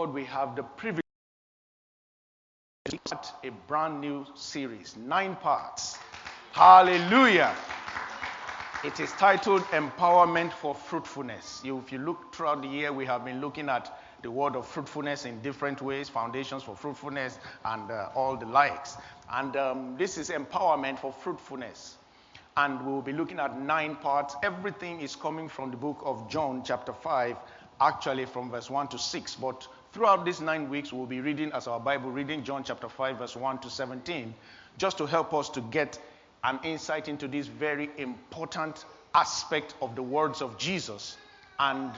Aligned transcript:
God, 0.00 0.14
we 0.14 0.24
have 0.24 0.56
the 0.56 0.62
privilege 0.62 1.02
to 2.86 2.98
start 3.06 3.32
a 3.44 3.50
brand 3.68 4.00
new 4.00 4.24
series, 4.34 4.96
nine 4.96 5.36
parts. 5.36 5.98
Hallelujah. 6.52 7.54
It 8.82 8.98
is 8.98 9.12
titled 9.12 9.60
Empowerment 9.64 10.54
for 10.54 10.74
Fruitfulness. 10.74 11.60
You, 11.62 11.76
if 11.80 11.92
you 11.92 11.98
look 11.98 12.34
throughout 12.34 12.62
the 12.62 12.68
year, 12.68 12.94
we 12.94 13.04
have 13.04 13.26
been 13.26 13.42
looking 13.42 13.68
at 13.68 14.00
the 14.22 14.30
word 14.30 14.56
of 14.56 14.66
fruitfulness 14.66 15.26
in 15.26 15.38
different 15.42 15.82
ways, 15.82 16.08
foundations 16.08 16.62
for 16.62 16.74
fruitfulness, 16.74 17.38
and 17.66 17.90
uh, 17.90 18.08
all 18.14 18.38
the 18.38 18.46
likes. 18.46 18.96
And 19.30 19.54
um, 19.56 19.96
this 19.98 20.16
is 20.16 20.30
empowerment 20.30 20.98
for 20.98 21.12
fruitfulness. 21.12 21.98
And 22.56 22.86
we'll 22.86 23.02
be 23.02 23.12
looking 23.12 23.38
at 23.38 23.60
nine 23.60 23.96
parts. 23.96 24.34
Everything 24.42 25.02
is 25.02 25.14
coming 25.14 25.46
from 25.46 25.70
the 25.70 25.76
book 25.76 26.00
of 26.06 26.30
John, 26.30 26.62
chapter 26.64 26.94
5, 26.94 27.36
actually 27.82 28.24
from 28.24 28.50
verse 28.50 28.70
1 28.70 28.88
to 28.88 28.98
6. 28.98 29.34
But 29.36 29.68
throughout 29.92 30.24
these 30.24 30.40
nine 30.40 30.68
weeks, 30.68 30.92
we'll 30.92 31.06
be 31.06 31.20
reading 31.20 31.52
as 31.52 31.66
our 31.66 31.80
Bible 31.80 32.10
reading 32.10 32.44
John 32.44 32.64
chapter 32.64 32.88
5, 32.88 33.18
verse 33.18 33.36
1 33.36 33.58
to 33.60 33.70
17, 33.70 34.34
just 34.78 34.98
to 34.98 35.06
help 35.06 35.34
us 35.34 35.48
to 35.50 35.60
get 35.60 35.98
an 36.44 36.60
insight 36.62 37.08
into 37.08 37.28
this 37.28 37.46
very 37.46 37.90
important 37.98 38.84
aspect 39.14 39.74
of 39.82 39.96
the 39.96 40.02
words 40.02 40.42
of 40.42 40.56
Jesus 40.58 41.16
and 41.58 41.90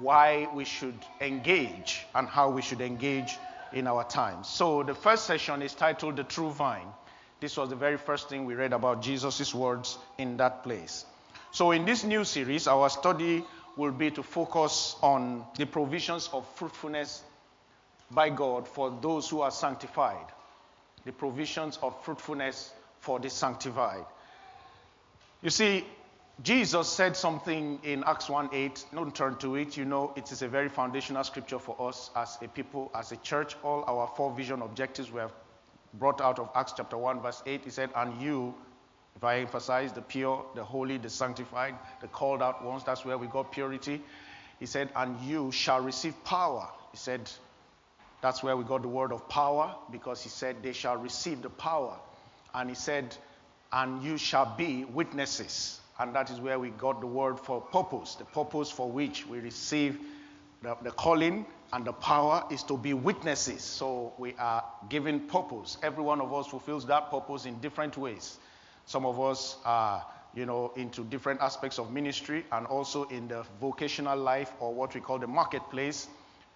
why 0.00 0.48
we 0.54 0.64
should 0.64 0.98
engage 1.20 2.04
and 2.14 2.28
how 2.28 2.50
we 2.50 2.60
should 2.60 2.80
engage 2.80 3.36
in 3.72 3.86
our 3.86 4.04
times. 4.04 4.48
So, 4.48 4.82
the 4.82 4.94
first 4.94 5.26
session 5.26 5.62
is 5.62 5.74
titled 5.74 6.16
The 6.16 6.24
True 6.24 6.50
Vine. 6.50 6.88
This 7.40 7.56
was 7.56 7.68
the 7.68 7.76
very 7.76 7.96
first 7.96 8.28
thing 8.28 8.44
we 8.44 8.54
read 8.54 8.72
about 8.72 9.02
Jesus' 9.02 9.54
words 9.54 9.98
in 10.18 10.36
that 10.38 10.62
place. 10.64 11.04
So, 11.52 11.70
in 11.70 11.84
this 11.84 12.04
new 12.04 12.24
series, 12.24 12.66
our 12.66 12.88
study 12.88 13.44
will 13.76 13.92
be 13.92 14.10
to 14.10 14.22
focus 14.22 14.96
on 15.02 15.44
the 15.56 15.66
provisions 15.66 16.28
of 16.32 16.46
fruitfulness 16.56 17.22
by 18.10 18.30
God 18.30 18.68
for 18.68 18.96
those 19.00 19.28
who 19.28 19.40
are 19.40 19.50
sanctified. 19.50 20.26
The 21.04 21.12
provisions 21.12 21.78
of 21.82 22.04
fruitfulness 22.04 22.72
for 23.00 23.18
the 23.20 23.30
sanctified. 23.30 24.04
You 25.42 25.50
see, 25.50 25.84
Jesus 26.42 26.88
said 26.88 27.16
something 27.16 27.80
in 27.82 28.04
Acts 28.04 28.28
1 28.28 28.50
8. 28.52 28.86
Don't 28.94 29.14
turn 29.14 29.36
to 29.36 29.56
it. 29.56 29.76
You 29.76 29.84
know, 29.84 30.12
it 30.16 30.32
is 30.32 30.42
a 30.42 30.48
very 30.48 30.68
foundational 30.68 31.24
scripture 31.24 31.58
for 31.58 31.76
us 31.80 32.10
as 32.14 32.36
a 32.42 32.48
people, 32.48 32.90
as 32.94 33.12
a 33.12 33.16
church. 33.16 33.56
All 33.62 33.84
our 33.86 34.06
four 34.16 34.32
vision 34.32 34.60
objectives 34.60 35.10
were 35.10 35.30
brought 35.94 36.20
out 36.20 36.38
of 36.38 36.50
Acts 36.54 36.74
chapter 36.76 36.98
1, 36.98 37.20
verse 37.20 37.42
8. 37.46 37.64
He 37.64 37.70
said, 37.70 37.90
And 37.94 38.20
you, 38.20 38.54
if 39.14 39.24
I 39.24 39.38
emphasize 39.38 39.92
the 39.92 40.02
pure, 40.02 40.44
the 40.54 40.62
holy, 40.62 40.98
the 40.98 41.08
sanctified, 41.08 41.74
the 42.02 42.08
called 42.08 42.42
out 42.42 42.62
ones, 42.62 42.84
that's 42.84 43.04
where 43.04 43.16
we 43.16 43.28
got 43.28 43.50
purity. 43.50 44.02
He 44.60 44.66
said, 44.66 44.90
And 44.94 45.18
you 45.22 45.52
shall 45.52 45.80
receive 45.80 46.22
power. 46.24 46.68
He 46.90 46.98
said, 46.98 47.30
That's 48.26 48.42
where 48.42 48.56
we 48.56 48.64
got 48.64 48.82
the 48.82 48.88
word 48.88 49.12
of 49.12 49.28
power 49.28 49.72
because 49.92 50.20
he 50.20 50.30
said, 50.30 50.60
They 50.60 50.72
shall 50.72 50.96
receive 50.96 51.42
the 51.42 51.48
power. 51.48 51.96
And 52.52 52.68
he 52.68 52.74
said, 52.74 53.16
And 53.72 54.02
you 54.02 54.18
shall 54.18 54.52
be 54.56 54.84
witnesses. 54.84 55.80
And 56.00 56.12
that 56.16 56.28
is 56.30 56.40
where 56.40 56.58
we 56.58 56.70
got 56.70 57.00
the 57.00 57.06
word 57.06 57.38
for 57.38 57.60
purpose, 57.60 58.16
the 58.16 58.24
purpose 58.24 58.68
for 58.68 58.90
which 58.90 59.28
we 59.28 59.38
receive 59.38 60.00
the, 60.60 60.76
the, 60.82 60.90
calling 60.90 61.46
and 61.72 61.84
the 61.84 61.92
power 61.92 62.42
is 62.50 62.64
to 62.64 62.76
be 62.76 62.94
witnesses. 62.94 63.62
So 63.62 64.12
we 64.18 64.34
are 64.40 64.64
given 64.88 65.20
purpose. 65.28 65.78
Every 65.84 66.02
one 66.02 66.20
of 66.20 66.34
us 66.34 66.48
fulfills 66.48 66.84
that 66.86 67.12
purpose 67.12 67.46
in 67.46 67.60
different 67.60 67.96
ways. 67.96 68.38
Some 68.86 69.06
of 69.06 69.20
us 69.20 69.56
are, 69.64 70.04
you 70.34 70.46
know, 70.46 70.72
into 70.74 71.04
different 71.04 71.40
aspects 71.42 71.78
of 71.78 71.92
ministry 71.92 72.44
and 72.50 72.66
also 72.66 73.04
in 73.04 73.28
the 73.28 73.46
vocational 73.60 74.18
life 74.18 74.52
or 74.58 74.74
what 74.74 74.96
we 74.96 75.00
call 75.00 75.20
the 75.20 75.28
marketplace. 75.28 76.08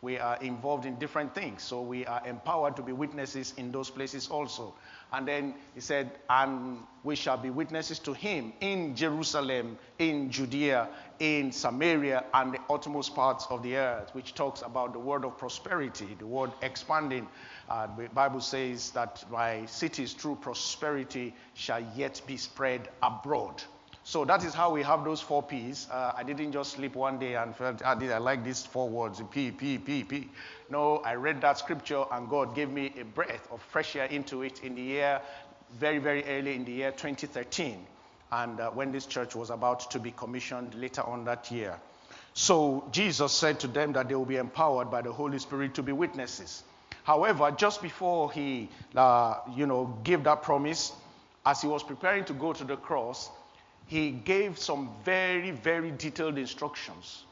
We 0.02 0.18
are 0.18 0.36
involved 0.36 0.86
in 0.86 0.98
different 0.98 1.34
things. 1.34 1.62
So 1.62 1.82
we 1.82 2.06
are 2.06 2.22
empowered 2.26 2.76
to 2.76 2.82
be 2.82 2.92
witnesses 2.92 3.52
in 3.58 3.70
those 3.70 3.90
places 3.90 4.28
also. 4.28 4.74
And 5.12 5.28
then 5.28 5.54
he 5.74 5.80
said, 5.80 6.10
and 6.30 6.78
we 7.02 7.16
shall 7.16 7.36
be 7.36 7.50
witnesses 7.50 7.98
to 8.00 8.14
him 8.14 8.52
in 8.60 8.96
Jerusalem, 8.96 9.76
in 9.98 10.30
Judea, 10.30 10.88
in 11.18 11.52
Samaria, 11.52 12.24
and 12.32 12.54
the 12.54 12.60
uttermost 12.70 13.14
parts 13.14 13.46
of 13.50 13.62
the 13.62 13.76
earth, 13.76 14.14
which 14.14 14.34
talks 14.34 14.62
about 14.62 14.92
the 14.94 14.98
word 14.98 15.24
of 15.24 15.36
prosperity, 15.36 16.16
the 16.18 16.26
word 16.26 16.52
expanding. 16.62 17.28
Uh, 17.68 17.88
the 17.96 18.08
Bible 18.08 18.40
says 18.40 18.92
that 18.92 19.24
my 19.30 19.66
cities 19.66 20.14
through 20.14 20.36
prosperity 20.36 21.34
shall 21.54 21.84
yet 21.94 22.22
be 22.26 22.36
spread 22.36 22.88
abroad. 23.02 23.62
So 24.02 24.24
that 24.24 24.44
is 24.44 24.54
how 24.54 24.72
we 24.72 24.82
have 24.82 25.04
those 25.04 25.20
four 25.20 25.42
P's. 25.42 25.86
Uh, 25.90 26.12
I 26.16 26.22
didn't 26.22 26.52
just 26.52 26.72
sleep 26.72 26.94
one 26.94 27.18
day 27.18 27.34
and 27.34 27.54
felt, 27.54 27.84
I, 27.84 27.94
did, 27.94 28.10
I 28.10 28.18
like 28.18 28.42
these 28.42 28.64
four 28.64 28.88
words, 28.88 29.22
P, 29.30 29.50
P, 29.50 29.78
P, 29.78 30.04
P. 30.04 30.28
No, 30.70 30.98
I 30.98 31.14
read 31.14 31.40
that 31.42 31.58
scripture 31.58 32.04
and 32.10 32.28
God 32.28 32.54
gave 32.54 32.70
me 32.70 32.92
a 32.98 33.04
breath 33.04 33.46
of 33.52 33.62
fresh 33.62 33.96
air 33.96 34.06
into 34.06 34.42
it 34.42 34.64
in 34.64 34.74
the 34.74 34.82
year, 34.82 35.20
very, 35.78 35.98
very 35.98 36.24
early 36.24 36.54
in 36.54 36.64
the 36.64 36.72
year 36.72 36.90
2013. 36.92 37.86
And 38.32 38.60
uh, 38.60 38.70
when 38.70 38.90
this 38.90 39.06
church 39.06 39.34
was 39.34 39.50
about 39.50 39.90
to 39.90 39.98
be 39.98 40.12
commissioned 40.12 40.74
later 40.74 41.02
on 41.02 41.24
that 41.26 41.50
year. 41.50 41.78
So 42.32 42.88
Jesus 42.92 43.32
said 43.32 43.60
to 43.60 43.68
them 43.68 43.92
that 43.92 44.08
they 44.08 44.14
will 44.14 44.24
be 44.24 44.36
empowered 44.36 44.90
by 44.90 45.02
the 45.02 45.12
Holy 45.12 45.38
Spirit 45.38 45.74
to 45.74 45.82
be 45.82 45.92
witnesses. 45.92 46.62
However, 47.02 47.50
just 47.50 47.82
before 47.82 48.30
he, 48.32 48.68
uh, 48.94 49.38
you 49.54 49.66
know, 49.66 49.98
gave 50.04 50.24
that 50.24 50.42
promise, 50.42 50.92
as 51.44 51.60
he 51.60 51.68
was 51.68 51.82
preparing 51.82 52.24
to 52.26 52.32
go 52.32 52.52
to 52.52 52.64
the 52.64 52.76
cross, 52.76 53.30
he 53.90 54.12
gave 54.12 54.56
some 54.56 54.88
very, 55.04 55.50
very 55.50 55.90
detailed 55.90 56.38
instructions 56.38 57.24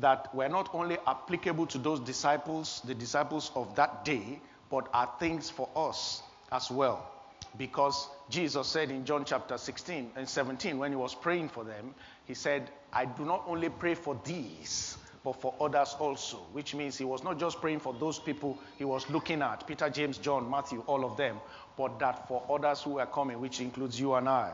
that 0.00 0.34
were 0.34 0.48
not 0.48 0.68
only 0.74 0.98
applicable 1.06 1.66
to 1.66 1.78
those 1.78 2.00
disciples, 2.00 2.82
the 2.84 2.96
disciples 2.96 3.52
of 3.54 3.76
that 3.76 4.04
day, 4.04 4.40
but 4.70 4.88
are 4.92 5.08
things 5.20 5.48
for 5.48 5.68
us 5.76 6.24
as 6.50 6.68
well. 6.68 7.08
Because 7.56 8.08
Jesus 8.28 8.66
said 8.66 8.90
in 8.90 9.04
John 9.04 9.24
chapter 9.24 9.56
16 9.56 10.10
and 10.16 10.28
17, 10.28 10.78
when 10.78 10.90
he 10.90 10.96
was 10.96 11.14
praying 11.14 11.48
for 11.48 11.62
them, 11.62 11.94
he 12.26 12.34
said, 12.34 12.72
I 12.92 13.04
do 13.04 13.24
not 13.24 13.44
only 13.46 13.68
pray 13.68 13.94
for 13.94 14.20
these, 14.24 14.98
but 15.22 15.40
for 15.40 15.54
others 15.60 15.94
also, 16.00 16.38
which 16.50 16.74
means 16.74 16.98
he 16.98 17.04
was 17.04 17.22
not 17.22 17.38
just 17.38 17.60
praying 17.60 17.78
for 17.78 17.94
those 17.94 18.18
people 18.18 18.58
he 18.78 18.84
was 18.84 19.08
looking 19.10 19.42
at 19.42 19.64
Peter, 19.64 19.88
James, 19.88 20.18
John, 20.18 20.50
Matthew, 20.50 20.82
all 20.88 21.04
of 21.04 21.16
them, 21.16 21.40
but 21.76 22.00
that 22.00 22.26
for 22.26 22.42
others 22.50 22.82
who 22.82 22.98
are 22.98 23.06
coming, 23.06 23.40
which 23.40 23.60
includes 23.60 24.00
you 24.00 24.14
and 24.14 24.28
I. 24.28 24.50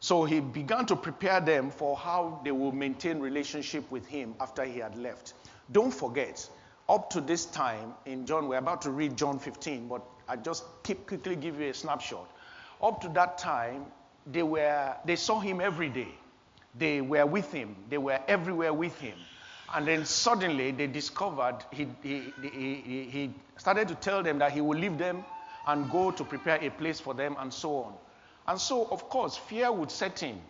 So 0.00 0.24
he 0.24 0.40
began 0.40 0.86
to 0.86 0.96
prepare 0.96 1.40
them 1.40 1.70
for 1.70 1.94
how 1.94 2.40
they 2.42 2.52
will 2.52 2.72
maintain 2.72 3.20
relationship 3.20 3.88
with 3.90 4.06
him 4.06 4.34
after 4.40 4.64
he 4.64 4.78
had 4.78 4.96
left. 4.96 5.34
Don't 5.72 5.92
forget, 5.92 6.48
up 6.88 7.10
to 7.10 7.20
this 7.20 7.44
time 7.44 7.92
in 8.06 8.24
John, 8.24 8.48
we're 8.48 8.56
about 8.56 8.80
to 8.82 8.90
read 8.90 9.16
John 9.16 9.38
15, 9.38 9.88
but 9.88 10.02
I 10.26 10.36
just 10.36 10.64
keep 10.82 11.06
quickly 11.06 11.36
give 11.36 11.60
you 11.60 11.68
a 11.68 11.74
snapshot. 11.74 12.26
Up 12.82 13.00
to 13.02 13.08
that 13.10 13.36
time, 13.36 13.84
they 14.26 14.42
were 14.42 14.94
they 15.04 15.16
saw 15.16 15.38
him 15.38 15.60
every 15.60 15.90
day. 15.90 16.14
They 16.78 17.02
were 17.02 17.26
with 17.26 17.52
him. 17.52 17.76
They 17.90 17.98
were 17.98 18.20
everywhere 18.26 18.72
with 18.72 18.98
him. 18.98 19.18
And 19.74 19.86
then 19.86 20.04
suddenly 20.04 20.70
they 20.70 20.86
discovered 20.86 21.58
he, 21.70 21.86
he, 22.02 22.32
he, 22.42 23.08
he 23.10 23.34
started 23.56 23.86
to 23.88 23.94
tell 23.96 24.22
them 24.22 24.38
that 24.38 24.52
he 24.52 24.60
will 24.60 24.78
leave 24.78 24.98
them 24.98 25.24
and 25.66 25.90
go 25.90 26.10
to 26.10 26.24
prepare 26.24 26.58
a 26.62 26.70
place 26.70 26.98
for 26.98 27.12
them 27.12 27.36
and 27.38 27.52
so 27.52 27.76
on. 27.76 27.92
And 28.46 28.60
so, 28.60 28.86
of 28.90 29.08
course, 29.08 29.36
fear 29.36 29.70
would 29.70 29.90
set 29.90 30.22
in. 30.22 30.40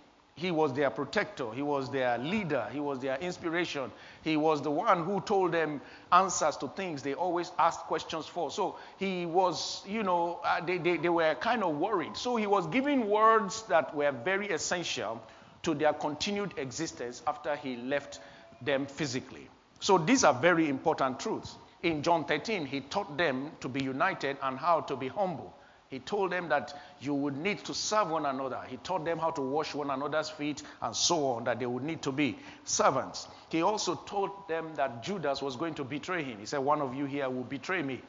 He 0.41 0.51
was 0.51 0.73
their 0.73 0.89
protector, 0.89 1.53
he 1.53 1.61
was 1.61 1.91
their 1.91 2.17
leader, 2.17 2.67
he 2.73 2.81
was 2.81 2.99
their 3.01 3.17
inspiration. 3.19 3.93
He 4.23 4.39
was 4.39 4.63
the 4.63 4.71
one 4.71 5.05
who 5.05 5.21
told 5.21 5.53
them 5.53 5.83
answers 6.11 6.57
to 6.59 6.69
things 6.69 7.03
they 7.03 7.13
always 7.13 7.53
asked 7.59 7.81
questions 7.81 8.25
for. 8.25 8.51
So 8.51 8.77
he 8.97 9.27
was, 9.27 9.83
you 9.87 10.03
know, 10.03 10.41
uh, 10.43 10.65
they, 10.65 10.79
they, 10.79 10.97
they 10.97 11.11
were 11.11 11.35
kind 11.35 11.63
of 11.63 11.77
worried. 11.77 12.17
So 12.17 12.37
he 12.37 12.47
was 12.47 12.67
giving 12.69 13.11
words 13.11 13.65
that 13.65 13.95
were 13.95 14.13
very 14.13 14.49
essential 14.49 15.21
to 15.63 15.75
their 15.75 15.93
continued 15.93 16.55
existence 16.57 17.23
after 17.27 17.55
he 17.57 17.77
left 17.77 18.21
them 18.63 18.87
physically. 18.87 19.47
So 19.81 19.99
these 19.99 20.25
are 20.25 20.33
very 20.33 20.71
important 20.71 21.21
truths. 21.21 21.57
In 21.83 22.03
John 22.03 22.25
13, 22.25 22.65
he 22.65 22.81
taught 22.81 23.19
them 23.19 23.51
to 23.61 23.69
be 23.69 23.83
united 23.83 24.39
and 24.43 24.59
how 24.59 24.81
to 24.83 24.97
be 24.97 25.09
humble. 25.09 25.55
He 25.91 25.99
told 25.99 26.31
them 26.31 26.49
that 26.51 26.73
you 27.01 27.15
would 27.15 27.37
need 27.37 27.65
to 27.65 27.75
serve 27.75 28.11
one 28.11 28.25
another. 28.25 28.61
He 28.69 28.77
taught 28.77 29.05
them 29.05 29.19
how 29.19 29.33
to 29.33 29.41
wash 29.41 29.75
one 29.75 29.91
another's 29.91 30.31
feet 30.31 30.63
and 30.81 30.95
so 30.95 31.27
on, 31.33 31.45
that 31.45 31.59
they 31.59 31.67
would 31.67 31.83
need 31.83 32.01
to 32.03 32.13
be 32.13 32.39
servants. 32.63 33.27
He 33.49 33.63
also 33.63 33.97
told 34.07 34.31
them 34.49 34.71
that 34.77 35.03
Judas 35.03 35.43
was 35.43 35.57
going 35.57 35.75
to 35.75 35.85
betray 35.85 36.23
him. 36.23 36.39
He 36.39 36.47
said, 36.47 36.59
One 36.59 36.81
of 36.81 36.95
you 36.95 37.07
here 37.07 37.29
will 37.29 37.43
betray 37.43 37.83
me. 37.83 38.01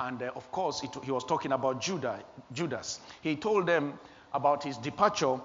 And 0.00 0.22
uh, 0.22 0.30
of 0.36 0.50
course, 0.50 0.82
it, 0.82 0.90
he 1.04 1.10
was 1.10 1.22
talking 1.22 1.52
about 1.52 1.82
Judah, 1.82 2.18
Judas. 2.54 3.00
He 3.20 3.36
told 3.36 3.66
them 3.66 3.98
about 4.32 4.64
his 4.64 4.78
departure 4.78 5.38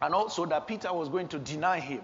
and 0.00 0.14
also 0.14 0.46
that 0.46 0.66
Peter 0.66 0.92
was 0.94 1.10
going 1.10 1.28
to 1.28 1.38
deny 1.38 1.78
him. 1.78 2.00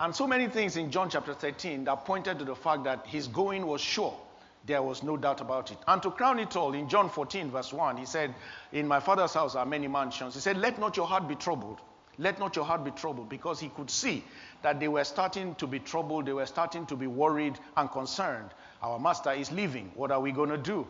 And 0.00 0.16
so 0.16 0.26
many 0.26 0.48
things 0.48 0.78
in 0.78 0.90
John 0.90 1.10
chapter 1.10 1.34
13 1.34 1.84
that 1.84 2.06
pointed 2.06 2.38
to 2.38 2.46
the 2.46 2.56
fact 2.56 2.84
that 2.84 3.06
his 3.06 3.26
going 3.28 3.66
was 3.66 3.82
sure. 3.82 4.18
There 4.64 4.82
was 4.82 5.02
no 5.02 5.16
doubt 5.16 5.40
about 5.40 5.72
it. 5.72 5.78
And 5.88 6.00
to 6.02 6.10
crown 6.10 6.38
it 6.38 6.54
all, 6.56 6.72
in 6.72 6.88
John 6.88 7.08
14, 7.08 7.50
verse 7.50 7.72
1, 7.72 7.96
he 7.96 8.06
said, 8.06 8.34
In 8.70 8.86
my 8.86 9.00
father's 9.00 9.34
house 9.34 9.56
are 9.56 9.66
many 9.66 9.88
mansions. 9.88 10.34
He 10.34 10.40
said, 10.40 10.56
Let 10.56 10.78
not 10.78 10.96
your 10.96 11.06
heart 11.06 11.26
be 11.26 11.34
troubled. 11.34 11.80
Let 12.18 12.38
not 12.38 12.54
your 12.54 12.64
heart 12.64 12.84
be 12.84 12.90
troubled, 12.92 13.28
because 13.28 13.58
he 13.58 13.70
could 13.70 13.90
see 13.90 14.22
that 14.62 14.78
they 14.78 14.88
were 14.88 15.04
starting 15.04 15.54
to 15.56 15.66
be 15.66 15.78
troubled, 15.78 16.26
they 16.26 16.32
were 16.32 16.46
starting 16.46 16.86
to 16.86 16.96
be 16.96 17.06
worried 17.06 17.58
and 17.76 17.90
concerned. 17.90 18.50
Our 18.82 18.98
master 18.98 19.32
is 19.32 19.50
leaving. 19.50 19.90
What 19.94 20.10
are 20.10 20.20
we 20.20 20.30
going 20.30 20.50
to 20.50 20.58
do? 20.58 20.86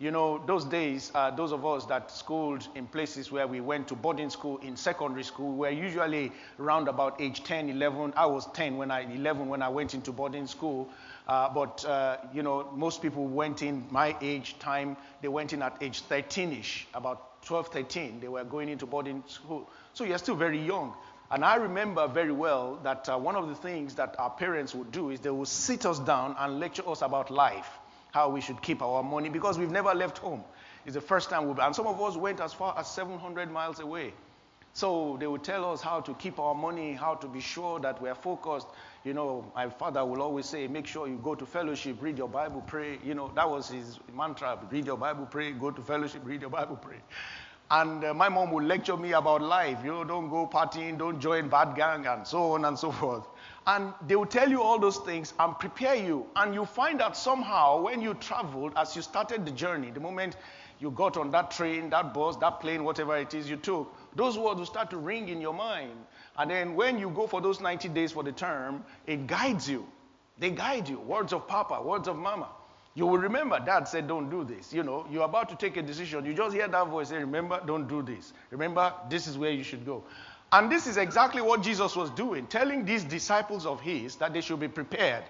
You 0.00 0.10
know, 0.10 0.42
those 0.46 0.64
days, 0.64 1.12
uh, 1.14 1.30
those 1.30 1.52
of 1.52 1.66
us 1.66 1.84
that 1.84 2.10
schooled 2.10 2.66
in 2.74 2.86
places 2.86 3.30
where 3.30 3.46
we 3.46 3.60
went 3.60 3.86
to 3.88 3.94
boarding 3.94 4.30
school 4.30 4.56
in 4.62 4.74
secondary 4.74 5.22
school 5.22 5.54
were 5.54 5.68
usually 5.68 6.32
around 6.58 6.88
about 6.88 7.20
age 7.20 7.44
10, 7.44 7.68
11. 7.68 8.14
I 8.16 8.24
was 8.24 8.50
10 8.52 8.78
when 8.78 8.90
I, 8.90 9.02
11 9.02 9.46
when 9.46 9.60
I 9.60 9.68
went 9.68 9.92
into 9.92 10.10
boarding 10.10 10.46
school. 10.46 10.88
Uh, 11.28 11.50
but, 11.50 11.84
uh, 11.84 12.16
you 12.32 12.42
know, 12.42 12.70
most 12.74 13.02
people 13.02 13.26
went 13.26 13.60
in 13.60 13.86
my 13.90 14.16
age 14.22 14.58
time, 14.58 14.96
they 15.20 15.28
went 15.28 15.52
in 15.52 15.60
at 15.60 15.76
age 15.82 16.00
13 16.00 16.54
ish, 16.54 16.88
about 16.94 17.42
12, 17.44 17.68
13. 17.68 18.20
They 18.20 18.28
were 18.28 18.44
going 18.44 18.70
into 18.70 18.86
boarding 18.86 19.22
school. 19.26 19.68
So 19.92 20.04
you're 20.04 20.16
still 20.16 20.34
very 20.34 20.64
young. 20.64 20.94
And 21.30 21.44
I 21.44 21.56
remember 21.56 22.08
very 22.08 22.32
well 22.32 22.80
that 22.84 23.06
uh, 23.06 23.18
one 23.18 23.36
of 23.36 23.50
the 23.50 23.54
things 23.54 23.96
that 23.96 24.16
our 24.18 24.30
parents 24.30 24.74
would 24.74 24.92
do 24.92 25.10
is 25.10 25.20
they 25.20 25.28
would 25.28 25.48
sit 25.48 25.84
us 25.84 25.98
down 25.98 26.36
and 26.38 26.58
lecture 26.58 26.88
us 26.88 27.02
about 27.02 27.30
life 27.30 27.79
how 28.12 28.28
we 28.28 28.40
should 28.40 28.60
keep 28.62 28.82
our 28.82 29.02
money 29.02 29.28
because 29.28 29.58
we've 29.58 29.70
never 29.70 29.94
left 29.94 30.18
home. 30.18 30.44
It's 30.84 30.94
the 30.94 31.00
first 31.00 31.30
time 31.30 31.46
we've, 31.46 31.58
and 31.58 31.74
some 31.74 31.86
of 31.86 32.00
us 32.00 32.16
went 32.16 32.40
as 32.40 32.52
far 32.52 32.76
as 32.78 32.90
700 32.90 33.50
miles 33.50 33.80
away. 33.80 34.12
So 34.72 35.16
they 35.18 35.26
would 35.26 35.42
tell 35.42 35.70
us 35.70 35.80
how 35.80 36.00
to 36.00 36.14
keep 36.14 36.38
our 36.38 36.54
money, 36.54 36.92
how 36.92 37.14
to 37.16 37.26
be 37.26 37.40
sure 37.40 37.80
that 37.80 38.00
we're 38.00 38.14
focused. 38.14 38.68
You 39.04 39.14
know, 39.14 39.50
my 39.54 39.68
father 39.68 40.04
will 40.04 40.22
always 40.22 40.46
say, 40.46 40.68
make 40.68 40.86
sure 40.86 41.08
you 41.08 41.18
go 41.22 41.34
to 41.34 41.44
fellowship, 41.44 41.96
read 42.00 42.16
your 42.16 42.28
Bible, 42.28 42.62
pray. 42.66 42.98
You 43.04 43.14
know, 43.14 43.32
that 43.34 43.48
was 43.48 43.68
his 43.68 43.98
mantra 44.16 44.58
read 44.70 44.86
your 44.86 44.96
Bible, 44.96 45.26
pray, 45.26 45.52
go 45.52 45.70
to 45.70 45.82
fellowship, 45.82 46.22
read 46.24 46.40
your 46.42 46.50
Bible, 46.50 46.76
pray. 46.76 46.98
And 47.72 48.04
uh, 48.04 48.14
my 48.14 48.28
mom 48.28 48.50
would 48.52 48.64
lecture 48.64 48.96
me 48.96 49.12
about 49.12 49.42
life. 49.42 49.78
You 49.84 49.92
know, 49.92 50.04
don't 50.04 50.28
go 50.28 50.46
partying, 50.46 50.98
don't 50.98 51.20
join 51.20 51.48
bad 51.48 51.74
gang, 51.76 52.06
and 52.06 52.26
so 52.26 52.52
on 52.52 52.64
and 52.64 52.78
so 52.78 52.90
forth. 52.92 53.26
And 53.70 53.94
they 54.08 54.16
will 54.16 54.26
tell 54.26 54.50
you 54.50 54.60
all 54.60 54.80
those 54.80 54.96
things 54.96 55.32
and 55.38 55.56
prepare 55.56 55.94
you. 55.94 56.26
And 56.34 56.52
you 56.52 56.64
find 56.64 57.00
out 57.00 57.16
somehow 57.16 57.80
when 57.80 58.02
you 58.02 58.14
traveled, 58.14 58.72
as 58.74 58.96
you 58.96 59.02
started 59.02 59.46
the 59.46 59.52
journey, 59.52 59.92
the 59.92 60.00
moment 60.00 60.34
you 60.80 60.90
got 60.90 61.16
on 61.16 61.30
that 61.30 61.52
train, 61.52 61.88
that 61.90 62.12
bus, 62.12 62.34
that 62.38 62.58
plane, 62.58 62.82
whatever 62.82 63.16
it 63.16 63.32
is 63.32 63.48
you 63.48 63.56
took, 63.56 63.94
those 64.16 64.36
words 64.36 64.58
will 64.58 64.66
start 64.66 64.90
to 64.90 64.96
ring 64.96 65.28
in 65.28 65.40
your 65.40 65.54
mind. 65.54 65.92
And 66.36 66.50
then 66.50 66.74
when 66.74 66.98
you 66.98 67.10
go 67.10 67.28
for 67.28 67.40
those 67.40 67.60
90 67.60 67.90
days 67.90 68.10
for 68.10 68.24
the 68.24 68.32
term, 68.32 68.82
it 69.06 69.28
guides 69.28 69.70
you. 69.70 69.86
They 70.40 70.50
guide 70.50 70.88
you. 70.88 70.98
Words 70.98 71.32
of 71.32 71.46
Papa, 71.46 71.80
words 71.80 72.08
of 72.08 72.16
Mama. 72.16 72.48
You 72.94 73.06
will 73.06 73.18
remember 73.18 73.60
dad 73.60 73.86
said, 73.86 74.08
Don't 74.08 74.30
do 74.30 74.42
this. 74.42 74.72
You 74.72 74.82
know, 74.82 75.06
you're 75.08 75.24
about 75.24 75.48
to 75.50 75.54
take 75.54 75.76
a 75.76 75.82
decision. 75.82 76.24
You 76.24 76.34
just 76.34 76.56
hear 76.56 76.66
that 76.66 76.88
voice 76.88 77.10
say, 77.10 77.18
Remember, 77.18 77.62
don't 77.64 77.86
do 77.86 78.02
this. 78.02 78.32
Remember, 78.50 78.92
this 79.08 79.28
is 79.28 79.38
where 79.38 79.52
you 79.52 79.62
should 79.62 79.86
go. 79.86 80.02
And 80.52 80.70
this 80.70 80.86
is 80.86 80.96
exactly 80.96 81.42
what 81.42 81.62
Jesus 81.62 81.94
was 81.94 82.10
doing, 82.10 82.46
telling 82.46 82.84
these 82.84 83.04
disciples 83.04 83.66
of 83.66 83.80
his 83.80 84.16
that 84.16 84.32
they 84.32 84.40
should 84.40 84.58
be 84.58 84.68
prepared, 84.68 85.22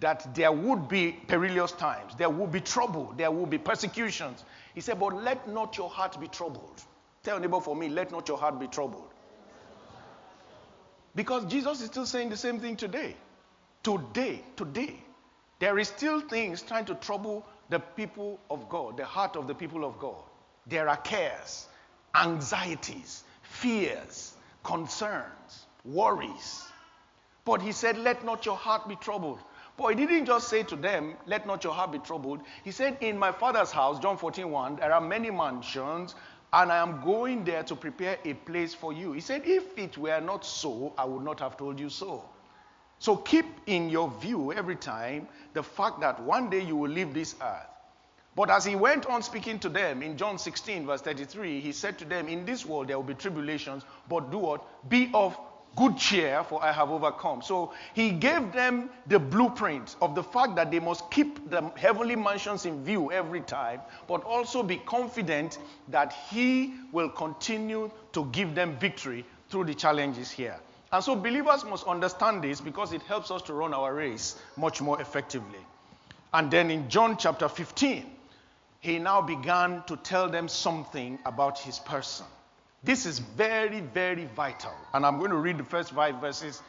that 0.00 0.34
there 0.34 0.50
would 0.50 0.88
be 0.88 1.12
perilous 1.12 1.70
times, 1.72 2.14
there 2.16 2.28
would 2.28 2.50
be 2.50 2.60
trouble, 2.60 3.14
there 3.16 3.30
would 3.30 3.50
be 3.50 3.58
persecutions. 3.58 4.44
He 4.74 4.80
said, 4.80 4.98
But 4.98 5.22
let 5.22 5.48
not 5.48 5.76
your 5.76 5.88
heart 5.88 6.20
be 6.20 6.26
troubled. 6.26 6.82
Tell 7.22 7.38
neighbor 7.38 7.60
for 7.60 7.76
me, 7.76 7.88
let 7.88 8.10
not 8.10 8.26
your 8.26 8.36
heart 8.36 8.58
be 8.58 8.66
troubled. 8.66 9.08
Because 11.14 11.44
Jesus 11.44 11.80
is 11.80 11.86
still 11.86 12.06
saying 12.06 12.30
the 12.30 12.36
same 12.36 12.58
thing 12.58 12.76
today. 12.76 13.14
Today, 13.84 14.42
today, 14.56 14.96
there 15.60 15.78
is 15.78 15.88
still 15.88 16.20
things 16.20 16.62
trying 16.62 16.84
to 16.86 16.94
trouble 16.96 17.46
the 17.70 17.78
people 17.78 18.40
of 18.50 18.68
God, 18.68 18.96
the 18.96 19.04
heart 19.04 19.36
of 19.36 19.46
the 19.46 19.54
people 19.54 19.84
of 19.84 19.98
God. 20.00 20.22
There 20.66 20.88
are 20.88 20.96
cares, 20.96 21.66
anxieties, 22.14 23.22
fears, 23.42 24.33
concerns, 24.64 25.66
worries. 25.84 26.66
But 27.44 27.62
he 27.62 27.72
said, 27.72 27.98
Let 27.98 28.24
not 28.24 28.44
your 28.44 28.56
heart 28.56 28.88
be 28.88 28.96
troubled. 28.96 29.38
But 29.76 29.98
he 29.98 30.06
didn't 30.06 30.26
just 30.26 30.48
say 30.48 30.62
to 30.64 30.76
them, 30.76 31.14
Let 31.26 31.46
not 31.46 31.62
your 31.62 31.74
heart 31.74 31.92
be 31.92 31.98
troubled. 31.98 32.40
He 32.64 32.70
said, 32.70 32.96
In 33.00 33.18
my 33.18 33.30
father's 33.30 33.70
house, 33.70 33.98
John 34.00 34.16
14 34.16 34.50
1, 34.50 34.76
there 34.76 34.92
are 34.92 35.00
many 35.00 35.30
mansions, 35.30 36.14
and 36.52 36.72
I 36.72 36.78
am 36.78 37.02
going 37.04 37.44
there 37.44 37.62
to 37.64 37.76
prepare 37.76 38.18
a 38.24 38.34
place 38.34 38.74
for 38.74 38.92
you. 38.92 39.12
He 39.12 39.20
said, 39.20 39.42
If 39.44 39.76
it 39.78 39.98
were 39.98 40.20
not 40.20 40.44
so, 40.44 40.94
I 40.96 41.04
would 41.04 41.22
not 41.22 41.40
have 41.40 41.56
told 41.56 41.78
you 41.78 41.90
so. 41.90 42.24
So 42.98 43.16
keep 43.16 43.46
in 43.66 43.90
your 43.90 44.10
view 44.20 44.52
every 44.52 44.76
time 44.76 45.28
the 45.52 45.62
fact 45.62 46.00
that 46.00 46.22
one 46.22 46.48
day 46.48 46.60
you 46.60 46.76
will 46.76 46.90
leave 46.90 47.12
this 47.12 47.34
earth. 47.42 47.73
But 48.36 48.50
as 48.50 48.64
he 48.64 48.74
went 48.74 49.06
on 49.06 49.22
speaking 49.22 49.60
to 49.60 49.68
them 49.68 50.02
in 50.02 50.16
John 50.16 50.38
16, 50.38 50.86
verse 50.86 51.00
33, 51.02 51.60
he 51.60 51.70
said 51.72 51.98
to 51.98 52.04
them, 52.04 52.28
In 52.28 52.44
this 52.44 52.66
world 52.66 52.88
there 52.88 52.96
will 52.96 53.04
be 53.04 53.14
tribulations, 53.14 53.84
but 54.08 54.30
do 54.30 54.38
what? 54.38 54.88
Be 54.88 55.10
of 55.14 55.38
good 55.76 55.96
cheer, 55.96 56.42
for 56.44 56.62
I 56.62 56.72
have 56.72 56.90
overcome. 56.90 57.42
So 57.42 57.72
he 57.94 58.10
gave 58.10 58.52
them 58.52 58.90
the 59.06 59.18
blueprint 59.18 59.96
of 60.00 60.14
the 60.14 60.22
fact 60.22 60.56
that 60.56 60.70
they 60.70 60.80
must 60.80 61.10
keep 61.10 61.48
the 61.50 61.62
heavenly 61.76 62.16
mansions 62.16 62.66
in 62.66 62.84
view 62.84 63.12
every 63.12 63.40
time, 63.40 63.80
but 64.08 64.22
also 64.24 64.62
be 64.62 64.76
confident 64.78 65.58
that 65.88 66.12
he 66.30 66.74
will 66.92 67.08
continue 67.08 67.90
to 68.12 68.24
give 68.26 68.54
them 68.54 68.76
victory 68.78 69.24
through 69.48 69.64
the 69.64 69.74
challenges 69.74 70.30
here. 70.30 70.56
And 70.92 71.02
so 71.02 71.16
believers 71.16 71.64
must 71.64 71.86
understand 71.86 72.42
this 72.42 72.60
because 72.60 72.92
it 72.92 73.02
helps 73.02 73.30
us 73.30 73.42
to 73.42 73.54
run 73.54 73.74
our 73.74 73.94
race 73.94 74.36
much 74.56 74.80
more 74.80 75.00
effectively. 75.00 75.58
And 76.32 76.50
then 76.50 76.70
in 76.70 76.88
John 76.88 77.16
chapter 77.16 77.48
15, 77.48 78.13
he 78.84 78.98
now 78.98 79.22
began 79.22 79.82
to 79.86 79.96
tell 79.96 80.28
them 80.28 80.46
something 80.46 81.18
about 81.24 81.58
his 81.58 81.78
person. 81.78 82.26
This 82.82 83.06
is 83.06 83.18
very, 83.18 83.80
very 83.80 84.26
vital. 84.36 84.74
And 84.92 85.06
I'm 85.06 85.18
going 85.18 85.30
to 85.30 85.38
read 85.38 85.56
the 85.56 85.64
first 85.64 85.92
five 85.92 86.20
verses 86.20 86.60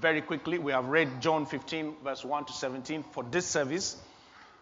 very 0.00 0.20
quickly. 0.22 0.58
We 0.58 0.70
have 0.70 0.86
read 0.86 1.20
John 1.20 1.46
15, 1.46 1.96
verse 2.04 2.24
1 2.24 2.44
to 2.44 2.52
17 2.52 3.02
for 3.10 3.24
this 3.24 3.44
service. 3.44 3.96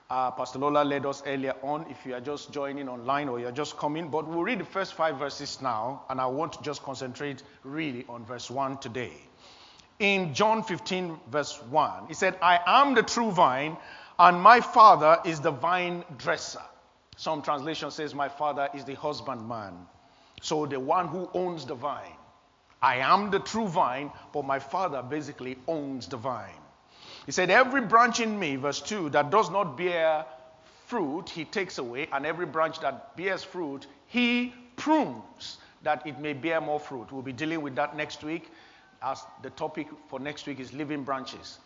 Uh, 0.09 0.31
Pastor 0.31 0.59
Lola 0.59 0.85
led 0.85 1.05
us 1.05 1.23
earlier 1.27 1.53
on 1.63 1.85
if 1.91 2.07
you 2.07 2.15
are 2.15 2.21
just 2.21 2.51
joining 2.51 2.89
online 2.89 3.29
or 3.29 3.39
you're 3.39 3.53
just 3.53 3.77
coming. 3.77 4.09
But 4.09 4.27
we'll 4.27 4.43
read 4.43 4.61
the 4.61 4.65
first 4.65 4.95
five 4.95 5.19
verses 5.19 5.61
now, 5.61 6.05
and 6.09 6.19
I 6.19 6.25
want 6.25 6.55
to 6.55 6.63
just 6.63 6.83
concentrate 6.83 7.43
really 7.63 8.07
on 8.09 8.25
verse 8.25 8.51
1 8.51 8.79
today. 8.79 9.13
In 9.99 10.33
John 10.33 10.63
15, 10.63 11.21
verse 11.31 11.63
1, 11.69 12.07
he 12.09 12.15
said, 12.15 12.39
I 12.41 12.59
am 12.65 12.95
the 12.95 13.03
true 13.03 13.33
vine, 13.33 13.77
and 14.19 14.41
my 14.41 14.63
Father 14.63 15.19
is 15.27 15.41
the 15.41 15.51
vine 15.51 16.05
dresser. 16.17 16.63
Some 17.17 17.43
translation 17.43 17.91
says, 17.91 18.15
My 18.15 18.29
father 18.29 18.69
is 18.75 18.85
the 18.85 18.95
husbandman. 18.95 19.87
So 20.41 20.67
the 20.67 20.81
one 20.81 21.09
who 21.09 21.29
owns 21.35 21.65
the 21.65 21.75
vine. 21.75 22.17
I 22.81 22.97
am 22.97 23.31
the 23.31 23.39
true 23.39 23.69
vine, 23.69 24.11
but 24.33 24.45
my 24.45 24.59
father 24.59 25.03
basically 25.03 25.57
owns 25.69 26.09
the 26.09 26.17
vine. 26.17 26.61
He 27.27 27.33
said, 27.33 27.51
Every 27.51 27.83
branch 27.83 28.21
in 28.21 28.39
me, 28.39 28.57
verse 28.57 28.81
2, 28.81 29.11
that 29.11 29.31
does 29.31 29.51
not 29.51 29.77
bear 29.77 30.25
fruit, 30.87 31.29
he 31.29 31.45
takes 31.45 31.79
away, 31.79 32.09
and 32.13 32.27
every 32.27 32.47
branch 32.47 32.81
that 32.81 33.17
bears 33.17 33.45
fruit, 33.45 33.87
he 34.09 34.53
prunes 34.77 35.59
that 35.83 36.07
it 36.07 36.19
may 36.19 36.33
bear 36.33 36.61
more 36.61 36.81
fruit. 36.81 37.13
We'll 37.13 37.23
be 37.23 37.33
dealing 37.33 37.63
with 37.63 37.77
that 37.77 37.97
next 37.97 38.25
week, 38.25 38.51
as 39.03 39.23
the 39.43 39.51
topic 39.51 39.89
for 40.09 40.19
next 40.19 40.47
week 40.47 40.61
is 40.61 40.73
living 40.73 41.05
branches. 41.05 41.59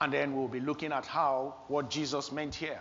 And 0.00 0.12
then 0.12 0.36
we'll 0.36 0.48
be 0.48 0.60
looking 0.60 0.92
at 0.92 1.06
how, 1.06 1.54
what 1.68 1.90
Jesus 1.90 2.32
meant 2.32 2.54
here 2.54 2.80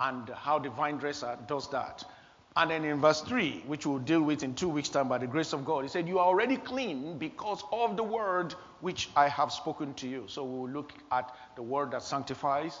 and 0.00 0.28
how 0.30 0.58
the 0.58 0.70
vine 0.70 0.98
dresser 0.98 1.38
does 1.46 1.68
that. 1.70 2.04
And 2.56 2.70
then 2.70 2.84
in 2.84 3.00
verse 3.00 3.20
3, 3.20 3.64
which 3.66 3.84
we'll 3.84 3.98
deal 3.98 4.22
with 4.22 4.42
in 4.42 4.54
two 4.54 4.68
weeks' 4.68 4.88
time 4.88 5.08
by 5.08 5.18
the 5.18 5.26
grace 5.26 5.52
of 5.52 5.64
God, 5.64 5.82
he 5.82 5.88
said, 5.88 6.08
You 6.08 6.18
are 6.18 6.26
already 6.26 6.56
clean 6.56 7.18
because 7.18 7.62
of 7.70 7.96
the 7.96 8.02
word 8.02 8.54
which 8.80 9.10
I 9.14 9.28
have 9.28 9.52
spoken 9.52 9.92
to 9.94 10.08
you. 10.08 10.24
So 10.26 10.42
we'll 10.42 10.70
look 10.70 10.92
at 11.12 11.34
the 11.54 11.62
word 11.62 11.90
that 11.90 12.02
sanctifies. 12.02 12.78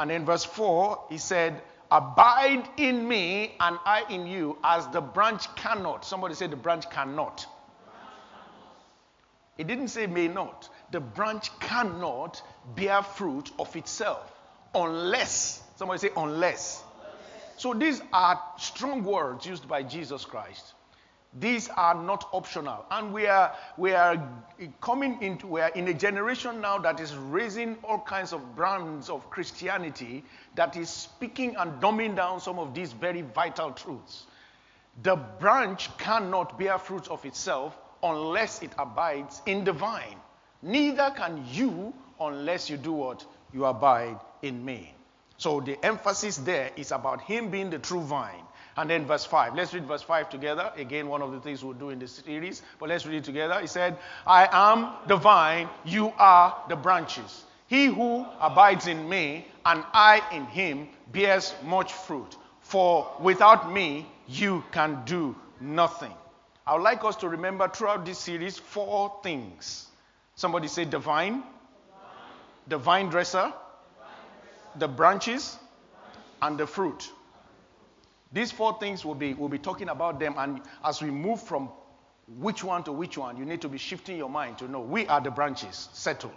And 0.00 0.10
in 0.10 0.24
verse 0.24 0.44
4, 0.44 1.06
he 1.10 1.18
said, 1.18 1.62
Abide 1.92 2.68
in 2.76 3.06
me 3.06 3.54
and 3.60 3.78
I 3.84 4.04
in 4.10 4.26
you, 4.26 4.58
as 4.64 4.88
the 4.88 5.00
branch 5.00 5.54
cannot. 5.54 6.04
Somebody 6.04 6.34
said 6.34 6.50
the 6.50 6.56
branch 6.56 6.90
cannot. 6.90 7.46
It 9.56 9.68
didn't 9.68 9.88
say 9.88 10.08
may 10.08 10.26
not. 10.26 10.68
The 10.90 10.98
branch 10.98 11.56
cannot 11.60 12.42
bear 12.74 13.02
fruit 13.02 13.52
of 13.60 13.76
itself 13.76 14.32
unless 14.74 15.62
Somebody 15.76 15.98
say, 15.98 16.10
unless. 16.16 16.82
So 17.56 17.74
these 17.74 18.02
are 18.12 18.40
strong 18.58 19.04
words 19.04 19.46
used 19.46 19.68
by 19.68 19.82
Jesus 19.82 20.24
Christ. 20.24 20.74
These 21.40 21.68
are 21.68 21.94
not 21.94 22.28
optional. 22.32 22.84
And 22.90 23.12
we 23.12 23.26
are, 23.26 23.56
we 23.76 23.92
are 23.92 24.28
coming 24.80 25.20
into, 25.20 25.48
we 25.48 25.60
are 25.60 25.70
in 25.70 25.88
a 25.88 25.94
generation 25.94 26.60
now 26.60 26.78
that 26.78 27.00
is 27.00 27.16
raising 27.16 27.76
all 27.82 27.98
kinds 27.98 28.32
of 28.32 28.54
brands 28.54 29.10
of 29.10 29.28
Christianity 29.30 30.24
that 30.54 30.76
is 30.76 30.88
speaking 30.88 31.56
and 31.56 31.80
dumbing 31.80 32.14
down 32.14 32.40
some 32.40 32.60
of 32.60 32.72
these 32.72 32.92
very 32.92 33.22
vital 33.22 33.72
truths. 33.72 34.26
The 35.02 35.16
branch 35.16 35.96
cannot 35.98 36.56
bear 36.56 36.78
fruit 36.78 37.08
of 37.08 37.24
itself 37.24 37.76
unless 38.04 38.62
it 38.62 38.70
abides 38.78 39.42
in 39.46 39.64
the 39.64 39.72
vine. 39.72 40.18
Neither 40.62 41.10
can 41.16 41.44
you 41.50 41.92
unless 42.20 42.70
you 42.70 42.76
do 42.76 42.92
what? 42.92 43.24
You 43.52 43.64
abide 43.64 44.20
in 44.42 44.64
me. 44.64 44.94
So 45.36 45.60
the 45.60 45.82
emphasis 45.84 46.36
there 46.36 46.70
is 46.76 46.92
about 46.92 47.22
him 47.22 47.50
being 47.50 47.70
the 47.70 47.78
true 47.78 48.02
vine 48.02 48.44
And 48.76 48.90
then 48.90 49.06
verse 49.06 49.24
5. 49.24 49.54
Let's 49.54 49.72
read 49.72 49.86
verse 49.86 50.02
5 50.02 50.30
together. 50.30 50.72
Again, 50.76 51.08
one 51.08 51.22
of 51.22 51.32
the 51.32 51.40
things 51.40 51.62
we'll 51.62 51.74
do 51.74 51.90
in 51.90 51.98
this 51.98 52.12
series, 52.12 52.62
but 52.80 52.88
let's 52.88 53.06
read 53.06 53.18
it 53.18 53.24
together. 53.24 53.60
He 53.60 53.66
said, 53.66 53.96
I 54.26 54.48
am 54.50 54.92
the 55.06 55.16
vine, 55.16 55.68
you 55.84 56.12
are 56.18 56.56
the 56.68 56.76
branches. 56.76 57.44
He 57.68 57.86
who 57.86 58.26
abides 58.40 58.86
in 58.86 59.08
me 59.08 59.46
and 59.64 59.84
I 59.92 60.22
in 60.32 60.46
him 60.46 60.88
bears 61.12 61.54
much 61.64 61.92
fruit. 61.92 62.36
For 62.60 63.10
without 63.20 63.72
me, 63.72 64.06
you 64.26 64.64
can 64.72 65.04
do 65.04 65.36
nothing. 65.60 66.12
I 66.66 66.74
would 66.74 66.82
like 66.82 67.04
us 67.04 67.16
to 67.16 67.28
remember 67.28 67.68
throughout 67.68 68.04
this 68.04 68.18
series 68.18 68.58
four 68.58 69.20
things. 69.22 69.86
Somebody 70.34 70.66
say 70.66 70.84
divine, 70.84 71.42
the 72.66 72.78
vine 72.78 73.08
dresser, 73.08 73.52
the 74.76 74.88
branches, 74.88 75.58
and 76.42 76.58
the 76.58 76.66
fruit. 76.66 77.10
These 78.32 78.52
four 78.52 78.78
things 78.78 79.04
will 79.04 79.14
be 79.14 79.34
we'll 79.34 79.48
be 79.48 79.58
talking 79.58 79.88
about 79.88 80.18
them, 80.20 80.34
and 80.36 80.60
as 80.84 81.00
we 81.00 81.10
move 81.10 81.40
from 81.40 81.70
which 82.26 82.64
one 82.64 82.82
to 82.84 82.92
which 82.92 83.16
one, 83.16 83.36
you 83.36 83.44
need 83.44 83.60
to 83.62 83.68
be 83.68 83.78
shifting 83.78 84.16
your 84.16 84.28
mind 84.28 84.58
to 84.58 84.68
know 84.68 84.80
we 84.80 85.06
are 85.06 85.20
the 85.20 85.30
branches, 85.30 85.88
settled. 85.92 86.32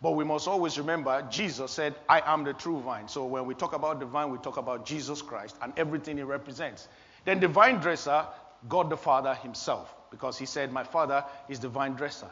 But 0.00 0.12
we 0.12 0.24
must 0.24 0.48
always 0.48 0.78
remember 0.78 1.22
Jesus 1.30 1.70
said, 1.70 1.94
I 2.08 2.22
am 2.24 2.44
the 2.44 2.52
true 2.52 2.80
vine. 2.80 3.08
So 3.08 3.24
when 3.24 3.46
we 3.46 3.54
talk 3.54 3.72
about 3.72 4.00
the 4.00 4.06
vine, 4.06 4.30
we 4.30 4.38
talk 4.38 4.56
about 4.56 4.84
Jesus 4.84 5.22
Christ 5.22 5.56
and 5.62 5.72
everything 5.76 6.16
he 6.16 6.24
represents. 6.24 6.88
Then 7.24 7.38
the 7.38 7.48
vine 7.48 7.76
dresser, 7.76 8.26
God 8.68 8.90
the 8.90 8.96
Father 8.96 9.34
himself, 9.34 9.94
because 10.10 10.36
he 10.38 10.46
said, 10.46 10.72
My 10.72 10.82
Father 10.82 11.24
is 11.48 11.60
the 11.60 11.68
vine 11.68 11.94
dresser. 11.94 12.30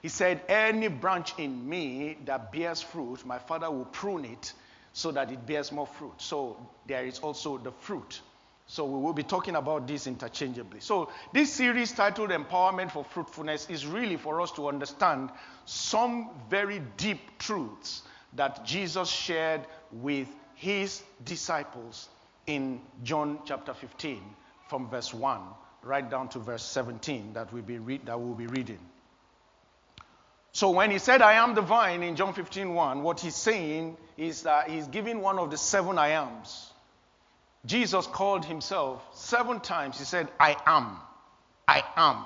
He 0.00 0.08
said, 0.08 0.40
Any 0.48 0.88
branch 0.88 1.34
in 1.36 1.68
me 1.68 2.16
that 2.24 2.52
bears 2.52 2.80
fruit, 2.80 3.24
my 3.26 3.38
Father 3.38 3.70
will 3.70 3.84
prune 3.84 4.24
it 4.24 4.54
so 4.92 5.10
that 5.12 5.30
it 5.30 5.46
bears 5.46 5.72
more 5.72 5.86
fruit. 5.86 6.14
So 6.18 6.56
there 6.86 7.04
is 7.04 7.18
also 7.20 7.58
the 7.58 7.72
fruit. 7.72 8.20
So 8.66 8.84
we 8.84 9.00
will 9.00 9.12
be 9.12 9.24
talking 9.24 9.56
about 9.56 9.88
this 9.88 10.06
interchangeably. 10.06 10.80
So 10.80 11.10
this 11.32 11.52
series 11.52 11.92
titled 11.92 12.30
Empowerment 12.30 12.92
for 12.92 13.04
Fruitfulness 13.04 13.68
is 13.68 13.84
really 13.84 14.16
for 14.16 14.40
us 14.40 14.52
to 14.52 14.68
understand 14.68 15.30
some 15.64 16.30
very 16.48 16.80
deep 16.96 17.38
truths 17.38 18.02
that 18.34 18.64
Jesus 18.64 19.08
shared 19.08 19.62
with 19.90 20.28
his 20.54 21.02
disciples 21.24 22.08
in 22.46 22.80
John 23.02 23.40
chapter 23.44 23.74
15 23.74 24.22
from 24.68 24.88
verse 24.88 25.12
1 25.12 25.40
right 25.82 26.08
down 26.08 26.28
to 26.28 26.38
verse 26.38 26.64
17 26.64 27.32
that 27.32 27.52
we'll 27.52 27.62
be, 27.62 27.98
that 27.98 28.20
we'll 28.20 28.34
be 28.34 28.46
reading. 28.46 28.78
So 30.52 30.70
when 30.70 30.90
he 30.90 30.98
said, 30.98 31.22
I 31.22 31.34
am 31.34 31.54
the 31.54 31.62
vine 31.62 32.02
in 32.02 32.16
John 32.16 32.34
15 32.34 32.74
1, 32.74 33.02
what 33.02 33.20
he's 33.20 33.36
saying 33.36 33.96
is 34.16 34.42
that 34.42 34.68
he's 34.68 34.86
giving 34.88 35.20
one 35.20 35.38
of 35.38 35.50
the 35.50 35.56
seven 35.56 35.98
I 35.98 36.08
ams 36.08 36.70
Jesus 37.66 38.06
called 38.06 38.44
himself 38.44 39.06
seven 39.12 39.60
times. 39.60 39.98
He 39.98 40.04
said, 40.04 40.28
I 40.38 40.56
am, 40.66 40.96
I 41.68 41.82
am, 41.96 42.24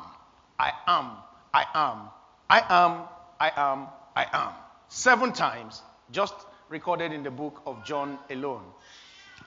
I 0.59 0.73
am, 0.87 1.11
I 1.53 1.65
am, 1.75 2.01
I 2.49 2.61
am, 2.69 3.01
I 3.41 3.53
am, 3.57 3.89
I 4.15 4.27
am. 4.33 4.53
Seven 4.89 5.33
times, 5.33 5.83
just 6.13 6.35
recorded 6.69 7.13
in 7.13 7.25
the 7.25 7.31
book 7.31 7.63
of 7.67 7.85
John 7.85 8.19
alone. 8.31 8.63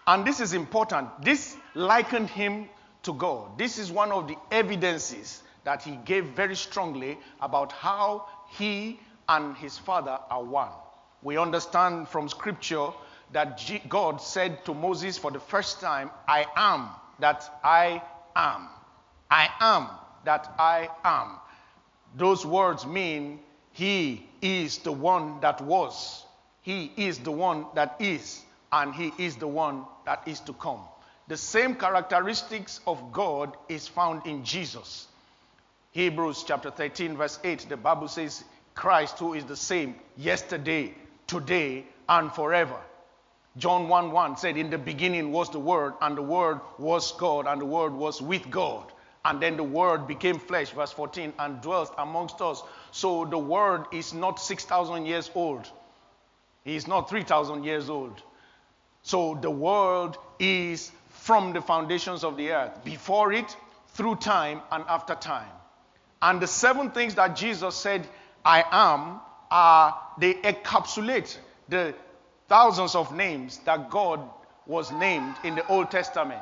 And 0.05 0.25
this 0.25 0.41
is 0.41 0.53
important. 0.53 1.23
This 1.23 1.55
likened 1.73 2.29
him 2.29 2.67
to 3.03 3.13
God. 3.13 3.57
This 3.57 3.77
is 3.77 3.89
one 3.89 4.11
of 4.11 4.27
the 4.27 4.35
evidences 4.51 5.41
that 5.67 5.83
he 5.83 5.97
gave 6.05 6.23
very 6.27 6.55
strongly 6.55 7.17
about 7.41 7.73
how 7.73 8.25
he 8.51 8.97
and 9.27 9.57
his 9.57 9.77
Father 9.77 10.17
are 10.29 10.41
one. 10.41 10.71
We 11.21 11.37
understand 11.37 12.07
from 12.07 12.29
Scripture 12.29 12.87
that 13.33 13.59
God 13.89 14.21
said 14.21 14.63
to 14.63 14.73
Moses 14.73 15.17
for 15.17 15.29
the 15.29 15.41
first 15.41 15.81
time, 15.81 16.09
I 16.25 16.45
am 16.55 16.87
that 17.19 17.43
I 17.65 18.01
am. 18.33 18.69
I 19.29 19.49
am 19.59 19.89
that 20.23 20.53
I 20.57 20.87
am. 21.03 21.31
Those 22.15 22.45
words 22.45 22.85
mean 22.85 23.41
He 23.73 24.25
is 24.41 24.77
the 24.77 24.93
one 24.93 25.41
that 25.41 25.59
was, 25.59 26.23
He 26.61 26.93
is 26.95 27.19
the 27.19 27.33
one 27.33 27.65
that 27.75 27.97
is, 27.99 28.41
and 28.71 28.95
He 28.95 29.11
is 29.17 29.35
the 29.35 29.49
one 29.49 29.83
that 30.05 30.25
is 30.29 30.39
to 30.41 30.53
come. 30.53 30.79
The 31.27 31.35
same 31.35 31.75
characteristics 31.75 32.79
of 32.87 33.11
God 33.11 33.57
is 33.67 33.89
found 33.89 34.25
in 34.25 34.45
Jesus. 34.45 35.07
Hebrews 35.97 36.43
chapter 36.43 36.69
13, 36.69 37.17
verse 37.17 37.39
8, 37.43 37.69
the 37.69 37.75
Bible 37.75 38.07
says, 38.07 38.43
Christ, 38.75 39.17
who 39.17 39.33
is 39.33 39.45
the 39.45 39.55
same 39.55 39.95
yesterday, 40.15 40.93
today, 41.25 41.85
and 42.07 42.31
forever. 42.31 42.79
John 43.57 43.87
1 43.87 44.11
1 44.11 44.37
said, 44.37 44.57
In 44.57 44.69
the 44.69 44.77
beginning 44.77 45.31
was 45.31 45.49
the 45.49 45.57
Word, 45.57 45.95
and 45.99 46.15
the 46.15 46.21
Word 46.21 46.59
was 46.77 47.13
God, 47.13 47.47
and 47.47 47.59
the 47.59 47.65
Word 47.65 47.93
was 47.93 48.21
with 48.21 48.47
God. 48.51 48.91
And 49.25 49.41
then 49.41 49.57
the 49.57 49.63
Word 49.63 50.05
became 50.05 50.37
flesh, 50.37 50.69
verse 50.69 50.91
14, 50.91 51.33
and 51.39 51.61
dwelt 51.61 51.91
amongst 51.97 52.41
us. 52.41 52.61
So 52.91 53.25
the 53.25 53.39
Word 53.39 53.85
is 53.91 54.13
not 54.13 54.39
6,000 54.39 55.07
years 55.07 55.31
old, 55.33 55.67
He 56.63 56.75
is 56.75 56.87
not 56.87 57.09
3,000 57.09 57.63
years 57.63 57.89
old. 57.89 58.21
So 59.01 59.33
the 59.41 59.49
world 59.49 60.19
is 60.37 60.91
from 61.09 61.53
the 61.53 61.61
foundations 61.61 62.23
of 62.23 62.37
the 62.37 62.51
earth, 62.51 62.83
before 62.83 63.33
it, 63.33 63.57
through 63.95 64.17
time, 64.17 64.61
and 64.71 64.83
after 64.87 65.15
time. 65.15 65.49
And 66.21 66.41
the 66.41 66.47
seven 66.47 66.91
things 66.91 67.15
that 67.15 67.35
Jesus 67.35 67.75
said, 67.75 68.07
I 68.43 68.63
am, 68.71 69.19
are 69.51 69.99
they 70.17 70.33
encapsulate 70.35 71.37
the 71.69 71.93
thousands 72.47 72.95
of 72.95 73.15
names 73.15 73.59
that 73.65 73.89
God 73.89 74.21
was 74.65 74.91
named 74.91 75.35
in 75.43 75.55
the 75.55 75.65
Old 75.67 75.91
Testament. 75.91 76.41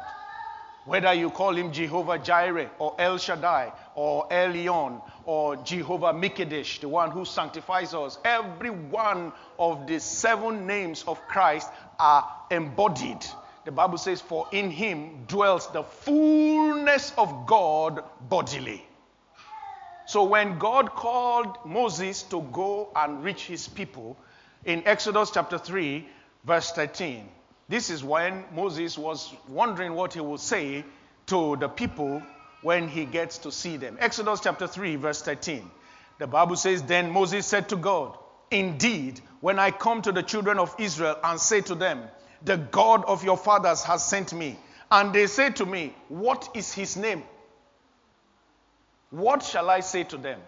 Whether 0.85 1.13
you 1.13 1.31
call 1.31 1.55
him 1.55 1.71
Jehovah 1.71 2.19
Jireh 2.19 2.69
or 2.77 2.95
El 2.99 3.17
Shaddai 3.17 3.73
or 3.95 4.27
Elion 4.29 5.01
or 5.25 5.55
Jehovah 5.57 6.13
Mikadesh, 6.13 6.79
the 6.79 6.87
one 6.87 7.09
who 7.09 7.25
sanctifies 7.25 7.95
us, 7.95 8.19
every 8.23 8.69
one 8.69 9.33
of 9.57 9.87
the 9.87 9.99
seven 9.99 10.67
names 10.67 11.03
of 11.07 11.27
Christ 11.27 11.69
are 11.99 12.31
embodied. 12.51 13.25
The 13.65 13.71
Bible 13.71 13.97
says, 13.97 14.21
For 14.21 14.47
in 14.51 14.69
him 14.69 15.25
dwells 15.27 15.71
the 15.71 15.81
fullness 15.81 17.13
of 17.17 17.47
God 17.47 18.03
bodily. 18.29 18.85
So 20.05 20.23
when 20.23 20.59
God 20.59 20.91
called 20.91 21.57
Moses 21.65 22.23
to 22.23 22.41
go 22.51 22.89
and 22.95 23.23
reach 23.23 23.45
his 23.45 23.67
people, 23.67 24.17
in 24.65 24.83
Exodus 24.85 25.31
chapter 25.31 25.57
3, 25.57 26.07
verse 26.43 26.71
13. 26.71 27.27
This 27.69 27.89
is 27.89 28.03
when 28.03 28.43
Moses 28.53 28.97
was 28.97 29.33
wondering 29.47 29.93
what 29.93 30.13
he 30.13 30.19
would 30.19 30.39
say 30.39 30.83
to 31.27 31.55
the 31.57 31.67
people 31.67 32.21
when 32.61 32.87
he 32.87 33.05
gets 33.05 33.39
to 33.39 33.51
see 33.51 33.77
them. 33.77 33.97
Exodus 33.99 34.39
chapter 34.41 34.67
3, 34.67 34.95
verse 34.95 35.21
13. 35.21 35.69
The 36.19 36.27
Bible 36.27 36.55
says, 36.55 36.83
Then 36.83 37.11
Moses 37.11 37.45
said 37.45 37.69
to 37.69 37.75
God, 37.75 38.17
Indeed, 38.51 39.21
when 39.41 39.59
I 39.59 39.71
come 39.71 40.01
to 40.03 40.11
the 40.11 40.23
children 40.23 40.59
of 40.59 40.75
Israel 40.79 41.17
and 41.23 41.39
say 41.39 41.61
to 41.61 41.75
them, 41.75 42.03
The 42.43 42.57
God 42.57 43.05
of 43.05 43.23
your 43.23 43.37
fathers 43.37 43.83
has 43.83 44.05
sent 44.05 44.33
me, 44.33 44.57
and 44.91 45.13
they 45.13 45.27
say 45.27 45.49
to 45.51 45.65
me, 45.65 45.95
What 46.09 46.49
is 46.53 46.73
his 46.73 46.95
name? 46.95 47.23
What 49.15 49.43
shall 49.43 49.69
I 49.69 49.79
say 49.79 50.03
to 50.03 50.17
them? 50.17 50.41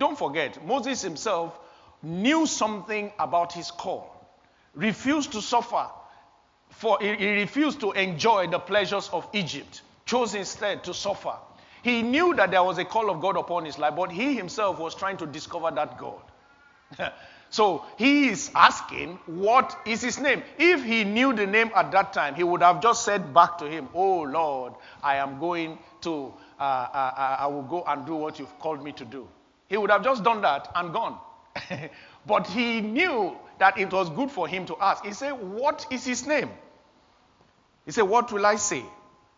Don't 0.00 0.18
forget, 0.18 0.64
Moses 0.66 1.00
himself 1.00 1.56
knew 2.02 2.44
something 2.44 3.12
about 3.20 3.52
his 3.52 3.70
call, 3.70 4.10
refused 4.74 5.30
to 5.32 5.40
suffer, 5.40 5.86
for 6.70 6.98
he 7.00 7.34
refused 7.34 7.78
to 7.80 7.92
enjoy 7.92 8.48
the 8.48 8.58
pleasures 8.58 9.08
of 9.12 9.28
Egypt, 9.32 9.82
chose 10.06 10.34
instead 10.34 10.82
to 10.84 10.92
suffer. 10.92 11.36
He 11.82 12.02
knew 12.02 12.34
that 12.34 12.50
there 12.50 12.64
was 12.64 12.78
a 12.78 12.84
call 12.84 13.10
of 13.10 13.20
God 13.20 13.36
upon 13.36 13.64
his 13.64 13.78
life, 13.78 13.94
but 13.94 14.10
he 14.10 14.34
himself 14.34 14.80
was 14.80 14.96
trying 14.96 15.18
to 15.18 15.26
discover 15.26 15.70
that 15.70 15.96
God. 15.96 16.20
so 17.50 17.84
he 17.96 18.28
is 18.28 18.50
asking, 18.56 19.20
What 19.26 19.76
is 19.86 20.02
his 20.02 20.18
name? 20.18 20.42
If 20.58 20.82
he 20.82 21.04
knew 21.04 21.32
the 21.32 21.46
name 21.46 21.70
at 21.76 21.92
that 21.92 22.12
time, 22.12 22.34
he 22.34 22.42
would 22.42 22.62
have 22.62 22.82
just 22.82 23.04
said 23.04 23.32
back 23.32 23.58
to 23.58 23.66
him, 23.66 23.88
Oh 23.94 24.22
Lord, 24.22 24.72
I 25.00 25.16
am 25.16 25.38
going 25.38 25.78
to, 26.00 26.34
uh, 26.58 26.62
uh, 26.62 27.12
uh 27.16 27.36
I 27.40 27.46
will 27.46 27.62
go 27.62 27.84
and 27.86 28.06
do 28.06 28.14
what 28.14 28.38
you've 28.38 28.58
called 28.58 28.82
me 28.82 28.92
to 28.92 29.04
do. 29.04 29.28
He 29.68 29.76
would 29.76 29.90
have 29.90 30.04
just 30.04 30.22
done 30.22 30.42
that 30.42 30.70
and 30.74 30.92
gone. 30.92 31.18
but 32.26 32.46
he 32.46 32.80
knew 32.80 33.36
that 33.58 33.78
it 33.78 33.92
was 33.92 34.10
good 34.10 34.30
for 34.30 34.46
him 34.48 34.66
to 34.66 34.76
ask. 34.80 35.04
He 35.04 35.12
said, 35.12 35.32
What 35.32 35.86
is 35.90 36.04
his 36.04 36.26
name? 36.26 36.50
He 37.84 37.92
said, 37.92 38.02
What 38.02 38.32
will 38.32 38.44
I 38.44 38.56
say? 38.56 38.84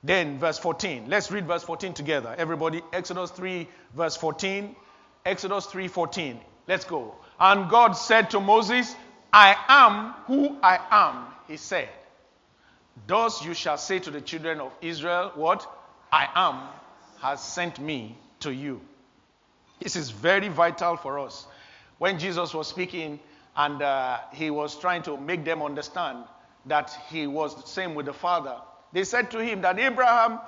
Then, 0.03 0.39
verse 0.39 0.59
14. 0.59 1.07
Let's 1.09 1.31
read 1.31 1.47
verse 1.47 1.65
14 1.65 1.95
together. 1.95 2.35
Everybody, 2.39 2.83
Exodus 2.93 3.31
3, 3.31 3.69
verse 3.95 4.17
14. 4.17 4.75
Exodus 5.25 5.67
3 5.67 5.89
14. 5.89 6.41
Let's 6.69 6.85
go. 6.85 7.15
And 7.39 7.69
God 7.69 7.93
said 7.93 8.31
to 8.31 8.41
Moses, 8.41 8.95
I 9.33 9.57
am 9.69 10.13
who 10.27 10.57
I 10.63 10.79
am, 10.91 11.27
he 11.49 11.57
said. 11.57 11.89
Thus 13.07 13.45
you 13.45 13.55
shall 13.55 13.77
say 13.77 13.99
to 13.99 14.11
the 14.11 14.21
children 14.21 14.61
of 14.61 14.73
Israel, 14.81 15.33
What? 15.35 15.67
I 16.13 16.29
am 16.35 16.69
has 17.21 17.43
sent 17.43 17.79
me 17.79 18.17
to 18.41 18.53
you. 18.53 18.81
This 19.81 19.97
is 19.97 20.11
very 20.11 20.49
vital 20.49 20.97
for 20.97 21.19
us 21.19 21.47
when 21.99 22.19
Jesus 22.19 22.53
was 22.55 22.69
speaking 22.69 23.21
and 23.57 23.81
uh, 23.81 24.19
he 24.33 24.51
was 24.51 24.79
trying 24.79 25.03
to 25.03 25.17
make 25.17 25.45
them 25.45 25.63
understand 25.63 26.25
that 26.67 26.97
he 27.09 27.27
was 27.27 27.55
the 27.61 27.67
same 27.69 27.95
with 27.95 28.07
the 28.07 28.13
Father, 28.13 28.57
They 28.93 29.05
said 29.05 29.31
to 29.33 29.43
him 29.43 29.61
that 29.63 29.79
Abraham, 29.79 30.41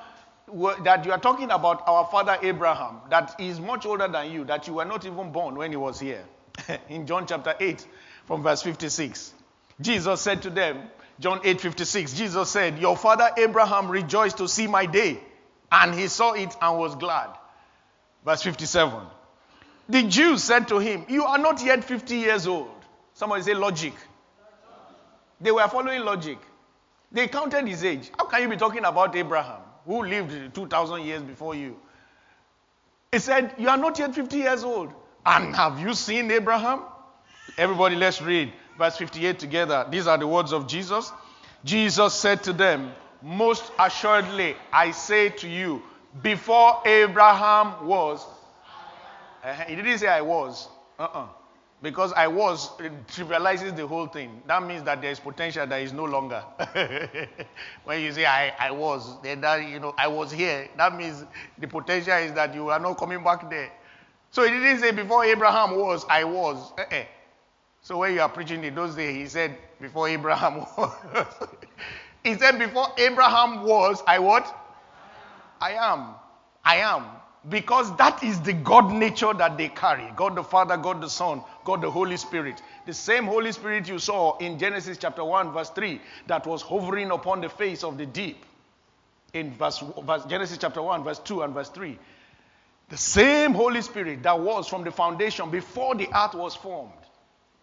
that 0.83 1.05
you 1.05 1.13
are 1.13 1.19
talking 1.19 1.51
about 1.51 1.87
our 1.87 2.07
father 2.07 2.39
Abraham, 2.43 3.01
that 3.11 3.39
is 3.39 3.61
much 3.61 3.85
older 3.85 4.09
than 4.09 4.33
you, 4.33 4.45
that 4.45 4.67
you 4.67 4.75
were 4.75 4.85
not 4.85 5.05
even 5.05 5.33
born 5.33 5.55
when 5.57 5.71
he 5.71 5.77
was 5.77 6.01
here. 6.01 6.25
In 6.89 7.07
John 7.07 7.27
chapter 7.27 7.55
8, 7.61 7.87
from 8.27 8.43
verse 8.43 8.63
56. 8.63 9.35
Jesus 9.81 10.21
said 10.21 10.43
to 10.43 10.51
them, 10.51 10.89
John 11.21 11.41
8 11.45 11.61
56, 11.61 12.15
Jesus 12.15 12.49
said, 12.49 12.79
Your 12.79 12.97
father 12.97 13.31
Abraham 13.37 13.89
rejoiced 13.89 14.39
to 14.39 14.49
see 14.49 14.67
my 14.67 14.87
day, 14.87 15.21
and 15.71 15.95
he 15.95 16.09
saw 16.09 16.33
it 16.33 16.55
and 16.61 16.79
was 16.79 16.95
glad. 16.97 17.31
Verse 18.25 18.43
57. 18.43 19.01
The 19.89 20.03
Jews 20.03 20.43
said 20.45 20.69
to 20.69 20.79
him, 20.79 21.05
You 21.09 21.25
are 21.25 21.39
not 21.39 21.65
yet 21.65 21.85
50 21.85 22.17
years 22.17 22.47
old. 22.47 22.71
Somebody 23.15 23.43
say 23.43 23.55
logic. 23.55 23.95
They 25.41 25.51
were 25.51 25.67
following 25.69 26.03
logic. 26.05 26.39
They 27.11 27.29
counted 27.29 27.67
his 27.67 27.85
age. 27.85 28.11
How 28.19 28.27
can 28.27 28.43
you 28.43 28.49
be 28.49 28.57
talking 28.57 28.85
about 28.85 29.17
Abraham, 29.17 29.61
who 29.87 30.05
lived 30.05 30.55
2,000 30.55 31.03
years 31.03 31.23
before 31.23 31.55
you? 31.55 31.77
He 33.13 33.19
said, 33.19 33.55
You 33.59 33.69
are 33.69 33.77
not 33.77 33.99
yet 33.99 34.15
50 34.15 34.37
years 34.37 34.65
old. 34.65 34.93
And 35.25 35.55
have 35.55 35.81
you 35.81 35.95
seen 35.95 36.31
Abraham? 36.31 36.83
Everybody, 37.57 37.97
let's 37.97 38.21
read 38.21 38.53
verse 38.79 38.97
58 38.97 39.39
together. 39.39 39.87
These 39.91 40.07
are 40.07 40.19
the 40.19 40.27
words 40.27 40.53
of 40.53 40.67
Jesus. 40.69 41.11
Jesus 41.65 42.15
said 42.15 42.43
to 42.45 42.53
them, 42.53 42.93
Most 43.23 43.73
assuredly, 43.79 44.57
I 44.73 44.91
say 44.93 45.29
to 45.31 45.49
you, 45.49 45.83
before 46.23 46.81
Abraham 46.87 47.87
was, 47.87 48.25
uh, 49.43 49.53
he 49.55 49.77
didn't 49.77 49.99
say 49.99 50.09
I 50.09 50.21
was. 50.21 50.69
Uh-uh. 50.99 51.27
Because 51.81 52.13
I 52.15 52.27
was 52.27 52.71
trivializes 53.07 53.77
the 53.77 53.87
whole 53.87 54.07
thing. 54.09 54.43
That 54.49 54.65
means 54.65 54.83
that 54.83 55.01
there 55.01 55.13
is 55.13 55.21
potential 55.21 55.65
that 55.65 55.81
is 55.81 55.93
no 55.93 56.05
longer. 56.05 56.43
when 57.85 58.01
you 58.01 58.11
say 58.13 58.27
I, 58.27 58.53
I 58.59 58.71
was, 58.73 59.21
then 59.23 59.41
that, 59.43 59.59
you 59.69 59.79
know, 59.79 59.95
I 59.97 60.09
was 60.09 60.33
here. 60.33 60.69
That 60.77 60.97
means 60.97 61.25
the 61.57 61.69
potential 61.69 62.15
is 62.15 62.33
that 62.33 62.53
you 62.53 62.69
are 62.71 62.81
not 62.81 62.99
coming 62.99 63.23
back 63.23 63.49
there. 63.49 63.71
So 64.33 64.43
he 64.43 64.51
didn't 64.51 64.81
say 64.81 64.91
before 64.91 65.25
Abraham 65.25 65.77
was, 65.77 66.05
I 66.11 66.25
was. 66.25 66.73
Uh-uh. 66.79 67.05
So 67.83 67.99
when 67.99 68.13
you 68.15 68.21
are 68.23 68.29
preaching 68.29 68.65
in 68.65 68.75
those 68.75 68.97
days, 68.97 69.15
he 69.15 69.27
said, 69.27 69.57
before 69.81 70.09
Abraham 70.09 70.61
was. 70.77 70.93
He 72.28 72.38
said, 72.38 72.58
before 72.58 72.88
Abraham 72.99 73.64
was, 73.64 74.02
I 74.06 74.18
what? 74.18 74.54
I 75.61 75.73
am. 75.73 76.14
I 76.64 76.76
am. 76.76 77.04
Because 77.49 77.97
that 77.97 78.23
is 78.23 78.40
the 78.40 78.52
God 78.52 78.92
nature 78.92 79.32
that 79.32 79.56
they 79.56 79.68
carry 79.68 80.12
God 80.16 80.37
the 80.37 80.42
Father, 80.42 80.76
God 80.76 81.00
the 81.00 81.08
Son, 81.08 81.42
God 81.64 81.80
the 81.80 81.90
Holy 81.90 82.16
Spirit. 82.16 82.61
The 82.85 82.92
same 82.92 83.25
Holy 83.25 83.52
Spirit 83.52 83.88
you 83.88 83.99
saw 83.99 84.37
in 84.38 84.58
Genesis 84.58 84.99
chapter 84.99 85.25
1, 85.25 85.52
verse 85.52 85.70
3, 85.70 86.00
that 86.26 86.47
was 86.47 86.62
hovering 86.62 87.11
upon 87.11 87.40
the 87.40 87.49
face 87.49 87.85
of 87.85 87.97
the 87.97 88.06
deep. 88.06 88.44
In 89.32 89.52
verse, 89.54 89.82
verse 90.02 90.25
Genesis 90.26 90.58
chapter 90.58 90.82
1, 90.82 91.04
verse 91.04 91.20
2 91.20 91.42
and 91.42 91.54
verse 91.54 91.68
3. 91.70 91.99
The 92.88 92.97
same 92.97 93.52
Holy 93.52 93.82
Spirit 93.82 94.23
that 94.25 94.38
was 94.38 94.66
from 94.66 94.85
the 94.85 94.90
foundation 94.90 95.50
before 95.50 95.94
the 95.94 96.08
earth 96.14 96.35
was 96.35 96.54
formed 96.54 96.92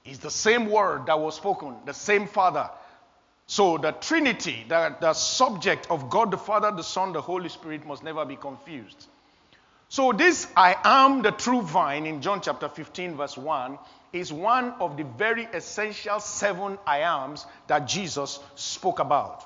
is 0.05 0.19
the 0.19 0.31
same 0.31 0.67
word 0.69 1.07
that 1.07 1.19
was 1.19 1.35
spoken, 1.35 1.75
the 1.85 1.93
same 1.93 2.27
Father. 2.27 2.69
So 3.47 3.77
the 3.77 3.91
Trinity, 3.91 4.65
the, 4.67 4.95
the 4.99 5.13
subject 5.13 5.87
of 5.91 6.09
God 6.09 6.31
the 6.31 6.37
Father, 6.37 6.71
the 6.71 6.83
Son, 6.83 7.13
the 7.13 7.21
Holy 7.21 7.49
Spirit 7.49 7.85
must 7.85 8.03
never 8.03 8.25
be 8.25 8.35
confused. 8.35 9.07
So 9.87 10.11
this 10.11 10.47
I 10.57 10.75
am 10.83 11.21
the 11.21 11.31
true 11.31 11.61
vine 11.61 12.05
in 12.05 12.21
John 12.21 12.41
chapter 12.41 12.67
15 12.67 13.15
verse 13.15 13.37
1 13.37 13.77
is 14.13 14.33
one 14.33 14.71
of 14.79 14.97
the 14.97 15.03
very 15.03 15.45
essential 15.45 16.19
seven 16.19 16.79
I 16.87 16.99
ams 16.99 17.45
that 17.67 17.87
Jesus 17.87 18.39
spoke 18.55 18.99
about. 18.99 19.45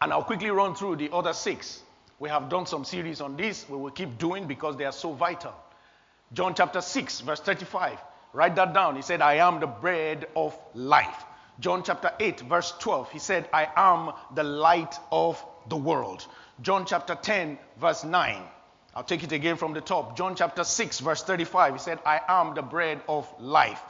And 0.00 0.12
I'll 0.12 0.24
quickly 0.24 0.50
run 0.50 0.74
through 0.74 0.96
the 0.96 1.10
other 1.12 1.32
six. 1.32 1.80
We 2.18 2.28
have 2.28 2.48
done 2.48 2.66
some 2.66 2.84
series 2.84 3.20
on 3.20 3.36
this. 3.36 3.68
We 3.68 3.76
will 3.76 3.90
keep 3.90 4.18
doing 4.18 4.46
because 4.46 4.76
they 4.76 4.84
are 4.84 4.92
so 4.92 5.12
vital. 5.12 5.54
John 6.32 6.54
chapter 6.54 6.80
6 6.80 7.20
verse 7.20 7.40
35 7.40 7.98
Write 8.32 8.56
that 8.56 8.74
down. 8.74 8.96
He 8.96 9.02
said, 9.02 9.22
I 9.22 9.34
am 9.34 9.60
the 9.60 9.68
bread 9.68 10.26
of 10.34 10.58
life. 10.74 11.24
John 11.60 11.82
chapter 11.84 12.12
8, 12.18 12.40
verse 12.40 12.72
12, 12.80 13.10
he 13.12 13.18
said, 13.18 13.48
I 13.52 13.68
am 13.76 14.12
the 14.34 14.42
light 14.42 14.98
of 15.12 15.44
the 15.68 15.76
world. 15.76 16.26
John 16.62 16.84
chapter 16.84 17.14
10, 17.14 17.58
verse 17.80 18.04
9. 18.04 18.42
I'll 18.94 19.04
take 19.04 19.22
it 19.24 19.32
again 19.32 19.56
from 19.56 19.72
the 19.72 19.80
top. 19.80 20.16
John 20.16 20.36
chapter 20.36 20.64
6, 20.64 21.00
verse 21.00 21.22
35, 21.22 21.72
he 21.74 21.78
said, 21.78 21.98
I 22.04 22.20
am 22.28 22.54
the 22.54 22.62
bread 22.62 23.00
of 23.08 23.32
life. 23.40 23.82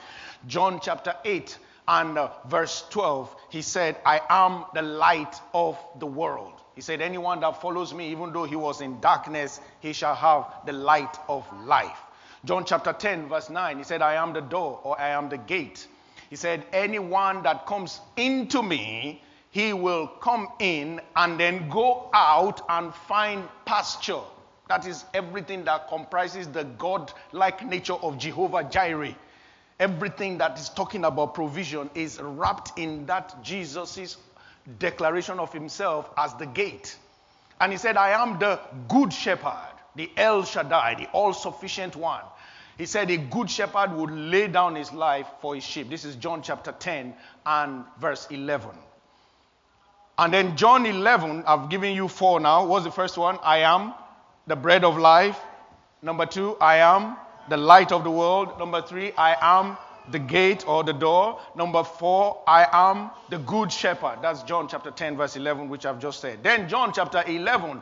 John 0.46 0.80
chapter 0.80 1.14
8 1.24 1.58
and 1.86 2.16
uh, 2.16 2.30
verse 2.48 2.84
12, 2.90 3.34
he 3.50 3.62
said, 3.62 3.96
I 4.04 4.20
am 4.28 4.64
the 4.74 4.82
light 4.82 5.34
of 5.52 5.78
the 5.98 6.06
world. 6.06 6.52
He 6.74 6.80
said, 6.80 7.00
Anyone 7.00 7.40
that 7.40 7.60
follows 7.60 7.92
me, 7.92 8.10
even 8.10 8.32
though 8.32 8.44
he 8.44 8.56
was 8.56 8.80
in 8.80 9.00
darkness, 9.00 9.60
he 9.80 9.92
shall 9.92 10.14
have 10.14 10.46
the 10.66 10.72
light 10.72 11.18
of 11.28 11.46
life. 11.64 11.98
John 12.44 12.64
chapter 12.64 12.92
10, 12.92 13.28
verse 13.28 13.48
9, 13.48 13.78
he 13.78 13.84
said, 13.84 14.02
I 14.02 14.14
am 14.14 14.32
the 14.32 14.40
door 14.40 14.80
or 14.82 15.00
I 15.00 15.10
am 15.10 15.28
the 15.28 15.38
gate. 15.38 15.86
He 16.34 16.36
said, 16.36 16.66
Anyone 16.72 17.44
that 17.44 17.64
comes 17.64 18.00
into 18.16 18.60
me, 18.60 19.22
he 19.50 19.72
will 19.72 20.08
come 20.08 20.48
in 20.58 21.00
and 21.14 21.38
then 21.38 21.68
go 21.68 22.10
out 22.12 22.60
and 22.68 22.92
find 22.92 23.48
pasture. 23.64 24.18
That 24.68 24.84
is 24.84 25.04
everything 25.14 25.62
that 25.66 25.86
comprises 25.86 26.48
the 26.48 26.64
God 26.64 27.12
like 27.30 27.64
nature 27.64 27.92
of 27.92 28.18
Jehovah 28.18 28.64
Jireh. 28.64 29.14
Everything 29.78 30.36
that 30.38 30.58
is 30.58 30.70
talking 30.70 31.04
about 31.04 31.34
provision 31.34 31.88
is 31.94 32.20
wrapped 32.20 32.76
in 32.80 33.06
that 33.06 33.40
Jesus' 33.44 34.16
declaration 34.80 35.38
of 35.38 35.52
himself 35.52 36.10
as 36.18 36.34
the 36.34 36.46
gate. 36.46 36.96
And 37.60 37.70
he 37.70 37.78
said, 37.78 37.96
I 37.96 38.10
am 38.10 38.40
the 38.40 38.58
good 38.88 39.12
shepherd, 39.12 39.70
the 39.94 40.10
El 40.16 40.42
Shaddai, 40.42 40.96
the 40.96 41.06
all 41.12 41.32
sufficient 41.32 41.94
one. 41.94 42.22
He 42.76 42.86
said, 42.86 43.10
A 43.10 43.16
good 43.16 43.48
shepherd 43.50 43.92
would 43.92 44.10
lay 44.10 44.48
down 44.48 44.74
his 44.74 44.92
life 44.92 45.26
for 45.40 45.54
his 45.54 45.64
sheep. 45.64 45.90
This 45.90 46.04
is 46.04 46.16
John 46.16 46.42
chapter 46.42 46.72
10 46.72 47.14
and 47.46 47.84
verse 48.00 48.26
11. 48.30 48.70
And 50.18 50.32
then 50.32 50.56
John 50.56 50.86
11, 50.86 51.44
I've 51.46 51.68
given 51.70 51.94
you 51.94 52.08
four 52.08 52.40
now. 52.40 52.66
What's 52.66 52.84
the 52.84 52.90
first 52.90 53.16
one? 53.18 53.38
I 53.42 53.58
am 53.58 53.94
the 54.46 54.56
bread 54.56 54.84
of 54.84 54.96
life. 54.96 55.38
Number 56.02 56.26
two, 56.26 56.56
I 56.60 56.76
am 56.76 57.16
the 57.48 57.56
light 57.56 57.92
of 57.92 58.04
the 58.04 58.10
world. 58.10 58.58
Number 58.58 58.82
three, 58.82 59.12
I 59.12 59.36
am 59.40 59.76
the 60.10 60.18
gate 60.18 60.66
or 60.68 60.84
the 60.84 60.92
door. 60.92 61.40
Number 61.56 61.82
four, 61.82 62.42
I 62.46 62.66
am 62.70 63.10
the 63.30 63.38
good 63.38 63.72
shepherd. 63.72 64.18
That's 64.22 64.42
John 64.42 64.68
chapter 64.68 64.90
10, 64.90 65.16
verse 65.16 65.36
11, 65.36 65.68
which 65.68 65.86
I've 65.86 65.98
just 65.98 66.20
said. 66.20 66.42
Then 66.42 66.68
John 66.68 66.92
chapter 66.92 67.24
11, 67.26 67.80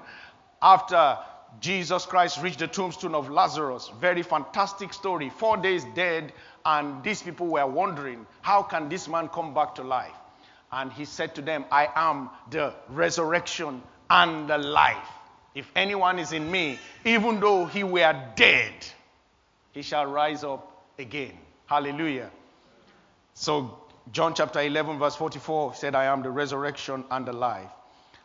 after 0.62 1.18
Jesus 1.60 2.06
Christ 2.06 2.42
reached 2.42 2.58
the 2.60 2.66
tombstone 2.66 3.14
of 3.14 3.30
Lazarus. 3.30 3.90
Very 4.00 4.22
fantastic 4.22 4.92
story. 4.92 5.30
Four 5.30 5.56
days 5.58 5.84
dead, 5.94 6.32
and 6.64 7.02
these 7.02 7.22
people 7.22 7.46
were 7.46 7.66
wondering, 7.66 8.26
how 8.40 8.62
can 8.62 8.88
this 8.88 9.08
man 9.08 9.28
come 9.28 9.54
back 9.54 9.74
to 9.76 9.82
life? 9.82 10.14
And 10.70 10.92
he 10.92 11.04
said 11.04 11.34
to 11.34 11.42
them, 11.42 11.64
I 11.70 11.88
am 11.94 12.30
the 12.50 12.74
resurrection 12.88 13.82
and 14.08 14.48
the 14.48 14.58
life. 14.58 15.08
If 15.54 15.70
anyone 15.76 16.18
is 16.18 16.32
in 16.32 16.50
me, 16.50 16.78
even 17.04 17.40
though 17.40 17.66
he 17.66 17.84
were 17.84 18.16
dead, 18.36 18.72
he 19.72 19.82
shall 19.82 20.06
rise 20.06 20.44
up 20.44 20.84
again. 20.98 21.36
Hallelujah. 21.66 22.30
So, 23.34 23.78
John 24.10 24.34
chapter 24.34 24.60
11, 24.60 24.98
verse 24.98 25.14
44 25.16 25.74
said, 25.74 25.94
I 25.94 26.06
am 26.06 26.22
the 26.22 26.30
resurrection 26.30 27.04
and 27.10 27.26
the 27.26 27.32
life. 27.32 27.70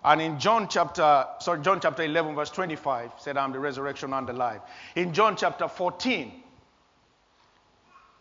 And 0.07 0.21
in 0.21 0.39
John 0.39 0.69
chapter, 0.69 1.25
sorry, 1.39 1.61
John 1.61 1.81
chapter 1.81 2.01
11, 2.01 2.33
verse 2.33 2.49
25, 2.49 3.11
said, 3.17 3.35
I'm 3.35 3.51
the 3.51 3.59
resurrection 3.59 4.13
and 4.13 4.25
the 4.25 4.31
life. 4.31 4.61
In 4.95 5.13
John 5.13 5.35
chapter 5.35 5.67
14, 5.67 6.31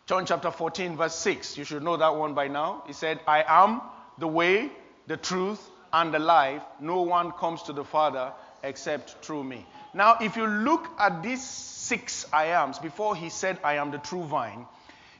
John 0.07 0.27
chapter 0.27 0.51
14, 0.51 0.97
verse 0.97 1.15
6, 1.15 1.57
you 1.57 1.63
should 1.63 1.85
know 1.85 1.97
that 1.97 2.17
one 2.17 2.35
by 2.35 2.49
now. 2.49 2.83
He 2.89 2.93
said, 2.93 3.21
I 3.29 3.45
am 3.47 3.83
the 4.19 4.27
way, 4.27 4.73
the 5.07 5.17
truth, 5.17 5.65
and 5.93 6.13
the 6.13 6.19
life. 6.19 6.63
No 6.81 7.03
one 7.03 7.31
comes 7.31 7.63
to 7.63 7.73
the 7.73 7.85
Father 7.85 8.33
except 8.65 9.25
through 9.25 9.45
me. 9.45 9.65
Now, 9.95 10.17
if 10.21 10.37
you 10.37 10.49
look 10.49 10.89
at 10.99 11.23
these 11.23 11.45
six 11.45 12.27
I 12.33 12.47
ams, 12.47 12.81
before 12.81 13.15
he 13.15 13.29
said, 13.29 13.61
I 13.63 13.75
am 13.75 13.93
the 13.93 13.99
true 13.99 14.25
vine, 14.25 14.67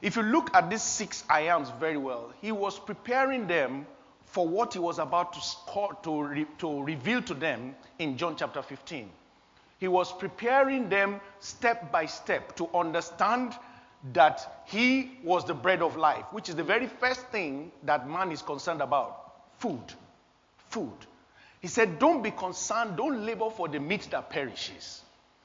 if 0.01 0.17
you 0.17 0.21
look 0.21 0.53
at 0.53 0.69
these 0.69 0.83
six 0.83 1.23
I 1.29 1.43
ams 1.43 1.71
very 1.79 1.95
well, 1.95 2.33
he 2.41 2.51
was 2.51 2.77
preparing 2.77 3.47
them 3.47 3.85
for 4.27 4.47
what 4.47 4.73
he 4.73 4.79
was 4.79 4.99
about 4.99 5.33
to, 5.33 5.41
score, 5.41 5.97
to, 6.03 6.23
re, 6.23 6.45
to 6.59 6.83
reveal 6.83 7.21
to 7.23 7.33
them 7.33 7.75
in 7.97 8.17
John 8.17 8.35
chapter 8.35 8.61
15. 8.61 9.09
He 9.79 9.87
was 9.87 10.11
preparing 10.11 10.89
them 10.89 11.19
step 11.39 11.91
by 11.91 12.05
step 12.05 12.55
to 12.57 12.69
understand 12.73 13.55
that 14.13 14.63
he 14.65 15.17
was 15.23 15.45
the 15.45 15.53
bread 15.53 15.81
of 15.81 15.95
life, 15.97 16.25
which 16.31 16.49
is 16.49 16.55
the 16.55 16.63
very 16.63 16.87
first 16.87 17.21
thing 17.27 17.71
that 17.83 18.09
man 18.09 18.31
is 18.31 18.41
concerned 18.41 18.81
about 18.81 19.33
food. 19.57 19.81
Food. 20.69 20.93
He 21.61 21.67
said, 21.67 21.97
Don't 21.97 22.21
be 22.21 22.31
concerned, 22.31 22.97
don't 22.97 23.25
labor 23.25 23.49
for 23.49 23.67
the 23.67 23.79
meat 23.79 24.07
that 24.11 24.29
perishes. 24.29 25.01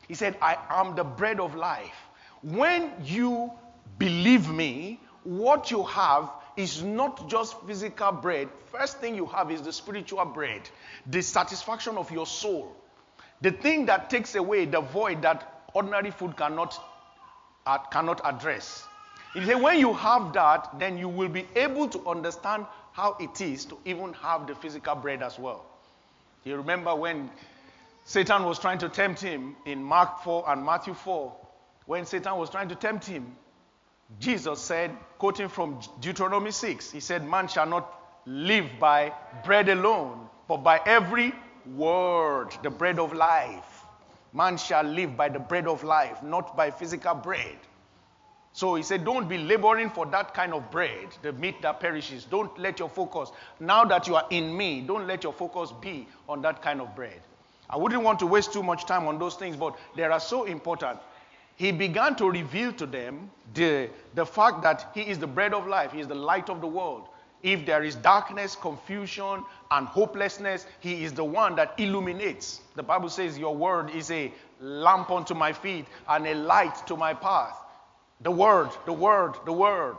He 0.08 0.14
said, 0.14 0.36
I 0.42 0.56
am 0.68 0.94
the 0.96 1.04
bread 1.04 1.40
of 1.40 1.54
life. 1.54 1.94
When 2.42 2.90
you 3.04 3.52
believe 3.98 4.48
me, 4.50 5.00
what 5.24 5.70
you 5.70 5.84
have 5.84 6.28
is 6.56 6.82
not 6.82 7.28
just 7.28 7.60
physical 7.62 8.12
bread. 8.12 8.48
First 8.70 8.98
thing 8.98 9.14
you 9.14 9.26
have 9.26 9.50
is 9.50 9.62
the 9.62 9.72
spiritual 9.72 10.24
bread, 10.24 10.62
the 11.06 11.22
satisfaction 11.22 11.96
of 11.96 12.10
your 12.10 12.26
soul, 12.26 12.76
the 13.40 13.50
thing 13.50 13.86
that 13.86 14.10
takes 14.10 14.34
away 14.34 14.64
the 14.64 14.80
void 14.80 15.22
that 15.22 15.64
ordinary 15.74 16.10
food 16.10 16.36
cannot, 16.36 16.78
uh, 17.66 17.78
cannot 17.78 18.20
address. 18.24 18.86
He 19.34 19.44
said, 19.44 19.60
when 19.60 19.78
you 19.78 19.94
have 19.94 20.32
that, 20.34 20.78
then 20.78 20.98
you 20.98 21.08
will 21.08 21.28
be 21.28 21.46
able 21.56 21.88
to 21.88 22.06
understand 22.06 22.66
how 22.92 23.16
it 23.18 23.40
is 23.40 23.64
to 23.66 23.78
even 23.84 24.12
have 24.14 24.46
the 24.46 24.54
physical 24.54 24.94
bread 24.94 25.22
as 25.22 25.38
well. 25.38 25.64
You 26.44 26.56
remember 26.56 26.94
when 26.94 27.30
Satan 28.04 28.44
was 28.44 28.58
trying 28.58 28.78
to 28.78 28.88
tempt 28.88 29.20
him 29.20 29.56
in 29.64 29.82
Mark 29.82 30.22
4 30.22 30.50
and 30.50 30.64
Matthew 30.64 30.92
4, 30.92 31.34
when 31.86 32.04
Satan 32.04 32.36
was 32.36 32.50
trying 32.50 32.68
to 32.68 32.74
tempt 32.74 33.06
him, 33.06 33.36
Jesus 34.18 34.60
said, 34.60 34.90
quoting 35.18 35.48
from 35.48 35.80
Deuteronomy 36.00 36.50
6, 36.50 36.90
he 36.90 37.00
said, 37.00 37.26
Man 37.26 37.48
shall 37.48 37.66
not 37.66 37.98
live 38.26 38.66
by 38.78 39.12
bread 39.44 39.68
alone, 39.68 40.28
but 40.48 40.58
by 40.58 40.80
every 40.86 41.34
word, 41.74 42.50
the 42.62 42.70
bread 42.70 42.98
of 42.98 43.12
life. 43.12 43.84
Man 44.32 44.56
shall 44.56 44.84
live 44.84 45.16
by 45.16 45.28
the 45.28 45.38
bread 45.38 45.66
of 45.66 45.84
life, 45.84 46.22
not 46.22 46.56
by 46.56 46.70
physical 46.70 47.14
bread. 47.14 47.56
So 48.52 48.74
he 48.74 48.82
said, 48.82 49.04
Don't 49.04 49.28
be 49.28 49.38
laboring 49.38 49.90
for 49.90 50.06
that 50.06 50.34
kind 50.34 50.52
of 50.52 50.70
bread, 50.70 51.08
the 51.22 51.32
meat 51.32 51.62
that 51.62 51.80
perishes. 51.80 52.24
Don't 52.24 52.56
let 52.58 52.78
your 52.78 52.88
focus, 52.88 53.32
now 53.60 53.84
that 53.84 54.06
you 54.06 54.14
are 54.16 54.26
in 54.30 54.56
me, 54.56 54.82
don't 54.82 55.06
let 55.06 55.24
your 55.24 55.32
focus 55.32 55.72
be 55.80 56.06
on 56.28 56.42
that 56.42 56.62
kind 56.62 56.80
of 56.80 56.94
bread. 56.94 57.20
I 57.70 57.76
wouldn't 57.76 58.02
want 58.02 58.18
to 58.18 58.26
waste 58.26 58.52
too 58.52 58.62
much 58.62 58.84
time 58.84 59.06
on 59.06 59.18
those 59.18 59.36
things, 59.36 59.56
but 59.56 59.78
they 59.96 60.02
are 60.02 60.20
so 60.20 60.44
important. 60.44 60.98
He 61.56 61.72
began 61.72 62.16
to 62.16 62.30
reveal 62.30 62.72
to 62.74 62.86
them 62.86 63.30
the, 63.54 63.90
the 64.14 64.26
fact 64.26 64.62
that 64.62 64.90
He 64.94 65.02
is 65.02 65.18
the 65.18 65.26
bread 65.26 65.54
of 65.54 65.66
life, 65.66 65.92
He 65.92 66.00
is 66.00 66.08
the 66.08 66.14
light 66.14 66.48
of 66.48 66.60
the 66.60 66.66
world. 66.66 67.08
If 67.42 67.66
there 67.66 67.82
is 67.82 67.96
darkness, 67.96 68.54
confusion, 68.54 69.44
and 69.70 69.86
hopelessness, 69.88 70.66
He 70.80 71.04
is 71.04 71.12
the 71.12 71.24
one 71.24 71.56
that 71.56 71.74
illuminates. 71.78 72.60
The 72.76 72.82
Bible 72.82 73.08
says, 73.08 73.38
Your 73.38 73.54
word 73.54 73.90
is 73.90 74.10
a 74.10 74.32
lamp 74.60 75.10
unto 75.10 75.34
my 75.34 75.52
feet 75.52 75.86
and 76.08 76.26
a 76.26 76.34
light 76.34 76.86
to 76.86 76.96
my 76.96 77.14
path. 77.14 77.56
The 78.20 78.30
word, 78.30 78.70
the 78.86 78.92
word, 78.92 79.34
the 79.44 79.52
word. 79.52 79.96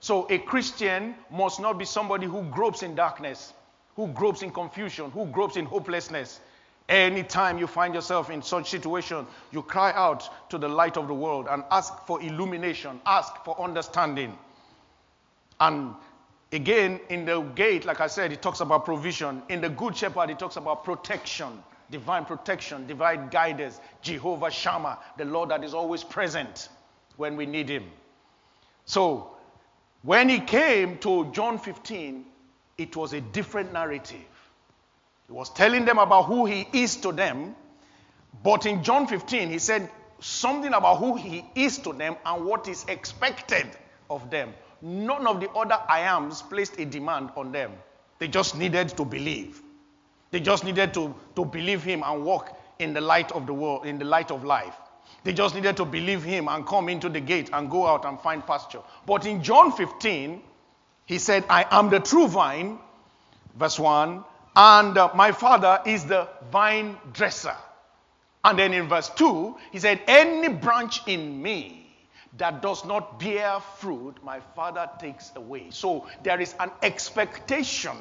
So 0.00 0.26
a 0.30 0.38
Christian 0.38 1.14
must 1.30 1.60
not 1.60 1.78
be 1.78 1.84
somebody 1.84 2.26
who 2.26 2.42
gropes 2.44 2.82
in 2.82 2.94
darkness, 2.94 3.52
who 3.96 4.08
gropes 4.08 4.42
in 4.42 4.50
confusion, 4.50 5.10
who 5.10 5.26
gropes 5.26 5.56
in 5.56 5.66
hopelessness. 5.66 6.40
Anytime 6.88 7.58
you 7.58 7.66
find 7.66 7.94
yourself 7.94 8.30
in 8.30 8.40
such 8.40 8.70
situation, 8.70 9.26
you 9.50 9.62
cry 9.62 9.92
out 9.92 10.28
to 10.50 10.56
the 10.56 10.68
light 10.68 10.96
of 10.96 11.06
the 11.06 11.14
world 11.14 11.46
and 11.50 11.62
ask 11.70 11.92
for 12.06 12.20
illumination, 12.22 12.98
ask 13.04 13.44
for 13.44 13.60
understanding. 13.60 14.36
And 15.60 15.94
again, 16.50 17.00
in 17.10 17.26
the 17.26 17.42
gate, 17.42 17.84
like 17.84 18.00
I 18.00 18.06
said, 18.06 18.32
it 18.32 18.40
talks 18.40 18.60
about 18.60 18.86
provision. 18.86 19.42
In 19.50 19.60
the 19.60 19.68
Good 19.68 19.96
Shepherd, 19.98 20.30
it 20.30 20.38
talks 20.38 20.56
about 20.56 20.82
protection, 20.82 21.62
divine 21.90 22.24
protection, 22.24 22.86
divine 22.86 23.28
guidance, 23.28 23.80
Jehovah 24.00 24.50
Shammah, 24.50 24.98
the 25.18 25.26
Lord 25.26 25.50
that 25.50 25.64
is 25.64 25.74
always 25.74 26.02
present 26.02 26.70
when 27.18 27.36
we 27.36 27.44
need 27.44 27.68
him. 27.68 27.84
So, 28.86 29.36
when 30.02 30.30
he 30.30 30.40
came 30.40 30.96
to 30.98 31.30
John 31.32 31.58
15, 31.58 32.24
it 32.78 32.96
was 32.96 33.12
a 33.12 33.20
different 33.20 33.74
narrative. 33.74 34.24
He 35.28 35.32
was 35.34 35.50
telling 35.50 35.84
them 35.84 35.98
about 35.98 36.24
who 36.24 36.46
he 36.46 36.66
is 36.72 36.96
to 36.96 37.12
them. 37.12 37.54
But 38.42 38.66
in 38.66 38.82
John 38.82 39.06
15, 39.06 39.50
he 39.50 39.58
said 39.58 39.90
something 40.20 40.72
about 40.72 40.96
who 40.98 41.16
he 41.16 41.44
is 41.54 41.78
to 41.78 41.92
them 41.92 42.16
and 42.24 42.46
what 42.46 42.66
is 42.66 42.84
expected 42.88 43.66
of 44.08 44.30
them. 44.30 44.54
None 44.80 45.26
of 45.26 45.40
the 45.40 45.50
other 45.50 45.78
I 45.88 46.00
ams 46.00 46.40
placed 46.40 46.78
a 46.78 46.86
demand 46.86 47.30
on 47.36 47.52
them. 47.52 47.72
They 48.18 48.28
just 48.28 48.56
needed 48.56 48.88
to 48.96 49.04
believe. 49.04 49.60
They 50.30 50.40
just 50.40 50.64
needed 50.64 50.94
to, 50.94 51.14
to 51.36 51.44
believe 51.44 51.82
him 51.82 52.02
and 52.04 52.24
walk 52.24 52.58
in 52.78 52.94
the 52.94 53.00
light 53.00 53.30
of 53.32 53.46
the 53.46 53.52
world, 53.52 53.86
in 53.86 53.98
the 53.98 54.04
light 54.04 54.30
of 54.30 54.44
life. 54.44 54.74
They 55.24 55.32
just 55.32 55.54
needed 55.54 55.76
to 55.78 55.84
believe 55.84 56.22
him 56.22 56.48
and 56.48 56.66
come 56.66 56.88
into 56.88 57.08
the 57.08 57.20
gate 57.20 57.50
and 57.52 57.70
go 57.70 57.86
out 57.86 58.04
and 58.04 58.20
find 58.20 58.46
pasture. 58.46 58.80
But 59.04 59.26
in 59.26 59.42
John 59.42 59.72
15, 59.72 60.42
he 61.06 61.18
said, 61.18 61.44
I 61.50 61.66
am 61.70 61.90
the 61.90 62.00
true 62.00 62.28
vine, 62.28 62.78
verse 63.56 63.78
1, 63.78 64.24
and 64.58 64.98
uh, 64.98 65.08
my 65.14 65.30
father 65.30 65.80
is 65.86 66.04
the 66.04 66.28
vine 66.50 66.98
dresser. 67.12 67.54
And 68.44 68.58
then 68.58 68.74
in 68.74 68.88
verse 68.88 69.08
2, 69.10 69.56
he 69.70 69.78
said, 69.78 70.00
Any 70.08 70.48
branch 70.48 71.06
in 71.06 71.40
me 71.40 71.86
that 72.38 72.60
does 72.60 72.84
not 72.84 73.20
bear 73.20 73.60
fruit, 73.60 74.16
my 74.24 74.40
father 74.56 74.90
takes 74.98 75.30
away. 75.36 75.68
So 75.70 76.08
there 76.24 76.40
is 76.40 76.56
an 76.58 76.72
expectation 76.82 77.96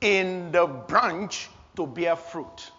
in 0.00 0.50
the 0.50 0.66
branch 0.66 1.50
to 1.76 1.86
bear 1.86 2.16
fruit. 2.16 2.72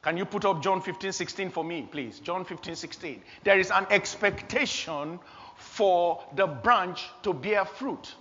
Can 0.00 0.16
you 0.16 0.24
put 0.24 0.46
up 0.46 0.62
John 0.62 0.80
15, 0.80 1.12
16 1.12 1.50
for 1.50 1.62
me, 1.62 1.86
please? 1.90 2.20
John 2.20 2.44
15, 2.44 2.74
16. 2.74 3.22
There 3.44 3.58
is 3.58 3.70
an 3.70 3.86
expectation 3.90 5.18
for 5.56 6.24
the 6.36 6.46
branch 6.46 7.10
to 7.22 7.34
bear 7.34 7.66
fruit. 7.66 8.14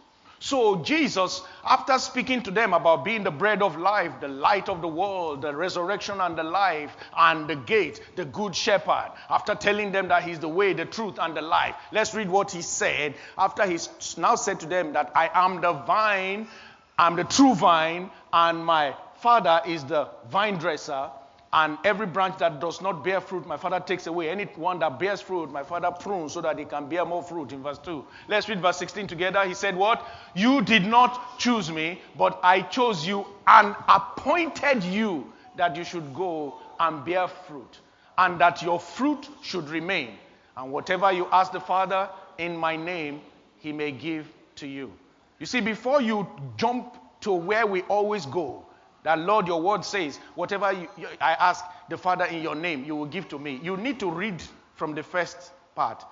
So, 0.45 0.75
Jesus, 0.75 1.41
after 1.63 1.97
speaking 1.97 2.43
to 2.43 2.51
them 2.51 2.75
about 2.75 3.03
being 3.03 3.23
the 3.23 3.31
bread 3.31 3.63
of 3.63 3.77
life, 3.77 4.11
the 4.21 4.27
light 4.27 4.69
of 4.69 4.79
the 4.79 4.87
world, 4.87 5.41
the 5.41 5.55
resurrection 5.55 6.21
and 6.21 6.37
the 6.37 6.43
life, 6.43 6.95
and 7.17 7.47
the 7.47 7.55
gate, 7.55 7.99
the 8.15 8.25
good 8.25 8.55
shepherd, 8.55 9.11
after 9.27 9.55
telling 9.55 9.91
them 9.91 10.09
that 10.09 10.21
he's 10.21 10.37
the 10.37 10.47
way, 10.47 10.73
the 10.73 10.85
truth, 10.85 11.17
and 11.19 11.35
the 11.35 11.41
life, 11.41 11.73
let's 11.91 12.13
read 12.13 12.29
what 12.29 12.51
he 12.51 12.61
said. 12.61 13.15
After 13.35 13.65
he's 13.65 13.89
now 14.19 14.35
said 14.35 14.59
to 14.59 14.67
them 14.67 14.93
that 14.93 15.13
I 15.15 15.31
am 15.33 15.61
the 15.61 15.73
vine, 15.73 16.47
I'm 16.95 17.15
the 17.15 17.23
true 17.23 17.55
vine, 17.55 18.11
and 18.31 18.63
my 18.63 18.95
father 19.21 19.61
is 19.65 19.83
the 19.85 20.09
vine 20.29 20.59
dresser. 20.59 21.09
And 21.55 21.77
every 21.85 22.05
branch 22.05 22.37
that 22.39 22.59
does 22.59 22.81
not 22.81 23.01
bear 23.01 23.21
fruit, 23.21 23.47
my 23.47 23.55
father 23.55 23.79
takes 23.79 24.07
away. 24.07 24.29
Any 24.29 24.43
one 24.43 24.77
that 24.79 24.99
bears 24.99 25.21
fruit, 25.21 25.49
my 25.49 25.63
father 25.63 25.89
prunes 25.89 26.33
so 26.33 26.41
that 26.41 26.59
it 26.59 26.69
can 26.69 26.89
bear 26.89 27.05
more 27.05 27.23
fruit. 27.23 27.53
In 27.53 27.63
verse 27.63 27.77
2. 27.77 28.05
Let's 28.27 28.49
read 28.49 28.61
verse 28.61 28.75
16 28.75 29.07
together. 29.07 29.41
He 29.45 29.53
said, 29.53 29.73
What? 29.73 30.05
You 30.35 30.61
did 30.61 30.85
not 30.85 31.39
choose 31.39 31.71
me, 31.71 32.01
but 32.17 32.41
I 32.43 32.59
chose 32.59 33.07
you 33.07 33.25
and 33.47 33.73
appointed 33.87 34.83
you 34.83 35.31
that 35.55 35.77
you 35.77 35.85
should 35.85 36.13
go 36.13 36.55
and 36.77 37.05
bear 37.05 37.29
fruit, 37.29 37.79
and 38.17 38.37
that 38.41 38.61
your 38.61 38.77
fruit 38.77 39.29
should 39.41 39.69
remain. 39.69 40.09
And 40.57 40.73
whatever 40.73 41.09
you 41.13 41.29
ask 41.31 41.53
the 41.53 41.61
Father 41.61 42.09
in 42.37 42.57
my 42.57 42.75
name, 42.75 43.21
he 43.59 43.71
may 43.71 43.93
give 43.93 44.27
to 44.57 44.67
you. 44.67 44.91
You 45.39 45.45
see, 45.45 45.61
before 45.61 46.01
you 46.01 46.27
jump 46.57 46.97
to 47.21 47.31
where 47.31 47.65
we 47.65 47.83
always 47.83 48.25
go, 48.25 48.65
that, 49.05 49.19
Lord, 49.19 49.47
your 49.47 49.61
word 49.61 49.85
says, 49.85 50.19
whatever 50.33 50.73
you, 50.73 50.87
you, 50.97 51.07
I 51.21 51.33
ask 51.33 51.63
the 51.89 51.97
Father 51.97 52.25
in 52.25 52.41
your 52.41 52.55
name, 52.55 52.83
you 52.83 52.95
will 52.95 53.05
give 53.05 53.29
to 53.29 53.37
me. 53.37 53.59
You 53.61 53.77
need 53.77 53.99
to 53.99 54.09
read 54.09 54.41
from 54.73 54.95
the 54.95 55.03
first 55.03 55.51
part. 55.75 56.03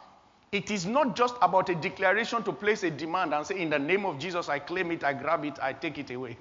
It 0.51 0.69
is 0.69 0.85
not 0.85 1.15
just 1.15 1.33
about 1.41 1.69
a 1.69 1.75
declaration 1.75 2.43
to 2.43 2.53
place 2.53 2.83
a 2.83 2.91
demand 2.91 3.33
and 3.33 3.47
say, 3.47 3.59
In 3.59 3.71
the 3.71 3.79
name 3.79 4.05
of 4.05 4.19
Jesus, 4.19 4.47
I 4.47 4.59
claim 4.59 4.91
it, 4.91 5.03
I 5.03 5.13
grab 5.13 5.43
it, 5.43 5.57
I 5.59 5.73
take 5.73 5.97
it 5.97 6.11
away. 6.11 6.37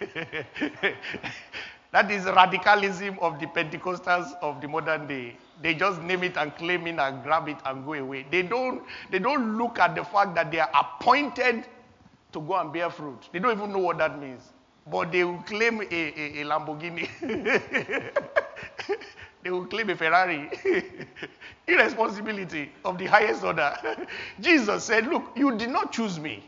that 1.92 2.10
is 2.10 2.24
radicalism 2.24 3.18
of 3.20 3.38
the 3.38 3.46
Pentecostals 3.48 4.32
of 4.40 4.62
the 4.62 4.68
modern 4.68 5.06
day. 5.06 5.36
They 5.60 5.74
just 5.74 6.00
name 6.00 6.24
it 6.24 6.38
and 6.38 6.56
claim 6.56 6.86
it 6.86 6.98
and 6.98 7.22
grab 7.22 7.46
it 7.46 7.58
and 7.66 7.84
go 7.84 7.92
away. 7.92 8.24
They 8.30 8.40
don't, 8.40 8.82
they 9.10 9.18
don't 9.18 9.58
look 9.58 9.78
at 9.78 9.94
the 9.94 10.04
fact 10.04 10.34
that 10.36 10.50
they 10.50 10.60
are 10.60 10.70
appointed 10.72 11.66
to 12.32 12.40
go 12.40 12.54
and 12.54 12.72
bear 12.72 12.88
fruit. 12.88 13.28
They 13.32 13.38
don't 13.38 13.54
even 13.54 13.70
know 13.70 13.80
what 13.80 13.98
that 13.98 14.18
means 14.18 14.53
but 14.86 15.12
they 15.12 15.24
will 15.24 15.42
claim 15.42 15.80
a, 15.80 15.84
a, 15.84 16.40
a 16.40 16.44
Lamborghini. 16.44 17.08
they 19.42 19.50
will 19.50 19.66
claim 19.66 19.88
a 19.90 19.96
Ferrari. 19.96 20.50
Irresponsibility 21.66 22.70
of 22.84 22.98
the 22.98 23.06
highest 23.06 23.42
order. 23.42 23.74
Jesus 24.40 24.84
said, 24.84 25.06
Look, 25.06 25.30
you 25.34 25.56
did 25.56 25.70
not 25.70 25.92
choose 25.92 26.20
me. 26.20 26.46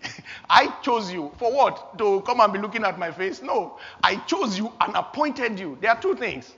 I 0.51 0.67
chose 0.83 1.11
you. 1.11 1.33
For 1.39 1.51
what? 1.51 1.97
To 1.99 2.21
come 2.23 2.41
and 2.41 2.53
be 2.53 2.59
looking 2.59 2.85
at 2.85 2.99
my 2.99 3.11
face? 3.11 3.41
No. 3.41 3.79
I 4.03 4.17
chose 4.17 4.59
you 4.59 4.73
and 4.81 4.95
appointed 4.95 5.59
you. 5.59 5.79
There 5.81 5.91
are 5.91 6.01
two 6.01 6.15
things. 6.15 6.55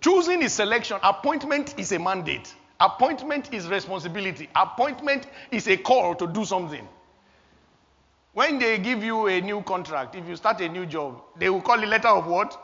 Choosing 0.00 0.42
is 0.42 0.52
selection, 0.52 0.98
appointment 1.02 1.74
is 1.78 1.92
a 1.92 1.98
mandate. 1.98 2.54
Appointment 2.80 3.52
is 3.52 3.66
responsibility. 3.66 4.48
Appointment 4.54 5.26
is 5.50 5.66
a 5.66 5.76
call 5.76 6.14
to 6.14 6.26
do 6.28 6.44
something. 6.44 6.86
When 8.38 8.60
they 8.60 8.78
give 8.78 9.02
you 9.02 9.26
a 9.26 9.40
new 9.40 9.62
contract, 9.62 10.14
if 10.14 10.28
you 10.28 10.36
start 10.36 10.60
a 10.60 10.68
new 10.68 10.86
job, 10.86 11.22
they 11.40 11.50
will 11.50 11.60
call 11.60 11.82
it 11.82 11.88
letter 11.88 12.06
of 12.06 12.28
what? 12.28 12.56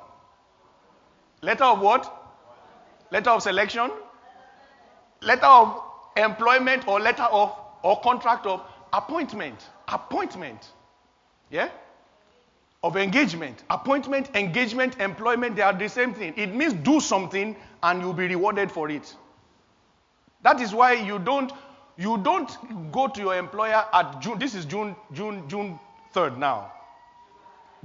Letter 1.43 1.65
of 1.65 1.81
what? 1.81 2.07
Letter 3.11 3.31
of 3.31 3.43
selection? 3.43 3.91
Letter 5.21 5.47
of 5.47 5.83
employment 6.17 6.87
or 6.87 7.01
letter 7.01 7.25
of 7.25 7.59
or 7.83 8.01
contract 8.03 8.47
of 8.47 8.63
appointment. 8.93 9.69
Appointment. 9.89 10.69
Yeah? 11.51 11.71
Of 12.85 12.97
engagement. 12.97 13.65
Appointment, 13.69 14.31
engagement, 14.37 15.01
employment, 15.01 15.57
they 15.57 15.63
are 15.63 15.77
the 15.77 15.89
same 15.89 16.15
thing. 16.15 16.35
It 16.37 16.55
means 16.55 16.73
do 16.73 17.01
something 17.01 17.57
and 17.83 18.01
you'll 18.01 18.13
be 18.13 18.29
rewarded 18.29 18.71
for 18.71 18.91
it. 18.91 19.13
That 20.45 20.61
is 20.61 20.73
why 20.73 20.93
you 20.93 21.19
don't 21.19 21.51
You 21.97 22.19
don't 22.19 22.91
go 22.93 23.07
to 23.09 23.21
your 23.21 23.37
employer 23.37 23.85
at 23.93 24.21
June. 24.21 24.39
This 24.39 24.55
is 24.55 24.65
June, 24.65 24.97
June, 25.13 25.49
June 25.49 25.79
3rd 26.15 26.39
now. 26.39 26.73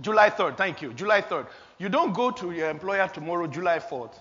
July 0.01 0.29
3rd, 0.29 0.57
thank 0.57 0.81
you. 0.81 0.93
July 0.93 1.21
3rd. 1.21 1.47
You 1.77 1.89
don't 1.89 2.13
go 2.13 2.31
to 2.31 2.51
your 2.51 2.69
employer 2.69 3.07
tomorrow, 3.07 3.47
July 3.47 3.79
4th, 3.79 4.13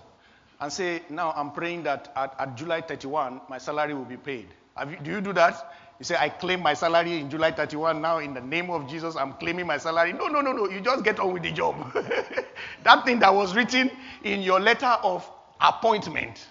and 0.59 0.71
say, 0.71 1.01
Now 1.09 1.33
I'm 1.35 1.51
praying 1.51 1.83
that 1.83 2.11
at, 2.15 2.35
at 2.39 2.55
July 2.55 2.81
31, 2.81 3.41
my 3.49 3.57
salary 3.57 3.93
will 3.93 4.05
be 4.05 4.17
paid. 4.17 4.47
You, 4.89 4.97
do 5.01 5.11
you 5.11 5.21
do 5.21 5.33
that? 5.33 5.73
You 5.99 6.05
say, 6.05 6.15
I 6.17 6.29
claim 6.29 6.61
my 6.61 6.73
salary 6.73 7.19
in 7.19 7.29
July 7.29 7.51
31. 7.51 8.01
Now, 8.01 8.19
in 8.19 8.33
the 8.33 8.39
name 8.39 8.69
of 8.69 8.87
Jesus, 8.87 9.17
I'm 9.17 9.33
claiming 9.33 9.67
my 9.67 9.77
salary. 9.77 10.13
No, 10.13 10.27
no, 10.27 10.39
no, 10.39 10.53
no. 10.53 10.69
You 10.69 10.79
just 10.79 11.03
get 11.03 11.19
on 11.19 11.33
with 11.33 11.43
the 11.43 11.51
job. 11.51 11.75
that 12.83 13.03
thing 13.05 13.19
that 13.19 13.33
was 13.33 13.53
written 13.53 13.91
in 14.23 14.41
your 14.41 14.61
letter 14.61 14.97
of 15.03 15.29
appointment, 15.59 16.47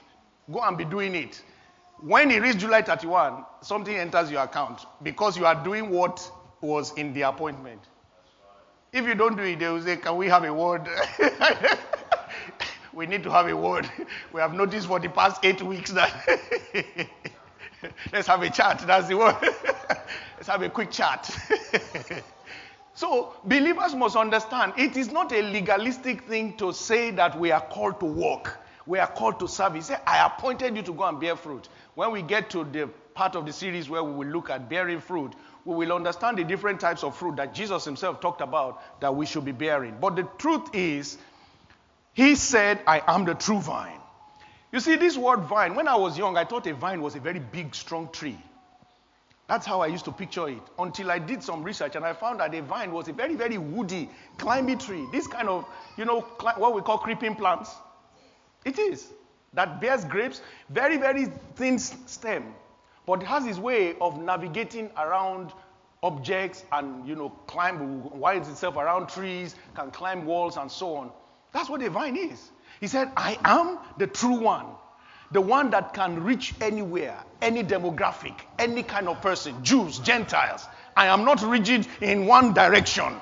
go 0.52 0.60
and 0.60 0.76
be 0.76 0.84
doing 0.84 1.14
it. 1.14 1.42
When 2.00 2.30
it 2.30 2.40
reaches 2.40 2.62
July 2.62 2.82
31, 2.82 3.44
something 3.60 3.94
enters 3.94 4.30
your 4.30 4.42
account 4.42 4.86
because 5.02 5.36
you 5.36 5.46
are 5.46 5.54
doing 5.64 5.90
what 5.90 6.30
was 6.60 6.92
in 6.94 7.12
the 7.12 7.22
appointment. 7.22 7.80
If 8.92 9.04
you 9.04 9.14
don't 9.14 9.36
do 9.36 9.42
it, 9.42 9.58
they 9.58 9.68
will 9.68 9.82
say, 9.82 9.96
Can 9.96 10.16
we 10.16 10.28
have 10.28 10.44
a 10.44 10.54
word? 10.54 10.88
we 12.92 13.06
need 13.06 13.22
to 13.24 13.30
have 13.30 13.48
a 13.48 13.56
word. 13.56 13.90
We 14.32 14.40
have 14.40 14.54
noticed 14.54 14.86
for 14.86 15.00
the 15.00 15.08
past 15.08 15.44
eight 15.44 15.60
weeks 15.60 15.90
that. 15.90 16.12
Let's 18.12 18.26
have 18.28 18.42
a 18.42 18.50
chat. 18.50 18.82
That's 18.86 19.08
the 19.08 19.16
word. 19.16 19.36
Let's 20.36 20.48
have 20.48 20.62
a 20.62 20.68
quick 20.68 20.90
chat. 20.90 21.30
so, 22.94 23.34
believers 23.44 23.94
must 23.94 24.16
understand 24.16 24.72
it 24.76 24.96
is 24.96 25.10
not 25.10 25.32
a 25.32 25.42
legalistic 25.42 26.22
thing 26.24 26.56
to 26.56 26.72
say 26.72 27.10
that 27.12 27.38
we 27.38 27.50
are 27.50 27.60
called 27.60 28.00
to 28.00 28.06
work. 28.06 28.58
We 28.88 28.98
are 28.98 29.06
called 29.06 29.38
to 29.40 29.48
serve. 29.48 29.74
He 29.74 29.82
said, 29.82 30.00
I 30.06 30.24
appointed 30.24 30.74
you 30.74 30.82
to 30.82 30.94
go 30.94 31.04
and 31.04 31.20
bear 31.20 31.36
fruit. 31.36 31.68
When 31.94 32.10
we 32.10 32.22
get 32.22 32.48
to 32.50 32.64
the 32.64 32.88
part 33.12 33.36
of 33.36 33.44
the 33.44 33.52
series 33.52 33.90
where 33.90 34.02
we 34.02 34.12
will 34.12 34.32
look 34.32 34.48
at 34.48 34.70
bearing 34.70 35.00
fruit, 35.00 35.34
we 35.66 35.74
will 35.74 35.92
understand 35.92 36.38
the 36.38 36.44
different 36.44 36.80
types 36.80 37.04
of 37.04 37.14
fruit 37.14 37.36
that 37.36 37.52
Jesus 37.52 37.84
himself 37.84 38.22
talked 38.22 38.40
about 38.40 39.00
that 39.02 39.14
we 39.14 39.26
should 39.26 39.44
be 39.44 39.52
bearing. 39.52 39.98
But 40.00 40.16
the 40.16 40.22
truth 40.38 40.70
is, 40.72 41.18
he 42.14 42.34
said, 42.34 42.80
I 42.86 43.02
am 43.06 43.26
the 43.26 43.34
true 43.34 43.60
vine. 43.60 44.00
You 44.72 44.80
see, 44.80 44.96
this 44.96 45.18
word 45.18 45.40
vine, 45.40 45.74
when 45.74 45.86
I 45.86 45.96
was 45.96 46.16
young, 46.16 46.38
I 46.38 46.46
thought 46.46 46.66
a 46.66 46.72
vine 46.72 47.02
was 47.02 47.14
a 47.14 47.20
very 47.20 47.40
big, 47.40 47.74
strong 47.74 48.08
tree. 48.10 48.38
That's 49.48 49.66
how 49.66 49.82
I 49.82 49.88
used 49.88 50.06
to 50.06 50.12
picture 50.12 50.48
it 50.48 50.62
until 50.78 51.10
I 51.10 51.18
did 51.18 51.42
some 51.42 51.62
research 51.62 51.94
and 51.94 52.06
I 52.06 52.14
found 52.14 52.40
that 52.40 52.54
a 52.54 52.62
vine 52.62 52.92
was 52.92 53.08
a 53.08 53.12
very, 53.12 53.34
very 53.34 53.58
woody, 53.58 54.08
climby 54.38 54.76
tree. 54.76 55.06
This 55.12 55.26
kind 55.26 55.48
of, 55.48 55.66
you 55.98 56.06
know, 56.06 56.20
what 56.56 56.74
we 56.74 56.80
call 56.80 56.96
creeping 56.96 57.34
plants. 57.34 57.74
It 58.68 58.78
is. 58.78 59.08
That 59.54 59.80
bears 59.80 60.04
grapes, 60.04 60.42
very, 60.68 60.98
very 60.98 61.32
thin 61.56 61.78
stem, 61.78 62.54
but 63.06 63.22
has 63.22 63.46
his 63.46 63.58
way 63.58 63.96
of 63.98 64.20
navigating 64.20 64.90
around 64.98 65.52
objects 66.02 66.64
and, 66.70 67.08
you 67.08 67.16
know, 67.16 67.30
climb, 67.46 68.10
winds 68.20 68.46
itself 68.48 68.76
around 68.76 69.08
trees, 69.08 69.56
can 69.74 69.90
climb 69.90 70.26
walls 70.26 70.58
and 70.58 70.70
so 70.70 70.96
on. 70.96 71.10
That's 71.52 71.70
what 71.70 71.82
a 71.82 71.88
vine 71.88 72.16
is. 72.16 72.50
He 72.78 72.88
said, 72.88 73.10
I 73.16 73.38
am 73.42 73.78
the 73.96 74.06
true 74.06 74.38
one, 74.38 74.66
the 75.32 75.40
one 75.40 75.70
that 75.70 75.94
can 75.94 76.22
reach 76.22 76.54
anywhere, 76.60 77.16
any 77.40 77.64
demographic, 77.64 78.34
any 78.58 78.82
kind 78.82 79.08
of 79.08 79.22
person, 79.22 79.64
Jews, 79.64 79.98
Gentiles. 79.98 80.66
I 80.94 81.06
am 81.06 81.24
not 81.24 81.40
rigid 81.40 81.88
in 82.02 82.26
one 82.26 82.52
direction. 82.52 83.14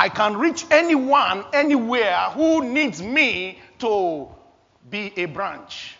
I 0.00 0.08
can 0.08 0.38
reach 0.38 0.64
anyone, 0.70 1.44
anywhere 1.52 2.30
who 2.30 2.64
needs 2.64 3.02
me 3.02 3.58
to 3.80 4.28
be 4.88 5.12
a 5.18 5.26
branch. 5.26 5.94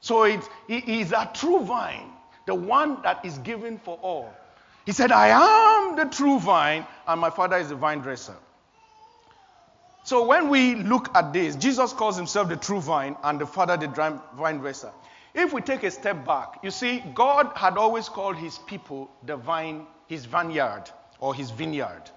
So 0.00 0.24
it, 0.24 0.40
he 0.66 1.00
is 1.00 1.12
a 1.12 1.30
true 1.32 1.60
vine, 1.60 2.10
the 2.46 2.56
one 2.56 3.00
that 3.02 3.24
is 3.24 3.38
given 3.38 3.78
for 3.78 3.96
all. 4.02 4.34
He 4.86 4.90
said, 4.90 5.12
I 5.12 5.28
am 5.28 5.94
the 5.94 6.06
true 6.06 6.40
vine, 6.40 6.84
and 7.06 7.20
my 7.20 7.30
father 7.30 7.58
is 7.58 7.68
the 7.68 7.76
vine 7.76 8.00
dresser. 8.00 8.34
So 10.02 10.26
when 10.26 10.48
we 10.48 10.74
look 10.74 11.14
at 11.14 11.32
this, 11.32 11.54
Jesus 11.54 11.92
calls 11.92 12.16
himself 12.16 12.48
the 12.48 12.56
true 12.56 12.80
vine 12.80 13.14
and 13.22 13.40
the 13.40 13.46
father 13.46 13.76
the 13.76 13.86
vine 14.36 14.58
dresser. 14.58 14.90
If 15.32 15.52
we 15.52 15.60
take 15.60 15.84
a 15.84 15.92
step 15.92 16.26
back, 16.26 16.58
you 16.64 16.72
see, 16.72 17.04
God 17.14 17.52
had 17.54 17.78
always 17.78 18.08
called 18.08 18.34
his 18.34 18.58
people 18.66 19.08
the 19.24 19.36
vine, 19.36 19.86
his 20.08 20.24
vineyard, 20.24 20.90
or 21.20 21.36
his 21.36 21.52
vineyard. 21.52 22.10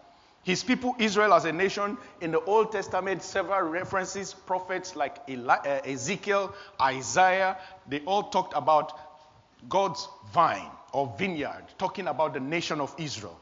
His 0.43 0.63
people, 0.63 0.95
Israel 0.97 1.33
as 1.33 1.45
a 1.45 1.51
nation, 1.51 1.97
in 2.19 2.31
the 2.31 2.41
Old 2.41 2.71
Testament, 2.71 3.21
several 3.21 3.61
references, 3.69 4.33
prophets 4.33 4.95
like 4.95 5.17
uh, 5.29 5.79
Ezekiel, 5.85 6.55
Isaiah, 6.81 7.57
they 7.87 7.99
all 8.01 8.23
talked 8.23 8.53
about 8.55 8.99
God's 9.69 10.07
vine 10.33 10.71
or 10.93 11.13
vineyard, 11.17 11.63
talking 11.77 12.07
about 12.07 12.33
the 12.33 12.39
nation 12.39 12.81
of 12.81 12.93
Israel. 12.97 13.39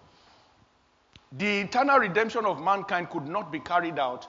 The 1.31 1.59
eternal 1.59 1.99
redemption 1.99 2.45
of 2.45 2.61
mankind 2.61 3.09
could 3.09 3.27
not 3.27 3.51
be 3.51 3.59
carried 3.59 3.97
out. 3.97 4.27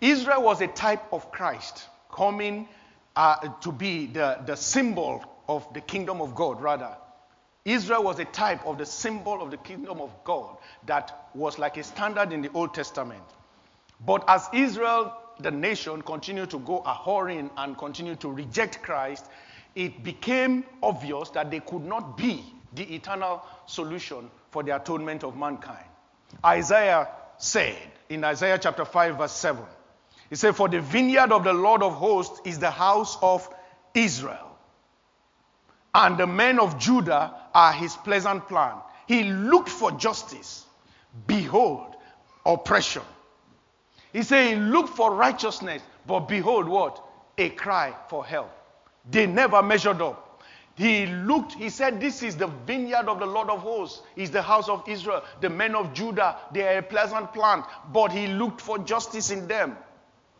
Israel 0.00 0.42
was 0.42 0.60
a 0.60 0.66
type 0.66 1.12
of 1.12 1.30
Christ 1.32 1.86
coming 2.12 2.68
uh, 3.16 3.36
to 3.60 3.72
be 3.72 4.06
the, 4.06 4.40
the 4.44 4.56
symbol 4.56 5.24
of 5.48 5.72
the 5.72 5.80
kingdom 5.80 6.20
of 6.20 6.34
God, 6.34 6.60
rather. 6.60 6.96
Israel 7.64 8.02
was 8.02 8.18
a 8.18 8.24
type 8.24 8.66
of 8.66 8.78
the 8.78 8.86
symbol 8.86 9.42
of 9.42 9.50
the 9.50 9.56
kingdom 9.58 10.00
of 10.00 10.10
God 10.24 10.56
that 10.86 11.28
was 11.34 11.58
like 11.58 11.76
a 11.76 11.84
standard 11.84 12.32
in 12.32 12.42
the 12.42 12.50
Old 12.52 12.74
Testament. 12.74 13.22
But 14.04 14.24
as 14.28 14.48
Israel, 14.52 15.14
the 15.40 15.50
nation, 15.50 16.02
continued 16.02 16.50
to 16.50 16.58
go 16.58 16.82
a 16.86 17.50
and 17.58 17.76
continued 17.76 18.20
to 18.20 18.30
reject 18.30 18.82
Christ, 18.82 19.26
it 19.74 20.02
became 20.02 20.64
obvious 20.82 21.30
that 21.30 21.50
they 21.50 21.60
could 21.60 21.84
not 21.84 22.16
be 22.16 22.44
the 22.74 22.94
eternal 22.94 23.44
solution 23.66 24.30
for 24.50 24.62
the 24.62 24.74
atonement 24.74 25.24
of 25.24 25.36
mankind. 25.36 25.84
Isaiah 26.44 27.08
said 27.38 27.76
in 28.08 28.24
Isaiah 28.24 28.58
chapter 28.58 28.84
5, 28.84 29.18
verse 29.18 29.32
7, 29.32 29.62
he 30.28 30.36
said, 30.36 30.54
For 30.56 30.68
the 30.68 30.80
vineyard 30.80 31.32
of 31.32 31.44
the 31.44 31.52
Lord 31.52 31.82
of 31.82 31.94
hosts 31.94 32.40
is 32.44 32.58
the 32.58 32.70
house 32.70 33.18
of 33.20 33.48
Israel, 33.94 34.49
and 35.94 36.16
the 36.18 36.26
men 36.26 36.60
of 36.60 36.78
Judah 36.78 37.34
are 37.54 37.72
his 37.72 37.96
pleasant 37.96 38.46
plan. 38.48 38.74
He 39.06 39.24
looked 39.24 39.68
for 39.68 39.90
justice. 39.92 40.64
Behold, 41.26 41.96
oppression. 42.46 43.02
He 44.12 44.22
said, 44.22 44.54
He 44.54 44.56
looked 44.56 44.90
for 44.90 45.14
righteousness, 45.14 45.82
but 46.06 46.20
behold, 46.20 46.68
what? 46.68 47.02
A 47.38 47.50
cry 47.50 47.94
for 48.08 48.24
help. 48.24 48.50
They 49.10 49.26
never 49.26 49.62
measured 49.62 50.00
up. 50.00 50.42
He 50.76 51.06
looked, 51.06 51.54
he 51.54 51.68
said, 51.68 52.00
This 52.00 52.22
is 52.22 52.36
the 52.36 52.46
vineyard 52.46 53.08
of 53.08 53.18
the 53.18 53.26
Lord 53.26 53.50
of 53.50 53.60
hosts. 53.60 54.02
Is 54.16 54.30
the 54.30 54.42
house 54.42 54.68
of 54.68 54.88
Israel. 54.88 55.22
The 55.40 55.50
men 55.50 55.74
of 55.74 55.92
Judah, 55.92 56.36
they 56.52 56.66
are 56.74 56.78
a 56.78 56.82
pleasant 56.82 57.32
plant. 57.32 57.64
But 57.92 58.12
he 58.12 58.28
looked 58.28 58.60
for 58.60 58.78
justice 58.78 59.30
in 59.30 59.46
them. 59.48 59.76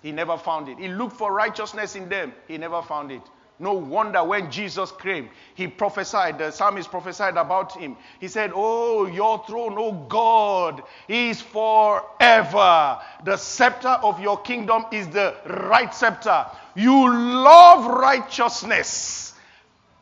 He 0.03 0.13
never 0.13 0.39
found 0.39 0.69
it. 0.69 0.79
He 0.79 0.89
looked 0.89 1.17
for 1.17 1.33
righteousness 1.33 1.95
in 1.95 2.09
them. 2.09 2.33
He 2.49 2.57
never 2.57 2.81
found 2.83 3.13
it. 3.13 3.23
No 3.61 3.75
wonder 3.75 4.25
when 4.25 4.51
Jesus 4.51 4.91
came, 4.91 5.29
he 5.55 5.67
prophesied, 5.69 6.39
the 6.39 6.51
psalmist 6.51 6.91
prophesied 6.91 7.37
about 7.37 7.77
him. 7.77 7.95
He 8.19 8.27
said, 8.27 8.53
Oh, 8.55 9.05
your 9.07 9.45
throne, 9.47 9.75
oh 9.77 9.93
God, 10.09 10.83
is 11.09 11.43
forever. 11.43 12.99
The 13.23 13.37
scepter 13.37 13.99
of 14.03 14.19
your 14.19 14.41
kingdom 14.41 14.87
is 14.91 15.09
the 15.09 15.37
right 15.69 15.95
scepter. 15.95 16.47
You 16.75 17.15
love 17.15 17.85
righteousness 18.01 19.35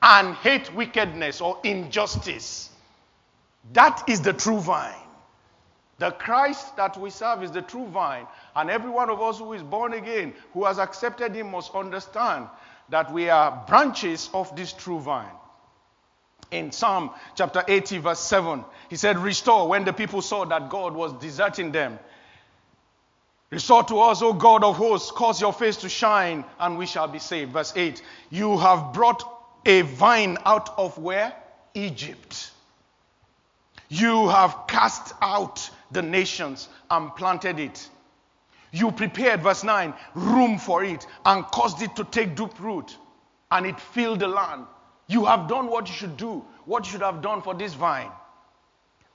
and 0.03 0.37
hate 0.37 0.73
wickedness 0.73 1.40
or 1.40 1.59
injustice. 1.64 2.71
That 3.73 4.05
is 4.09 4.21
the 4.21 4.35
true 4.35 4.61
vine. 4.61 4.94
The 5.99 6.12
Christ 6.12 6.77
that 6.77 6.97
we 6.97 7.11
serve 7.11 7.42
is 7.42 7.51
the 7.51 7.62
true 7.62 7.87
vine. 7.87 8.29
And 8.55 8.71
every 8.71 8.90
one 8.90 9.11
of 9.11 9.21
us 9.21 9.38
who 9.40 9.53
is 9.53 9.64
born 9.64 9.94
again, 9.94 10.33
who 10.55 10.64
has 10.64 10.79
accepted 10.79 11.35
Him, 11.35 11.51
must 11.51 11.75
understand 11.75 12.47
that 12.90 13.12
we 13.12 13.29
are 13.29 13.64
branches 13.66 14.31
of 14.33 14.55
this 14.57 14.72
true 14.72 15.01
vine. 15.01 15.27
In 16.51 16.72
Psalm 16.72 17.11
chapter 17.35 17.62
80, 17.68 17.98
verse 17.98 18.20
7, 18.20 18.64
he 18.88 18.96
said, 18.96 19.18
Restore 19.18 19.68
when 19.68 19.85
the 19.85 19.92
people 19.92 20.22
saw 20.22 20.44
that 20.46 20.70
God 20.70 20.94
was 20.94 21.12
deserting 21.14 21.72
them. 21.72 21.98
Restore 23.51 23.85
to 23.85 24.01
us, 24.01 24.22
O 24.22 24.33
God 24.33 24.62
of 24.64 24.77
hosts, 24.77 25.11
cause 25.11 25.40
your 25.40 25.53
face 25.53 25.79
to 25.79 25.88
shine, 25.88 26.44
and 26.59 26.77
we 26.77 26.87
shall 26.87 27.09
be 27.09 27.18
saved. 27.18 27.53
Verse 27.53 27.72
8, 27.74 28.03
You 28.31 28.59
have 28.59 28.92
brought 28.92 29.22
a 29.64 29.83
vine 29.83 30.38
out 30.44 30.79
of 30.79 30.98
where? 30.98 31.35
Egypt. 31.74 32.51
You 33.88 34.29
have 34.29 34.66
cast 34.66 35.14
out 35.22 35.70
the 35.90 36.03
nations 36.03 36.68
and 36.90 37.14
planted 37.16 37.59
it. 37.59 37.88
You 38.73 38.93
prepared, 38.93 39.43
verse 39.43 39.65
9, 39.65 39.95
room 40.15 40.59
for 40.59 40.85
it 40.85 41.07
and 41.25 41.45
caused 41.47 41.83
it 41.83 41.97
to 41.97 42.05
take 42.05 42.37
deep 42.37 42.61
root, 42.61 42.97
and 43.51 43.67
it 43.67 43.81
filled 43.81 44.21
the 44.21 44.29
land. 44.29 44.67
You 45.07 45.25
have 45.25 45.49
done 45.49 45.69
what 45.69 45.89
you 45.89 45.95
should 45.95 46.17
do, 46.17 46.45
what 46.67 46.85
you 46.85 46.93
should 46.93 47.03
have 47.03 47.23
done 47.23 47.41
for 47.41 47.55
this 47.55 47.75
vine. 47.75 48.11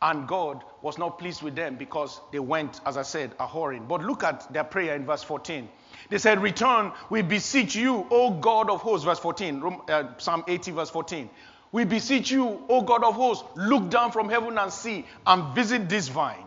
And 0.01 0.27
God 0.27 0.63
was 0.81 0.97
not 0.97 1.17
pleased 1.17 1.43
with 1.43 1.55
them 1.55 1.75
because 1.75 2.19
they 2.31 2.39
went, 2.39 2.81
as 2.85 2.97
I 2.97 3.03
said, 3.03 3.31
a 3.39 3.47
whoring. 3.47 3.87
But 3.87 4.03
look 4.03 4.23
at 4.23 4.51
their 4.51 4.65
prayer 4.65 4.95
in 4.95 5.05
verse 5.05 5.23
14. 5.23 5.69
They 6.09 6.17
said, 6.17 6.41
Return, 6.41 6.91
we 7.09 7.21
beseech 7.21 7.75
you, 7.75 8.05
O 8.09 8.31
God 8.31 8.69
of 8.69 8.81
hosts, 8.81 9.05
verse 9.05 9.19
14, 9.19 9.63
uh, 9.87 10.17
Psalm 10.17 10.43
80, 10.47 10.71
verse 10.71 10.89
14. 10.89 11.29
We 11.71 11.85
beseech 11.85 12.31
you, 12.31 12.63
O 12.67 12.81
God 12.81 13.03
of 13.03 13.15
hosts, 13.15 13.45
look 13.55 13.89
down 13.89 14.11
from 14.11 14.29
heaven 14.29 14.57
and 14.57 14.71
see 14.73 15.05
and 15.25 15.55
visit 15.55 15.87
this 15.87 16.09
vine. 16.09 16.43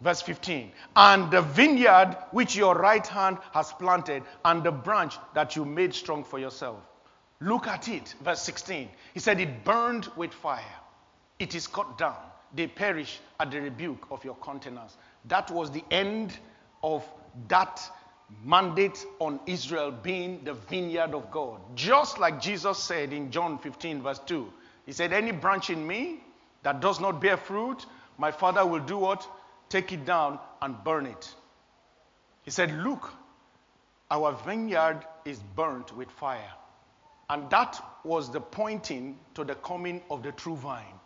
Verse 0.00 0.22
15. 0.22 0.70
And 0.96 1.30
the 1.30 1.42
vineyard 1.42 2.16
which 2.32 2.56
your 2.56 2.74
right 2.74 3.06
hand 3.06 3.38
has 3.52 3.72
planted, 3.72 4.22
and 4.44 4.62
the 4.62 4.72
branch 4.72 5.16
that 5.34 5.56
you 5.56 5.64
made 5.64 5.94
strong 5.94 6.24
for 6.24 6.38
yourself. 6.38 6.78
Look 7.40 7.66
at 7.66 7.88
it. 7.88 8.14
Verse 8.22 8.42
16. 8.42 8.88
He 9.12 9.20
said, 9.20 9.40
It 9.40 9.64
burned 9.64 10.08
with 10.16 10.32
fire. 10.32 10.62
It 11.38 11.54
is 11.54 11.66
cut 11.66 11.98
down. 11.98 12.16
They 12.54 12.66
perish 12.66 13.18
at 13.40 13.50
the 13.50 13.60
rebuke 13.60 14.06
of 14.10 14.24
your 14.24 14.36
countenance. 14.36 14.96
That 15.26 15.50
was 15.50 15.70
the 15.70 15.84
end 15.90 16.36
of 16.82 17.04
that 17.48 17.80
mandate 18.44 19.04
on 19.18 19.40
Israel 19.46 19.90
being 19.90 20.42
the 20.44 20.54
vineyard 20.54 21.14
of 21.14 21.30
God. 21.30 21.60
Just 21.74 22.18
like 22.18 22.40
Jesus 22.40 22.78
said 22.78 23.12
in 23.12 23.30
John 23.30 23.58
15, 23.58 24.02
verse 24.02 24.20
2. 24.26 24.52
He 24.86 24.92
said, 24.92 25.12
Any 25.12 25.32
branch 25.32 25.70
in 25.70 25.86
me 25.86 26.20
that 26.62 26.80
does 26.80 27.00
not 27.00 27.20
bear 27.20 27.36
fruit, 27.36 27.86
my 28.18 28.30
Father 28.30 28.64
will 28.64 28.80
do 28.80 28.98
what? 28.98 29.26
Take 29.74 29.90
it 29.90 30.04
down 30.04 30.38
and 30.62 30.84
burn 30.84 31.04
it. 31.04 31.34
He 32.44 32.52
said, 32.52 32.70
Look, 32.84 33.12
our 34.08 34.30
vineyard 34.46 35.00
is 35.24 35.40
burnt 35.56 35.96
with 35.96 36.08
fire. 36.12 36.52
And 37.28 37.50
that 37.50 37.84
was 38.04 38.30
the 38.30 38.40
pointing 38.40 39.18
to 39.34 39.42
the 39.42 39.56
coming 39.56 40.00
of 40.12 40.22
the 40.22 40.30
true 40.30 40.54
vine. 40.54 41.00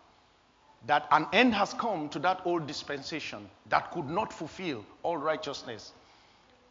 That 0.86 1.08
an 1.10 1.28
end 1.32 1.54
has 1.54 1.72
come 1.72 2.10
to 2.10 2.18
that 2.18 2.42
old 2.44 2.66
dispensation 2.66 3.48
that 3.70 3.90
could 3.90 4.10
not 4.10 4.34
fulfill 4.34 4.84
all 5.02 5.16
righteousness. 5.16 5.90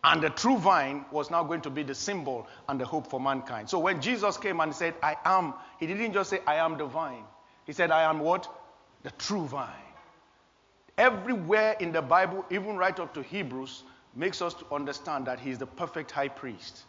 And 0.03 0.21
the 0.21 0.29
true 0.29 0.59
vine 0.59 1.03
was 1.11 1.31
now 1.31 1.43
going 1.45 1.61
to 1.61 1.71
be 1.71 1.81
the 1.81 1.95
symbol 1.95 2.45
and 2.69 2.79
the 2.79 2.85
hope 2.85 3.09
for 3.09 3.19
mankind. 3.19 3.71
So 3.71 3.79
when 3.79 4.01
Jesus 4.01 4.37
came 4.37 4.59
and 4.59 4.75
said, 4.75 4.93
I 5.01 5.15
am, 5.25 5.55
he 5.79 5.87
didn't 5.87 6.13
just 6.13 6.29
say, 6.29 6.41
I 6.45 6.57
am 6.57 6.77
the 6.77 6.85
vine. 6.85 7.23
He 7.65 7.73
said, 7.73 7.89
I 7.89 8.03
am 8.03 8.19
what? 8.19 8.47
The 9.01 9.09
true 9.09 9.47
vine. 9.47 9.86
Everywhere 10.97 11.75
in 11.79 11.91
the 11.91 12.01
Bible, 12.01 12.45
even 12.49 12.75
right 12.75 12.99
up 12.99 13.13
to 13.13 13.21
Hebrews, 13.21 13.83
makes 14.15 14.41
us 14.41 14.53
to 14.55 14.65
understand 14.73 15.27
that 15.27 15.39
he 15.39 15.51
is 15.51 15.59
the 15.59 15.67
perfect 15.67 16.09
high 16.11 16.27
priest. 16.27 16.83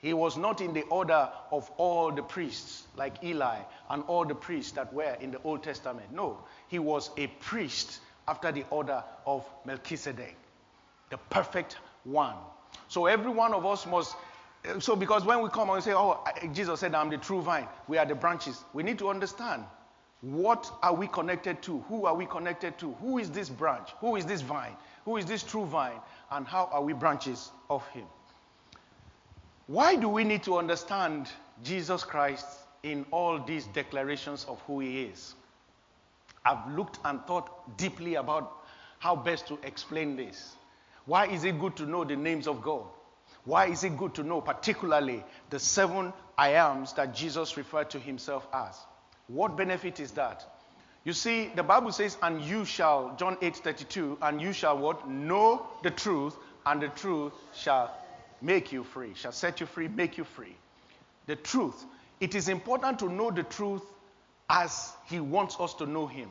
He 0.00 0.14
was 0.14 0.36
not 0.36 0.60
in 0.60 0.72
the 0.72 0.82
order 0.82 1.28
of 1.50 1.70
all 1.76 2.10
the 2.10 2.22
priests, 2.22 2.84
like 2.96 3.22
Eli 3.22 3.58
and 3.90 4.02
all 4.06 4.24
the 4.24 4.34
priests 4.34 4.72
that 4.72 4.92
were 4.94 5.16
in 5.20 5.30
the 5.30 5.42
Old 5.42 5.62
Testament. 5.62 6.10
No, 6.12 6.38
he 6.68 6.78
was 6.78 7.10
a 7.18 7.26
priest 7.26 8.00
after 8.26 8.52
the 8.52 8.64
order 8.70 9.02
of 9.26 9.44
Melchizedek, 9.66 10.36
the 11.10 11.18
perfect 11.28 11.76
one. 12.04 12.36
So 12.88 13.06
every 13.06 13.32
one 13.32 13.52
of 13.52 13.66
us 13.66 13.86
must. 13.86 14.16
So, 14.78 14.94
because 14.94 15.24
when 15.24 15.42
we 15.42 15.48
come 15.48 15.70
and 15.70 15.82
say, 15.82 15.92
Oh, 15.94 16.22
Jesus 16.52 16.80
said, 16.80 16.94
I'm 16.94 17.10
the 17.10 17.18
true 17.18 17.42
vine, 17.42 17.66
we 17.88 17.98
are 17.98 18.06
the 18.06 18.14
branches, 18.14 18.62
we 18.72 18.82
need 18.82 18.98
to 19.00 19.08
understand 19.08 19.64
what 20.22 20.70
are 20.82 20.94
we 20.94 21.06
connected 21.06 21.62
to? 21.62 21.78
Who 21.88 22.04
are 22.04 22.14
we 22.14 22.26
connected 22.26 22.78
to? 22.78 22.92
Who 22.94 23.18
is 23.18 23.30
this 23.30 23.48
branch? 23.48 23.90
Who 24.00 24.16
is 24.16 24.26
this 24.26 24.42
vine? 24.42 24.76
Who 25.04 25.16
is 25.16 25.24
this 25.24 25.42
true 25.42 25.64
vine? 25.64 25.98
And 26.30 26.46
how 26.46 26.68
are 26.72 26.82
we 26.82 26.92
branches 26.92 27.50
of 27.70 27.86
Him? 27.88 28.04
Why 29.66 29.96
do 29.96 30.08
we 30.08 30.24
need 30.24 30.42
to 30.42 30.58
understand 30.58 31.30
Jesus 31.64 32.04
Christ 32.04 32.46
in 32.82 33.06
all 33.10 33.38
these 33.38 33.66
declarations 33.68 34.44
of 34.44 34.60
who 34.62 34.80
He 34.80 35.04
is? 35.04 35.34
I've 36.44 36.70
looked 36.74 36.98
and 37.04 37.24
thought 37.26 37.78
deeply 37.78 38.16
about 38.16 38.52
how 38.98 39.16
best 39.16 39.46
to 39.48 39.58
explain 39.62 40.16
this. 40.16 40.56
Why 41.06 41.26
is 41.26 41.44
it 41.44 41.58
good 41.58 41.76
to 41.76 41.86
know 41.86 42.04
the 42.04 42.16
names 42.16 42.46
of 42.46 42.62
God? 42.62 42.84
Why 43.44 43.66
is 43.66 43.84
it 43.84 43.96
good 43.96 44.14
to 44.14 44.22
know, 44.22 44.42
particularly, 44.42 45.24
the 45.48 45.58
seven 45.58 46.12
I 46.36 46.50
ams 46.50 46.92
that 46.94 47.14
Jesus 47.14 47.56
referred 47.56 47.88
to 47.90 47.98
himself 47.98 48.46
as? 48.52 48.76
What 49.32 49.56
benefit 49.56 50.00
is 50.00 50.10
that? 50.12 50.44
You 51.04 51.12
see, 51.12 51.50
the 51.54 51.62
Bible 51.62 51.92
says, 51.92 52.16
and 52.20 52.42
you 52.42 52.64
shall, 52.64 53.14
John 53.16 53.36
8 53.40 53.56
32, 53.56 54.18
and 54.20 54.40
you 54.40 54.52
shall 54.52 54.76
what? 54.76 55.08
Know 55.08 55.66
the 55.82 55.90
truth, 55.90 56.36
and 56.66 56.82
the 56.82 56.88
truth 56.88 57.32
shall 57.54 57.96
make 58.42 58.72
you 58.72 58.82
free, 58.82 59.14
shall 59.14 59.32
set 59.32 59.60
you 59.60 59.66
free, 59.66 59.88
make 59.88 60.18
you 60.18 60.24
free. 60.24 60.56
The 61.26 61.36
truth. 61.36 61.84
It 62.18 62.34
is 62.34 62.48
important 62.48 62.98
to 62.98 63.08
know 63.08 63.30
the 63.30 63.44
truth 63.44 63.82
as 64.48 64.92
He 65.06 65.20
wants 65.20 65.56
us 65.60 65.74
to 65.74 65.86
know 65.86 66.06
Him. 66.06 66.28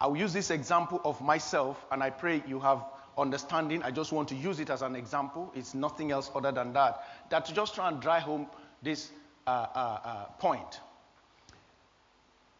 I 0.00 0.06
will 0.06 0.16
use 0.16 0.32
this 0.32 0.50
example 0.50 1.00
of 1.04 1.20
myself, 1.20 1.84
and 1.90 2.02
I 2.02 2.10
pray 2.10 2.42
you 2.46 2.60
have 2.60 2.84
understanding. 3.18 3.82
I 3.82 3.90
just 3.90 4.12
want 4.12 4.28
to 4.28 4.36
use 4.36 4.60
it 4.60 4.70
as 4.70 4.82
an 4.82 4.94
example. 4.94 5.52
It's 5.56 5.74
nothing 5.74 6.12
else 6.12 6.30
other 6.34 6.52
than 6.52 6.72
that. 6.74 7.02
That 7.30 7.46
to 7.46 7.54
just 7.54 7.74
try 7.74 7.88
and 7.88 8.00
drive 8.00 8.22
home 8.22 8.46
this 8.82 9.10
uh, 9.46 9.50
uh, 9.50 9.98
uh, 10.04 10.24
point. 10.38 10.80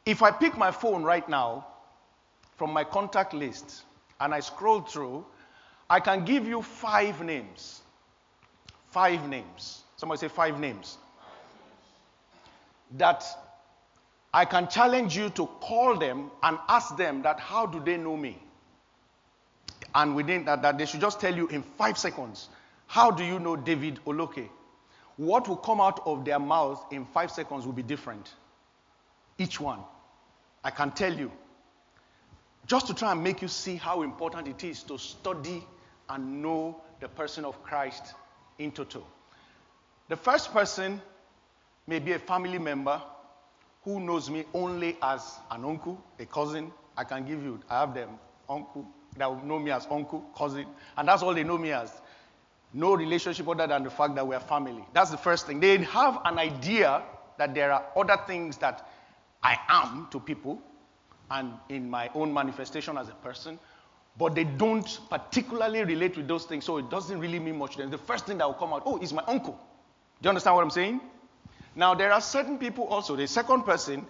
If 0.07 0.23
I 0.23 0.31
pick 0.31 0.57
my 0.57 0.71
phone 0.71 1.03
right 1.03 1.29
now 1.29 1.66
from 2.57 2.73
my 2.73 2.85
contact 2.85 3.35
list 3.35 3.83
and 4.21 4.33
I 4.33 4.40
scroll 4.40 4.81
through, 4.81 5.27
I 5.90 6.01
can 6.01 6.25
give 6.25 6.47
you 6.47 6.62
five 6.62 7.21
names. 7.23 7.83
Five 8.88 9.29
names. 9.29 9.83
Somebody 9.97 10.21
say 10.21 10.29
five 10.29 10.59
names. 10.59 10.97
That 12.97 13.25
I 14.33 14.45
can 14.45 14.69
challenge 14.69 15.16
you 15.16 15.29
to 15.31 15.47
call 15.61 15.97
them 15.97 16.31
and 16.42 16.59
ask 16.69 16.97
them 16.97 17.23
that 17.23 17.38
how 17.40 17.66
do 17.66 17.81
they 17.81 17.97
know 17.97 18.16
me? 18.16 18.40
and 19.97 20.14
within 20.14 20.45
that, 20.45 20.61
that 20.62 20.77
they 20.77 20.85
should 20.85 21.01
just 21.01 21.19
tell 21.21 21.35
you 21.35 21.49
in 21.49 21.62
five 21.62 21.97
seconds, 21.97 22.51
how 22.87 23.11
do 23.11 23.25
you 23.25 23.38
know 23.38 23.57
David 23.57 23.99
Oloke? 24.07 24.49
What 25.16 25.49
will 25.49 25.57
come 25.57 25.81
out 25.81 26.03
of 26.05 26.25
their 26.25 26.38
mouth 26.38 26.85
in 26.92 27.07
five 27.07 27.31
seconds 27.31 27.64
will 27.64 27.73
be 27.73 27.83
different. 27.83 28.35
Each 29.38 29.59
one. 29.59 29.81
I 30.67 30.71
can 30.71 30.91
tell 30.91 31.15
you. 31.15 31.31
Just 32.67 32.89
to 32.89 32.95
try 32.95 33.13
and 33.13 33.23
make 33.23 33.41
you 33.41 33.47
see 33.47 33.77
how 33.77 34.03
important 34.03 34.49
it 34.49 34.65
is 34.65 34.83
to 34.85 34.99
study 34.99 35.65
and 36.09 36.43
know 36.43 36.81
the 36.99 37.07
person 37.07 37.45
of 37.45 37.63
Christ 37.63 38.15
in 38.59 38.73
total. 38.73 39.07
The 40.09 40.17
first 40.17 40.53
person 40.53 41.01
may 41.87 42.01
be 42.01 42.15
a 42.15 42.19
family 42.19 42.59
member 42.59 43.01
who 43.85 44.01
knows 44.01 44.29
me 44.29 44.45
only 44.55 44.97
as 45.03 45.37
an 45.53 45.65
uncle, 45.65 46.03
a 46.19 46.27
cousin. 46.27 46.73
I 46.97 47.05
can 47.05 47.25
give 47.25 47.45
you, 47.45 47.61
I 47.71 47.79
have 47.79 47.95
them, 47.95 48.19
uncle, 48.49 48.89
that 49.19 49.31
will 49.31 49.45
know 49.47 49.61
me 49.61 49.71
as 49.71 49.87
uncle, 49.89 50.23
cousin, 50.37 50.67
and 50.97 51.07
that's 51.07 51.23
all 51.23 51.33
they 51.33 51.45
know 51.45 51.59
me 51.59 51.71
as. 51.71 51.93
No 52.75 52.97
relationship 52.97 53.47
other 53.47 53.69
than 53.69 53.85
the 53.85 53.91
fact 53.91 54.17
that 54.17 54.27
we're 54.27 54.41
family. 54.41 54.85
That's 54.93 55.13
the 55.13 55.17
first 55.17 55.47
thing. 55.47 55.61
They 55.61 55.79
have 55.85 56.19
an 56.25 56.41
idea 56.41 57.05
that 57.39 57.55
there 57.55 57.71
are 57.71 57.85
other 57.95 58.17
things 58.27 58.57
that 58.57 58.89
I 59.47 59.59
am 59.69 60.09
to 60.11 60.19
people 60.19 60.61
and 61.31 61.53
in 61.69 61.89
my 61.89 62.11
own 62.17 62.35
manifestation 62.35 62.99
as 62.99 63.09
a 63.09 63.13
person, 63.13 63.61
but 64.19 64.35
they 64.35 64.43
don't 64.43 64.99
particularly 65.09 65.85
relate 65.85 66.17
with 66.17 66.27
those 66.27 66.47
things, 66.47 66.65
so 66.65 66.79
it 66.79 66.91
doesn't 66.91 67.21
really 67.21 67.39
mean 67.39 67.57
much 67.57 67.77
to 67.77 67.83
them. 67.83 67.91
The 67.93 67.99
first 67.99 68.27
thing 68.27 68.39
that 68.39 68.47
will 68.47 68.55
come 68.55 68.73
out, 68.73 68.83
oh, 68.85 68.99
he's 68.99 69.13
my 69.13 69.23
uncle. 69.29 69.53
Do 70.21 70.27
you 70.27 70.31
understand 70.31 70.57
what 70.57 70.63
I'm 70.65 70.71
saying? 70.71 71.01
Now, 71.77 71.95
there 71.95 72.13
are 72.13 72.21
certain 72.21 72.59
people 72.59 72.87
also, 72.89 73.15
the 73.15 73.29
second 73.29 73.63
person 73.63 74.05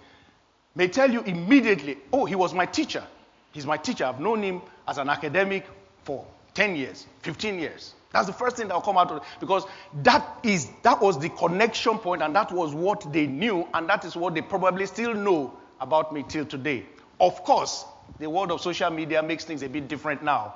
may 0.74 0.88
tell 0.88 1.10
you 1.10 1.20
immediately, 1.24 1.98
oh, 2.14 2.24
he 2.24 2.34
was 2.34 2.54
my 2.54 2.64
teacher. 2.64 3.04
He's 3.52 3.66
my 3.66 3.76
teacher. 3.76 4.06
I've 4.06 4.20
known 4.20 4.42
him 4.42 4.62
as 4.88 4.96
an 4.96 5.10
academic 5.10 5.66
for 6.04 6.24
10 6.54 6.76
years, 6.76 7.06
15 7.20 7.58
years. 7.58 7.95
That's 8.12 8.26
the 8.26 8.32
first 8.32 8.56
thing 8.56 8.68
that 8.68 8.74
will 8.74 8.80
come 8.82 8.96
out 8.96 9.10
of 9.10 9.18
it 9.18 9.22
because 9.40 9.64
that 10.02 10.38
is 10.42 10.70
that 10.82 11.00
was 11.00 11.18
the 11.18 11.28
connection 11.30 11.98
point 11.98 12.22
and 12.22 12.34
that 12.34 12.50
was 12.52 12.72
what 12.74 13.12
they 13.12 13.26
knew 13.26 13.68
and 13.74 13.88
that 13.88 14.04
is 14.04 14.16
what 14.16 14.34
they 14.34 14.42
probably 14.42 14.86
still 14.86 15.12
know 15.14 15.52
about 15.80 16.12
me 16.12 16.24
till 16.26 16.46
today. 16.46 16.86
Of 17.20 17.42
course, 17.44 17.84
the 18.18 18.28
world 18.30 18.50
of 18.50 18.60
social 18.60 18.90
media 18.90 19.22
makes 19.22 19.44
things 19.44 19.62
a 19.62 19.68
bit 19.68 19.88
different 19.88 20.22
now. 20.22 20.54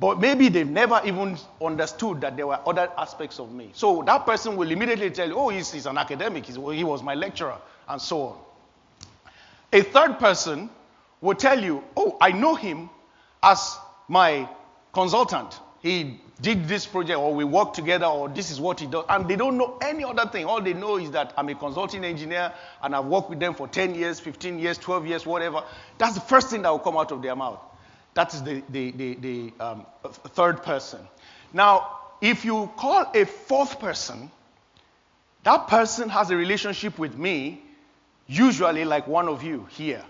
But 0.00 0.20
maybe 0.20 0.48
they've 0.48 0.68
never 0.68 1.00
even 1.04 1.36
understood 1.60 2.20
that 2.20 2.36
there 2.36 2.46
were 2.46 2.60
other 2.66 2.88
aspects 2.96 3.40
of 3.40 3.52
me. 3.52 3.70
So 3.72 4.02
that 4.06 4.24
person 4.24 4.56
will 4.56 4.70
immediately 4.70 5.10
tell 5.10 5.28
you, 5.28 5.34
oh, 5.34 5.48
he's, 5.48 5.72
he's 5.72 5.86
an 5.86 5.98
academic, 5.98 6.46
he's, 6.46 6.54
he 6.54 6.84
was 6.84 7.02
my 7.02 7.14
lecturer, 7.14 7.58
and 7.88 8.00
so 8.00 8.22
on. 8.22 8.38
A 9.72 9.82
third 9.82 10.18
person 10.20 10.70
will 11.20 11.34
tell 11.34 11.62
you, 11.62 11.82
oh, 11.96 12.16
I 12.20 12.30
know 12.30 12.54
him 12.54 12.88
as 13.42 13.76
my 14.06 14.48
consultant. 14.94 15.58
He 15.82 16.20
did 16.40 16.66
this 16.66 16.86
project, 16.86 17.18
or 17.18 17.34
we 17.34 17.44
work 17.44 17.72
together, 17.72 18.06
or 18.06 18.28
this 18.28 18.50
is 18.50 18.60
what 18.60 18.80
he 18.80 18.86
does. 18.86 19.04
And 19.08 19.28
they 19.28 19.36
don't 19.36 19.56
know 19.56 19.78
any 19.80 20.04
other 20.04 20.26
thing. 20.26 20.44
All 20.44 20.60
they 20.60 20.74
know 20.74 20.96
is 20.98 21.10
that 21.12 21.32
I'm 21.36 21.48
a 21.48 21.54
consulting 21.54 22.04
engineer 22.04 22.52
and 22.82 22.94
I've 22.94 23.04
worked 23.06 23.30
with 23.30 23.40
them 23.40 23.54
for 23.54 23.68
10 23.68 23.94
years, 23.94 24.20
15 24.20 24.58
years, 24.58 24.78
12 24.78 25.06
years, 25.06 25.26
whatever. 25.26 25.64
That's 25.98 26.14
the 26.14 26.20
first 26.20 26.50
thing 26.50 26.62
that 26.62 26.70
will 26.70 26.78
come 26.78 26.96
out 26.96 27.12
of 27.12 27.22
their 27.22 27.36
mouth. 27.36 27.60
That 28.14 28.34
is 28.34 28.42
the, 28.42 28.62
the, 28.70 28.90
the, 28.92 29.14
the 29.14 29.52
um, 29.60 29.86
third 30.04 30.62
person. 30.62 31.00
Now, 31.52 31.98
if 32.20 32.44
you 32.44 32.70
call 32.76 33.10
a 33.14 33.24
fourth 33.24 33.78
person, 33.78 34.30
that 35.44 35.68
person 35.68 36.08
has 36.08 36.30
a 36.30 36.36
relationship 36.36 36.98
with 36.98 37.16
me, 37.16 37.62
usually 38.26 38.84
like 38.84 39.06
one 39.06 39.28
of 39.28 39.42
you 39.42 39.66
here 39.70 40.04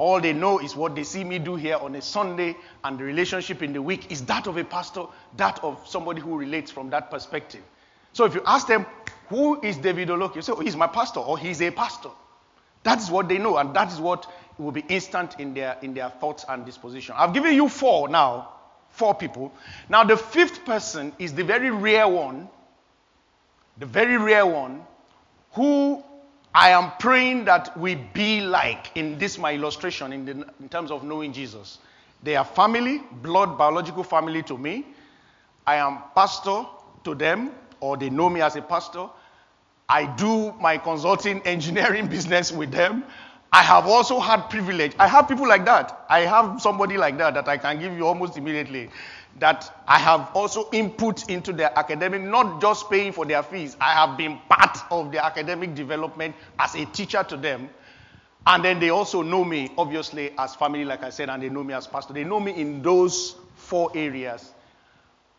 All 0.00 0.18
they 0.18 0.32
know 0.32 0.58
is 0.60 0.74
what 0.74 0.94
they 0.94 1.04
see 1.04 1.24
me 1.24 1.38
do 1.38 1.56
here 1.56 1.76
on 1.76 1.94
a 1.94 2.00
Sunday, 2.00 2.56
and 2.82 2.98
the 2.98 3.04
relationship 3.04 3.62
in 3.62 3.74
the 3.74 3.82
week 3.82 4.10
is 4.10 4.24
that 4.24 4.46
of 4.46 4.56
a 4.56 4.64
pastor, 4.64 5.02
that 5.36 5.62
of 5.62 5.86
somebody 5.86 6.22
who 6.22 6.38
relates 6.38 6.70
from 6.70 6.88
that 6.88 7.10
perspective. 7.10 7.60
So 8.14 8.24
if 8.24 8.34
you 8.34 8.40
ask 8.46 8.66
them, 8.66 8.86
who 9.28 9.60
is 9.60 9.76
David 9.76 10.08
Oloke? 10.08 10.36
You 10.36 10.40
say, 10.40 10.52
oh, 10.56 10.60
he's 10.60 10.74
my 10.74 10.86
pastor, 10.86 11.20
or 11.20 11.36
he's 11.36 11.60
a 11.60 11.70
pastor. 11.70 12.08
That 12.82 12.98
is 12.98 13.10
what 13.10 13.28
they 13.28 13.36
know, 13.36 13.58
and 13.58 13.74
that 13.74 13.92
is 13.92 14.00
what 14.00 14.26
will 14.56 14.72
be 14.72 14.86
instant 14.88 15.38
in 15.38 15.52
their, 15.52 15.76
in 15.82 15.92
their 15.92 16.08
thoughts 16.08 16.46
and 16.48 16.64
disposition. 16.64 17.14
I've 17.18 17.34
given 17.34 17.54
you 17.54 17.68
four 17.68 18.08
now, 18.08 18.54
four 18.88 19.14
people. 19.14 19.52
Now, 19.90 20.02
the 20.04 20.16
fifth 20.16 20.64
person 20.64 21.12
is 21.18 21.34
the 21.34 21.44
very 21.44 21.70
rare 21.70 22.08
one, 22.08 22.48
the 23.76 23.84
very 23.84 24.16
rare 24.16 24.46
one, 24.46 24.80
who 25.52 26.02
I 26.54 26.70
am 26.70 26.92
praying 26.98 27.44
that 27.44 27.76
we 27.78 27.94
be 27.94 28.40
like 28.40 28.90
in 28.96 29.18
this 29.18 29.38
my 29.38 29.54
illustration 29.54 30.12
in, 30.12 30.24
the, 30.24 30.32
in 30.60 30.68
terms 30.68 30.90
of 30.90 31.04
knowing 31.04 31.32
Jesus. 31.32 31.78
They 32.22 32.36
are 32.36 32.44
family, 32.44 33.02
blood, 33.22 33.56
biological 33.56 34.02
family 34.02 34.42
to 34.44 34.58
me. 34.58 34.86
I 35.66 35.76
am 35.76 35.98
pastor 36.14 36.64
to 37.04 37.14
them, 37.14 37.52
or 37.78 37.96
they 37.96 38.10
know 38.10 38.28
me 38.28 38.40
as 38.40 38.56
a 38.56 38.62
pastor. 38.62 39.06
I 39.88 40.06
do 40.06 40.52
my 40.60 40.76
consulting 40.76 41.40
engineering 41.42 42.06
business 42.16 42.50
with 42.50 42.72
them. 42.72 43.04
I 43.52 43.62
have 43.62 43.86
also 43.86 44.20
had 44.20 44.48
privilege. 44.48 44.92
I 44.98 45.08
have 45.08 45.26
people 45.26 45.48
like 45.48 45.64
that. 45.64 46.04
I 46.08 46.20
have 46.20 46.60
somebody 46.60 46.96
like 46.96 47.18
that 47.18 47.34
that 47.34 47.48
I 47.48 47.56
can 47.58 47.80
give 47.80 47.96
you 47.96 48.06
almost 48.06 48.36
immediately. 48.36 48.90
That 49.38 49.82
I 49.88 49.98
have 49.98 50.30
also 50.34 50.68
input 50.72 51.28
into 51.28 51.52
their 51.52 51.76
academic, 51.76 52.22
not 52.22 52.60
just 52.60 52.88
paying 52.88 53.12
for 53.12 53.26
their 53.26 53.42
fees. 53.42 53.76
I 53.80 53.92
have 53.92 54.16
been 54.16 54.38
part 54.48 54.78
of 54.90 55.10
their 55.10 55.22
academic 55.22 55.74
development 55.74 56.36
as 56.58 56.74
a 56.76 56.84
teacher 56.86 57.24
to 57.24 57.36
them. 57.36 57.70
And 58.46 58.64
then 58.64 58.78
they 58.78 58.90
also 58.90 59.22
know 59.22 59.44
me, 59.44 59.72
obviously, 59.76 60.32
as 60.38 60.54
family, 60.54 60.84
like 60.84 61.02
I 61.02 61.10
said, 61.10 61.28
and 61.28 61.42
they 61.42 61.48
know 61.48 61.64
me 61.64 61.74
as 61.74 61.86
pastor. 61.86 62.12
They 62.12 62.24
know 62.24 62.40
me 62.40 62.52
in 62.52 62.82
those 62.82 63.36
four 63.56 63.90
areas. 63.94 64.52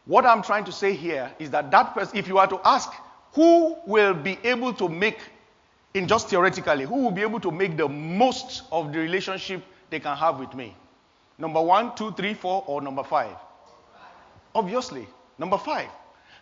What 0.05 0.25
I'm 0.25 0.41
trying 0.41 0.65
to 0.65 0.71
say 0.71 0.93
here 0.93 1.31
is 1.39 1.49
that 1.51 1.71
that 1.71 1.93
person, 1.93 2.17
if 2.17 2.27
you 2.27 2.37
are 2.37 2.47
to 2.47 2.59
ask 2.65 2.91
who 3.33 3.77
will 3.87 4.13
be 4.13 4.37
able 4.43 4.73
to 4.73 4.89
make, 4.89 5.19
in 5.93 6.07
just 6.07 6.29
theoretically, 6.29 6.85
who 6.85 7.03
will 7.03 7.11
be 7.11 7.21
able 7.21 7.39
to 7.39 7.51
make 7.51 7.77
the 7.77 7.87
most 7.87 8.63
of 8.71 8.93
the 8.93 8.99
relationship 8.99 9.63
they 9.89 9.99
can 9.99 10.15
have 10.15 10.39
with 10.39 10.53
me? 10.53 10.75
Number 11.37 11.61
one, 11.61 11.95
two, 11.95 12.11
three, 12.11 12.33
four, 12.33 12.63
or 12.67 12.81
number 12.81 13.03
five? 13.03 13.35
Obviously, 14.53 15.07
number 15.37 15.57
five. 15.57 15.89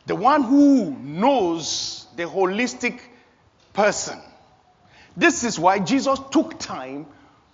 The 0.05 0.15
one 0.15 0.43
who 0.43 0.91
knows 0.91 2.07
the 2.15 2.23
holistic 2.23 2.99
person. 3.73 4.19
This 5.15 5.43
is 5.43 5.59
why 5.59 5.79
Jesus 5.79 6.19
took 6.31 6.59
time 6.59 7.05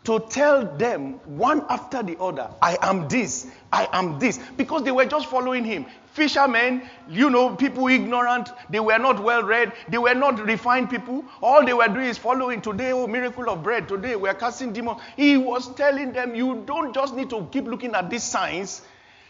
to 0.06 0.20
tell 0.30 0.66
them 0.78 1.14
one 1.26 1.66
after 1.68 2.04
the 2.04 2.18
other, 2.20 2.50
I 2.62 2.78
am 2.82 3.08
this, 3.08 3.48
I 3.72 3.88
am 3.92 4.20
this, 4.20 4.40
because 4.56 4.84
they 4.84 4.92
were 4.92 5.06
just 5.06 5.28
following 5.28 5.66
him. 5.66 5.88
Fishermen, 6.16 6.82
you 7.10 7.30
know, 7.30 7.54
people 7.58 7.90
ignorant, 7.90 8.50
they 8.70 8.80
were 8.80 8.98
not 8.98 9.22
well 9.22 9.44
read, 9.44 9.74
they 9.90 9.98
were 9.98 10.14
not 10.14 10.40
refined 10.40 10.90
people. 10.90 11.26
All 11.42 11.66
they 11.66 11.74
were 11.74 11.90
doing 11.90 12.06
is 12.06 12.18
following 12.18 12.62
today, 12.62 12.94
oh, 12.94 13.06
miracle 13.06 13.50
of 13.50 13.62
bread, 13.62 13.90
today 13.90 14.16
we're 14.16 14.34
casting 14.34 14.72
demons. 14.72 15.02
He 15.18 15.36
was 15.36 15.76
telling 15.76 16.14
them, 16.14 16.34
you 16.34 16.64
don't 16.66 16.96
just 16.96 17.16
need 17.16 17.30
to 17.32 17.46
keep 17.52 17.66
looking 17.66 17.96
at 17.96 18.10
these 18.10 18.24
signs, 18.24 18.82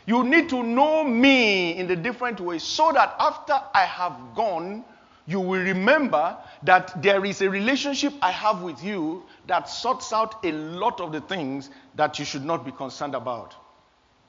you 0.05 0.23
need 0.23 0.47
to 0.49 0.61
know 0.61 1.03
me 1.03 1.75
in 1.75 1.87
the 1.87 1.95
different 1.95 2.39
ways 2.39 2.61
so 2.61 2.91
that 2.91 3.15
after 3.17 3.59
I 3.73 3.85
have 3.85 4.13
gone, 4.35 4.85
you 5.25 5.39
will 5.39 5.63
remember 5.63 6.37
that 6.61 7.01
there 7.01 7.25
is 7.25 7.41
a 7.41 7.49
relationship 7.49 8.13
I 8.21 8.29
have 8.29 8.61
with 8.61 8.83
you 8.83 9.23
that 9.47 9.69
sorts 9.69 10.13
out 10.13 10.45
a 10.45 10.51
lot 10.51 11.01
of 11.01 11.11
the 11.11 11.21
things 11.21 11.71
that 11.95 12.19
you 12.19 12.25
should 12.25 12.45
not 12.45 12.63
be 12.63 12.71
concerned 12.71 13.15
about. 13.15 13.55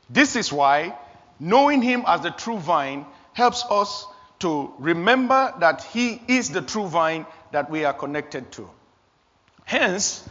This 0.09 0.37
is 0.37 0.51
why 0.51 0.97
knowing 1.39 1.83
Him 1.83 2.05
as 2.07 2.23
the 2.23 2.31
true 2.31 2.59
vine 2.59 3.07
helps 3.33 3.65
us 3.71 4.07
to 4.41 4.73
remember 4.79 5.55
that 5.61 5.83
He 5.85 6.21
is 6.29 6.51
the 6.51 6.63
true 6.63 6.87
vine 6.87 7.27
that 7.53 7.71
we 7.71 7.85
are 7.85 7.95
connected 7.95 8.51
to. 8.53 8.69
Hence, 9.65 10.29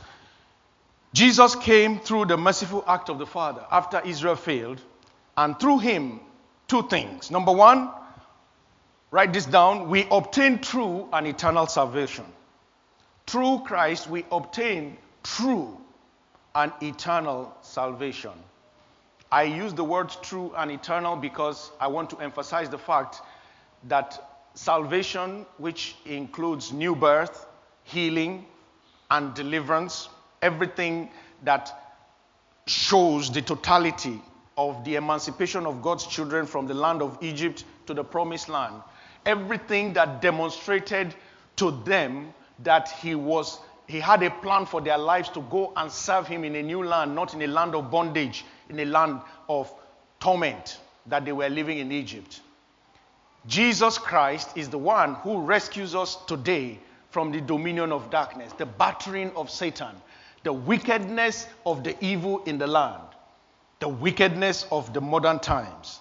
Jesus 1.14 1.56
came 1.56 1.99
through 1.99 2.26
the 2.26 2.38
merciful 2.38 2.84
act 2.88 3.10
of 3.10 3.20
the 3.20 3.26
Father 3.26 3.66
after 3.72 4.01
Israel 4.06 4.36
failed, 4.36 4.82
and 5.38 5.60
through 5.60 5.80
Him, 5.80 6.20
two 6.68 6.88
things. 6.88 7.32
Number 7.32 7.51
one, 7.51 7.89
Write 9.16 9.32
this 9.32 9.45
down. 9.45 9.88
We 9.88 10.06
obtain 10.12 10.60
true 10.60 11.08
and 11.14 11.26
eternal 11.26 11.68
salvation. 11.68 12.26
Through 13.28 13.60
Christ, 13.60 14.10
we 14.10 14.26
obtain 14.30 14.97
true 15.24 15.80
and 16.53 16.74
eternal 16.82 17.56
salvation. 17.62 18.34
I 19.32 19.43
use 19.43 19.73
the 19.73 19.84
words 19.84 20.17
true 20.21 20.53
and 20.55 20.71
eternal 20.71 21.15
because 21.15 21.71
I 21.80 21.88
want 21.88 22.09
to 22.11 22.17
emphasize 22.19 22.69
the 22.69 22.78
fact 22.78 23.21
that 23.86 24.19
salvation, 24.53 25.45
which 25.57 25.95
includes 26.05 26.71
new 26.71 26.95
birth, 26.95 27.45
healing, 27.84 28.45
and 29.11 29.34
deliverance, 29.34 30.09
everything 30.41 31.09
that 31.43 31.71
shows 32.67 33.32
the 33.32 33.41
totality 33.41 34.21
of 34.57 34.84
the 34.86 34.95
emancipation 34.95 35.65
of 35.65 35.82
God's 35.82 36.07
children 36.07 36.45
from 36.45 36.67
the 36.67 36.73
land 36.73 37.01
of 37.01 37.17
Egypt 37.21 37.65
to 37.88 37.93
the 37.93 38.03
promised 38.03 38.49
land, 38.49 38.76
everything 39.26 39.93
that 39.93 40.21
demonstrated 40.21 41.13
to 41.57 41.71
them 41.84 42.34
that 42.59 42.89
he 42.89 43.15
was 43.15 43.59
he 43.88 43.99
had 43.99 44.23
a 44.23 44.32
plan 44.32 44.65
for 44.65 44.82
their 44.82 44.97
lives 44.97 45.30
to 45.30 45.41
go 45.41 45.71
and 45.76 45.91
serve 45.91 46.28
him 46.28 46.43
in 46.43 46.55
a 46.55 46.63
new 46.63 46.84
land, 46.84 47.13
not 47.13 47.36
in 47.36 47.41
a 47.43 47.47
land 47.47 47.76
of 47.76 47.91
bondage, 47.91 48.43
in 48.70 48.80
a 48.80 48.86
land 48.86 49.22
of 49.49 49.74
torment 50.20 50.80
that 51.07 51.26
they 51.26 51.32
were 51.32 51.49
living 51.49 51.80
in 51.80 51.91
Egypt. 51.91 52.41
Jesus 53.47 53.97
Christ 53.97 54.57
is 54.57 54.70
the 54.70 54.78
one 54.78 55.16
who 55.16 55.41
rescues 55.41 55.93
us 55.93 56.18
today 56.26 56.80
from 57.11 57.32
the 57.32 57.41
dominion 57.41 57.91
of 57.91 58.09
darkness, 58.09 58.51
the 58.53 58.66
battering 58.66 59.32
of 59.36 59.49
Satan, 59.49 59.95
the 60.43 60.51
wickedness 60.51 61.47
of 61.66 61.84
the 61.84 61.95
evil 62.03 62.43
in 62.43 62.57
the 62.57 62.68
land, 62.68 63.03
the 63.80 63.88
wickedness 63.88 64.66
of 64.72 64.93
the 64.93 65.01
modern 65.01 65.39
times. 65.39 65.99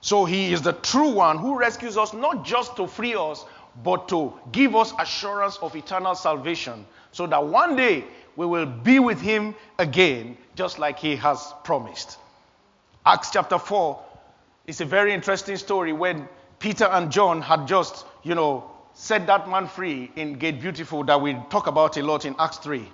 So 0.00 0.24
he 0.24 0.52
is 0.52 0.62
the 0.62 0.74
true 0.74 1.10
one 1.10 1.38
who 1.38 1.58
rescues 1.58 1.96
us 1.96 2.12
not 2.12 2.44
just 2.44 2.76
to 2.76 2.86
free 2.86 3.14
us, 3.14 3.44
but 3.82 4.08
to 4.08 4.32
give 4.52 4.76
us 4.76 4.92
assurance 4.98 5.56
of 5.58 5.74
eternal 5.74 6.14
salvation 6.14 6.86
so 7.12 7.26
that 7.26 7.44
one 7.44 7.76
day 7.76 8.04
we 8.36 8.46
will 8.46 8.66
be 8.66 8.98
with 8.98 9.20
him 9.20 9.54
again, 9.78 10.36
just 10.54 10.78
like 10.78 10.98
he 10.98 11.16
has 11.16 11.52
promised. 11.64 12.18
Acts 13.04 13.30
chapter 13.30 13.58
4 13.58 14.00
is 14.66 14.80
a 14.80 14.84
very 14.84 15.12
interesting 15.12 15.56
story 15.56 15.92
when 15.92 16.28
Peter 16.58 16.84
and 16.84 17.10
John 17.10 17.42
had 17.42 17.66
just, 17.66 18.04
you 18.22 18.34
know, 18.34 18.70
set 18.94 19.26
that 19.26 19.48
man 19.48 19.66
free 19.68 20.10
in 20.16 20.34
Gate 20.34 20.60
Beautiful 20.60 21.04
that 21.04 21.20
we 21.20 21.34
talk 21.50 21.66
about 21.66 21.96
a 21.96 22.02
lot 22.02 22.24
in 22.24 22.34
Acts 22.38 22.58
3. 22.58 22.86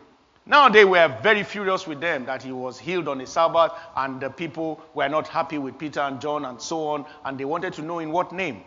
Now 0.44 0.68
they 0.68 0.84
were 0.84 1.16
very 1.22 1.44
furious 1.44 1.86
with 1.86 2.00
them 2.00 2.24
that 2.26 2.42
he 2.42 2.50
was 2.50 2.78
healed 2.78 3.06
on 3.06 3.20
a 3.20 3.26
Sabbath, 3.26 3.72
and 3.96 4.20
the 4.20 4.28
people 4.28 4.80
were 4.94 5.08
not 5.08 5.28
happy 5.28 5.58
with 5.58 5.78
Peter 5.78 6.00
and 6.00 6.20
John 6.20 6.44
and 6.44 6.60
so 6.60 6.88
on, 6.88 7.06
and 7.24 7.38
they 7.38 7.44
wanted 7.44 7.74
to 7.74 7.82
know 7.82 8.00
in 8.00 8.10
what 8.10 8.32
name. 8.32 8.62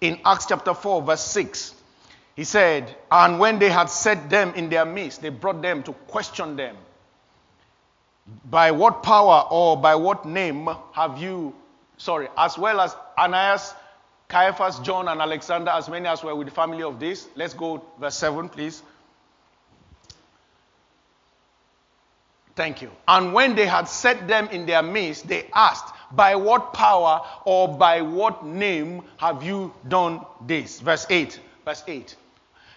In 0.00 0.20
Acts 0.24 0.46
chapter 0.46 0.74
4, 0.74 1.02
verse 1.02 1.24
6, 1.24 1.74
he 2.36 2.44
said, 2.44 2.94
And 3.10 3.38
when 3.38 3.58
they 3.58 3.70
had 3.70 3.88
set 3.88 4.28
them 4.28 4.54
in 4.54 4.68
their 4.68 4.84
midst, 4.84 5.22
they 5.22 5.28
brought 5.28 5.62
them 5.62 5.82
to 5.84 5.92
question 5.92 6.56
them. 6.56 6.76
By 8.50 8.70
what 8.70 9.02
power 9.02 9.46
or 9.50 9.76
by 9.76 9.94
what 9.94 10.24
name 10.24 10.68
have 10.92 11.18
you, 11.18 11.54
sorry, 11.96 12.28
as 12.36 12.58
well 12.58 12.80
as 12.80 12.96
Ananias, 13.18 13.74
Caiaphas, 14.28 14.80
John, 14.80 15.08
and 15.08 15.20
Alexander, 15.20 15.70
as 15.70 15.88
many 15.88 16.06
as 16.08 16.24
were 16.24 16.34
with 16.34 16.48
the 16.48 16.54
family 16.54 16.82
of 16.82 16.98
this? 16.98 17.28
Let's 17.36 17.54
go, 17.54 17.84
verse 18.00 18.16
7, 18.16 18.48
please. 18.48 18.82
Thank 22.56 22.82
you. 22.82 22.90
And 23.06 23.32
when 23.32 23.54
they 23.56 23.66
had 23.66 23.88
set 23.88 24.26
them 24.26 24.48
in 24.48 24.64
their 24.64 24.82
midst, 24.82 25.28
they 25.28 25.48
asked, 25.52 25.92
By 26.12 26.36
what 26.36 26.72
power 26.72 27.20
or 27.44 27.76
by 27.76 28.02
what 28.02 28.44
name 28.46 29.02
have 29.18 29.42
you 29.42 29.74
done 29.86 30.24
this? 30.46 30.80
Verse 30.80 31.06
8. 31.10 31.38
Verse 31.64 31.82
8. 31.86 32.16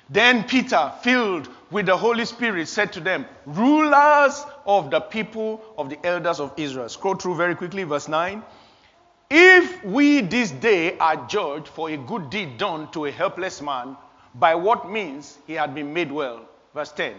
Then 0.10 0.44
Peter, 0.46 0.92
filled 1.02 1.50
with 1.70 1.86
the 1.86 1.98
Holy 1.98 2.26
Spirit, 2.26 2.68
said 2.68 2.94
to 2.94 3.00
them, 3.00 3.26
Rulers 3.46 4.46
of 4.66 4.90
the 4.90 5.02
people 5.02 5.62
of 5.78 5.90
the 5.90 6.00
elders 6.06 6.40
of 6.40 6.54
Israel. 6.58 6.90
Scroll 6.90 7.16
through 7.16 7.36
very 7.36 7.56
quickly, 7.56 7.84
verse 7.84 8.08
9. 8.08 8.42
If 9.30 9.84
we 9.84 10.22
this 10.22 10.52
day 10.52 10.98
are 10.98 11.28
judged 11.28 11.68
for 11.68 11.90
a 11.90 11.98
good 11.98 12.30
deed 12.30 12.58
done 12.58 12.90
to 12.92 13.06
a 13.06 13.12
helpless 13.12 13.62
man, 13.62 13.98
by 14.34 14.56
what 14.56 14.90
means 14.90 15.38
he 15.46 15.54
had 15.54 15.76
been 15.76 15.94
made 15.94 16.12
well? 16.12 16.42
Verse 16.74 16.92
10. 16.94 17.14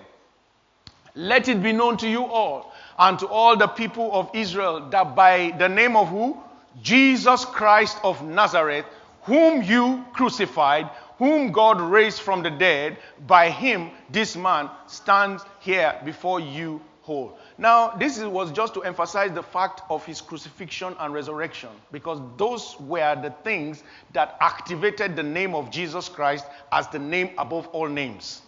Let 1.14 1.48
it 1.48 1.62
be 1.62 1.72
known 1.72 1.96
to 1.98 2.08
you 2.08 2.24
all 2.24 2.72
and 2.98 3.18
to 3.18 3.26
all 3.26 3.56
the 3.56 3.66
people 3.66 4.10
of 4.12 4.30
Israel 4.34 4.88
that 4.90 5.14
by 5.14 5.54
the 5.58 5.68
name 5.68 5.96
of 5.96 6.08
who? 6.08 6.38
Jesus 6.80 7.44
Christ 7.44 7.98
of 8.04 8.22
Nazareth, 8.22 8.86
whom 9.22 9.62
you 9.62 10.04
crucified, 10.14 10.88
whom 11.18 11.52
God 11.52 11.80
raised 11.80 12.20
from 12.20 12.42
the 12.42 12.50
dead, 12.50 12.96
by 13.26 13.50
him 13.50 13.90
this 14.10 14.36
man 14.36 14.70
stands 14.86 15.44
here 15.60 16.00
before 16.04 16.40
you 16.40 16.80
whole. 17.02 17.38
Now, 17.56 17.90
this 17.90 18.18
was 18.20 18.52
just 18.52 18.74
to 18.74 18.82
emphasize 18.82 19.32
the 19.32 19.42
fact 19.42 19.82
of 19.90 20.04
his 20.06 20.20
crucifixion 20.20 20.94
and 21.00 21.12
resurrection, 21.12 21.70
because 21.90 22.20
those 22.36 22.78
were 22.80 23.16
the 23.20 23.30
things 23.42 23.82
that 24.12 24.36
activated 24.40 25.16
the 25.16 25.22
name 25.22 25.54
of 25.54 25.70
Jesus 25.70 26.08
Christ 26.08 26.44
as 26.70 26.86
the 26.88 26.98
name 26.98 27.30
above 27.38 27.66
all 27.68 27.88
names. 27.88 28.42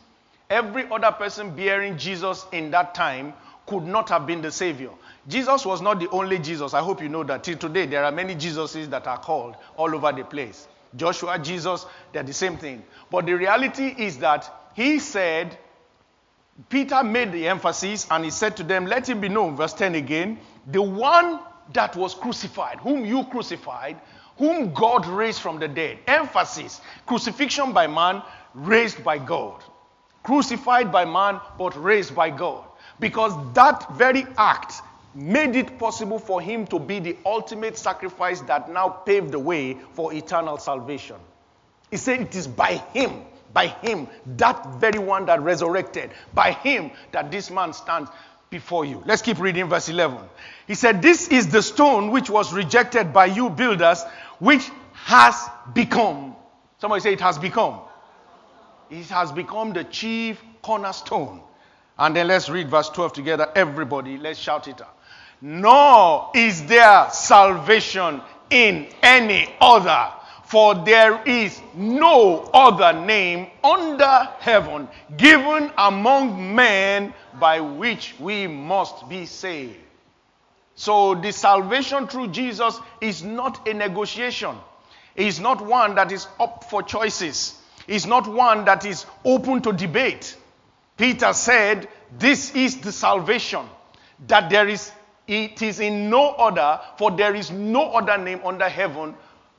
Every 0.51 0.87
other 0.91 1.11
person 1.11 1.57
bearing 1.57 1.97
Jesus 1.97 2.47
in 2.53 2.71
that 2.73 2.95
time 2.95 3.33
could 3.67 3.85
not 3.85 4.09
have 4.09 4.27
been 4.27 4.43
the 4.43 4.51
Savior. 4.51 4.91
Jesus 5.29 5.65
was 5.65 5.81
not 5.81 6.01
the 6.01 6.09
only 6.11 6.39
Jesus. 6.39 6.75
I 6.75 6.81
hope 6.81 7.01
you 7.01 7.09
know 7.09 7.25
that. 7.25 7.45
Till 7.45 7.57
today, 7.57 7.87
there 7.87 8.05
are 8.05 8.13
many 8.13 8.35
Jesuses 8.35 8.91
that 8.91 9.07
are 9.07 9.19
called 9.19 9.55
all 9.77 9.95
over 9.95 10.13
the 10.13 10.25
place. 10.25 10.67
Joshua, 10.97 11.39
Jesus, 11.39 11.87
they're 12.13 12.23
the 12.23 12.33
same 12.33 12.57
thing. 12.57 12.83
But 13.11 13.27
the 13.27 13.35
reality 13.35 13.95
is 13.97 14.19
that 14.19 14.51
he 14.75 14.99
said, 14.99 15.57
Peter 16.69 17.03
made 17.03 17.33
the 17.33 17.49
emphasis 17.49 18.07
and 18.11 18.25
he 18.25 18.31
said 18.31 18.57
to 18.57 18.63
them, 18.63 18.87
Let 18.87 19.09
him 19.09 19.21
be 19.21 19.29
known, 19.29 19.57
verse 19.57 19.73
10 19.73 19.95
again, 19.95 20.39
the 20.67 20.83
one 20.83 21.41
that 21.73 21.97
was 21.97 22.15
crucified, 22.15 22.79
whom 22.79 23.05
you 23.05 23.25
crucified, 23.25 23.97
whom 24.37 24.73
God 24.75 25.07
raised 25.07 25.41
from 25.41 25.59
the 25.59 25.69
dead. 25.69 25.99
Emphasis 26.07 26.81
crucifixion 27.07 27.73
by 27.73 27.87
man, 27.87 28.23
raised 28.55 29.03
by 29.05 29.19
God. 29.19 29.63
Crucified 30.23 30.93
by 30.93 31.05
man, 31.05 31.41
but 31.59 31.81
raised 31.83 32.15
by 32.15 32.31
God. 32.31 32.65
Because 32.99 33.33
that 33.55 33.97
very 33.97 34.27
act 34.37 34.83
made 35.15 35.57
it 35.57 35.79
possible 35.79 36.19
for 36.19 36.41
him 36.41 36.67
to 36.69 36.79
be 36.79 37.01
the 37.01 37.17
ultimate 37.27 37.77
sacrifice 37.77 38.41
that 38.43 38.71
now 38.71 38.89
paved 38.89 39.33
the 39.33 39.39
way 39.39 39.77
for 39.93 40.13
eternal 40.13 40.59
salvation. 40.59 41.17
He 41.91 41.97
said 41.97 42.21
it 42.21 42.35
is 42.37 42.47
by 42.47 42.77
him, 42.95 43.23
by 43.53 43.69
him, 43.69 44.07
that 44.37 44.65
very 44.75 44.99
one 44.99 45.27
that 45.27 45.43
resurrected, 45.43 46.11
by 46.33 46.53
him 46.53 46.91
that 47.11 47.31
this 47.31 47.51
man 47.51 47.73
stands 47.73 48.11
before 48.51 48.85
you. 48.85 49.03
Let's 49.07 49.23
keep 49.23 49.41
reading 49.41 49.69
verse 49.69 49.89
11. 49.89 50.19
He 50.67 50.75
said, 50.75 51.03
This 51.03 51.29
is 51.29 51.49
the 51.49 51.63
stone 51.63 52.11
which 52.11 52.31
was 52.31 52.53
rejected 52.53 53.13
by 53.13 53.27
you 53.27 53.51
builders, 53.51 54.05
which 54.39 54.71
has 54.93 55.49
become. 55.75 56.37
Somebody 56.79 57.01
say 57.01 57.13
it 57.13 57.21
has 57.21 57.39
become. 57.39 57.81
It 58.91 59.07
has 59.07 59.33
become 59.33 59.73
the 59.73 59.85
chief 59.85 60.41
cornerstone. 60.63 61.43
And 61.99 62.17
then 62.17 62.29
let's 62.29 62.49
read 62.49 62.69
verse 62.69 62.89
12 62.89 63.13
together. 63.13 63.53
Everybody, 63.55 64.17
let's 64.17 64.39
shout 64.39 64.69
it 64.69 64.81
out 64.81 65.00
nor 65.41 66.31
is 66.35 66.67
there 66.67 67.09
salvation 67.11 68.21
in 68.51 68.89
any 69.03 69.55
other. 69.61 70.13
For 70.45 70.75
there 70.75 71.23
is 71.27 71.61
no 71.75 72.41
other 72.53 72.93
name 72.93 73.47
under 73.63 74.29
heaven 74.41 74.89
given 75.17 75.71
among 75.79 76.57
men 76.57 77.15
by 77.39 77.61
which 77.61 78.17
we 78.19 78.49
must 78.49 79.09
be 79.09 79.27
saved. 79.27 79.77
So 80.75 81.15
the 81.15 81.31
salvation 81.31 82.09
through 82.09 82.29
Jesus 82.29 82.81
is 83.01 83.23
not 83.23 83.69
a 83.69 83.75
negotiation. 83.75 84.57
It's 85.15 85.39
not 85.39 85.65
one 85.65 85.95
that 85.95 86.11
is 86.11 86.27
up 86.41 86.65
for 86.65 86.83
choices. 86.83 87.57
It's 87.87 88.07
not 88.07 88.27
one 88.27 88.65
that 88.65 88.85
is 88.85 89.07
open 89.25 89.63
to 89.63 89.73
debate. 89.73 90.37
Peter 90.97 91.33
said, 91.33 91.89
This 92.19 92.55
is 92.55 92.81
the 92.81 92.93
salvation 92.93 93.67
that 94.27 94.51
there 94.51 94.69
is 94.69 94.91
it 95.31 95.63
is 95.63 95.79
in 95.79 96.11
no 96.11 96.31
other, 96.31 96.81
for 96.99 97.13
there 97.13 97.37
is 97.37 97.53
no 97.53 97.93
other 97.93 98.19
name 98.19 98.41
under 98.45 98.69
heaven 98.69 99.15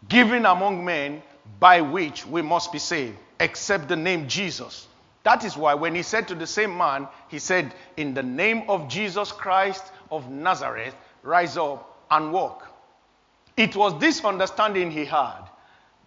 given 0.10 0.46
among 0.46 0.84
men 0.84 1.24
by 1.62 1.80
which 1.80 2.26
we 2.26 2.42
must 2.42 2.74
be 2.74 2.80
saved, 2.80 3.18
except 3.40 3.88
the 3.88 3.96
name 3.96 4.28
Jesus. 4.28 4.88
That 5.24 5.46
is 5.46 5.56
why 5.56 5.76
when 5.76 5.96
he 5.96 6.02
said 6.02 6.28
to 6.28 6.36
the 6.36 6.46
same 6.46 6.78
man, 6.78 7.08
he 7.30 7.40
said, 7.40 7.74
In 7.96 8.14
the 8.14 8.24
name 8.24 8.64
of 8.68 8.90
Jesus 8.90 9.32
Christ 9.32 9.86
of 10.12 10.30
Nazareth, 10.30 10.94
rise 11.24 11.56
up 11.56 12.06
and 12.12 12.34
walk. 12.34 12.68
It 13.56 13.74
was 13.74 13.98
this 13.98 14.26
understanding 14.26 14.92
he 14.92 15.06
had. 15.06 15.44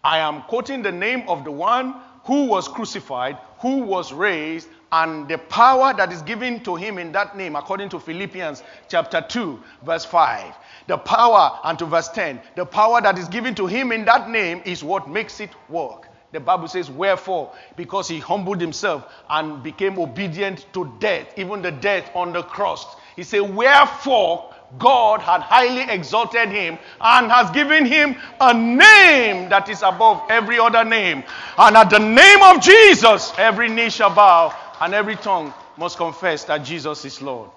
I 0.02 0.18
am 0.18 0.42
quoting 0.42 0.82
the 0.82 0.92
name 0.92 1.26
of 1.26 1.44
the 1.44 1.50
one 1.50 1.94
who 2.24 2.46
was 2.46 2.68
crucified, 2.68 3.38
who 3.60 3.78
was 3.78 4.12
raised, 4.12 4.68
and 4.94 5.26
the 5.26 5.38
power 5.38 5.92
that 5.92 6.12
is 6.12 6.22
given 6.22 6.62
to 6.62 6.76
him 6.76 6.98
in 6.98 7.10
that 7.10 7.36
name, 7.36 7.56
according 7.56 7.88
to 7.88 7.98
Philippians 7.98 8.62
chapter 8.88 9.20
2, 9.20 9.60
verse 9.84 10.04
5. 10.04 10.54
The 10.86 10.98
power, 10.98 11.58
and 11.64 11.76
to 11.80 11.84
verse 11.84 12.08
10, 12.10 12.40
the 12.54 12.64
power 12.64 13.00
that 13.00 13.18
is 13.18 13.26
given 13.26 13.56
to 13.56 13.66
him 13.66 13.90
in 13.90 14.04
that 14.04 14.30
name 14.30 14.62
is 14.64 14.84
what 14.84 15.10
makes 15.10 15.40
it 15.40 15.50
work. 15.68 16.06
The 16.30 16.38
Bible 16.38 16.68
says, 16.68 16.92
Wherefore, 16.92 17.52
because 17.74 18.06
he 18.06 18.20
humbled 18.20 18.60
himself 18.60 19.12
and 19.28 19.64
became 19.64 19.98
obedient 19.98 20.64
to 20.74 20.92
death, 21.00 21.26
even 21.36 21.60
the 21.60 21.72
death 21.72 22.08
on 22.14 22.32
the 22.32 22.42
cross. 22.42 22.86
He 23.16 23.24
said, 23.24 23.40
Wherefore, 23.40 24.54
God 24.78 25.20
had 25.20 25.40
highly 25.40 25.92
exalted 25.92 26.50
him 26.50 26.78
and 27.00 27.30
has 27.32 27.50
given 27.50 27.84
him 27.84 28.14
a 28.40 28.54
name 28.54 29.48
that 29.48 29.68
is 29.68 29.82
above 29.82 30.22
every 30.30 30.58
other 30.58 30.84
name. 30.84 31.24
And 31.58 31.76
at 31.76 31.90
the 31.90 31.98
name 31.98 32.42
of 32.42 32.62
Jesus, 32.62 33.32
every 33.38 33.68
knee 33.68 33.90
shall 33.90 34.14
bow 34.14 34.54
and 34.84 34.92
every 34.92 35.16
tongue 35.16 35.54
must 35.78 35.96
confess 35.96 36.44
that 36.44 36.58
Jesus 36.58 37.06
is 37.06 37.22
Lord. 37.22 37.48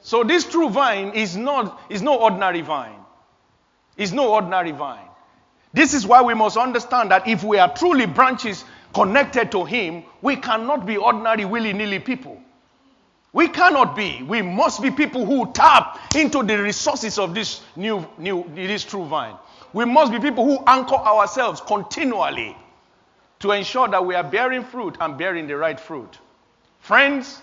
So 0.00 0.22
this 0.22 0.48
true 0.48 0.70
vine 0.70 1.10
is 1.10 1.36
not 1.36 1.80
is 1.90 2.02
no 2.02 2.16
ordinary 2.20 2.60
vine. 2.60 3.00
It's 3.96 4.12
no 4.12 4.32
ordinary 4.32 4.70
vine. 4.70 5.08
This 5.72 5.94
is 5.94 6.06
why 6.06 6.22
we 6.22 6.34
must 6.34 6.56
understand 6.56 7.10
that 7.10 7.26
if 7.26 7.42
we 7.42 7.58
are 7.58 7.74
truly 7.74 8.06
branches 8.06 8.64
connected 8.94 9.50
to 9.50 9.64
him, 9.64 10.04
we 10.22 10.36
cannot 10.36 10.86
be 10.86 10.96
ordinary 10.96 11.44
willy-nilly 11.44 11.98
people. 11.98 12.40
We 13.32 13.48
cannot 13.48 13.96
be. 13.96 14.22
We 14.22 14.40
must 14.40 14.80
be 14.80 14.92
people 14.92 15.26
who 15.26 15.52
tap 15.52 15.98
into 16.14 16.44
the 16.44 16.62
resources 16.62 17.18
of 17.18 17.34
this 17.34 17.60
new, 17.74 18.06
new 18.18 18.48
this 18.54 18.84
true 18.84 19.04
vine. 19.04 19.34
We 19.72 19.84
must 19.84 20.12
be 20.12 20.20
people 20.20 20.44
who 20.44 20.62
anchor 20.64 20.94
ourselves 20.94 21.60
continually 21.60 22.56
to 23.40 23.52
ensure 23.52 23.88
that 23.88 24.04
we 24.04 24.14
are 24.14 24.24
bearing 24.24 24.64
fruit 24.64 24.96
and 25.00 25.16
bearing 25.16 25.46
the 25.46 25.56
right 25.56 25.78
fruit. 25.78 26.18
Friends, 26.80 27.40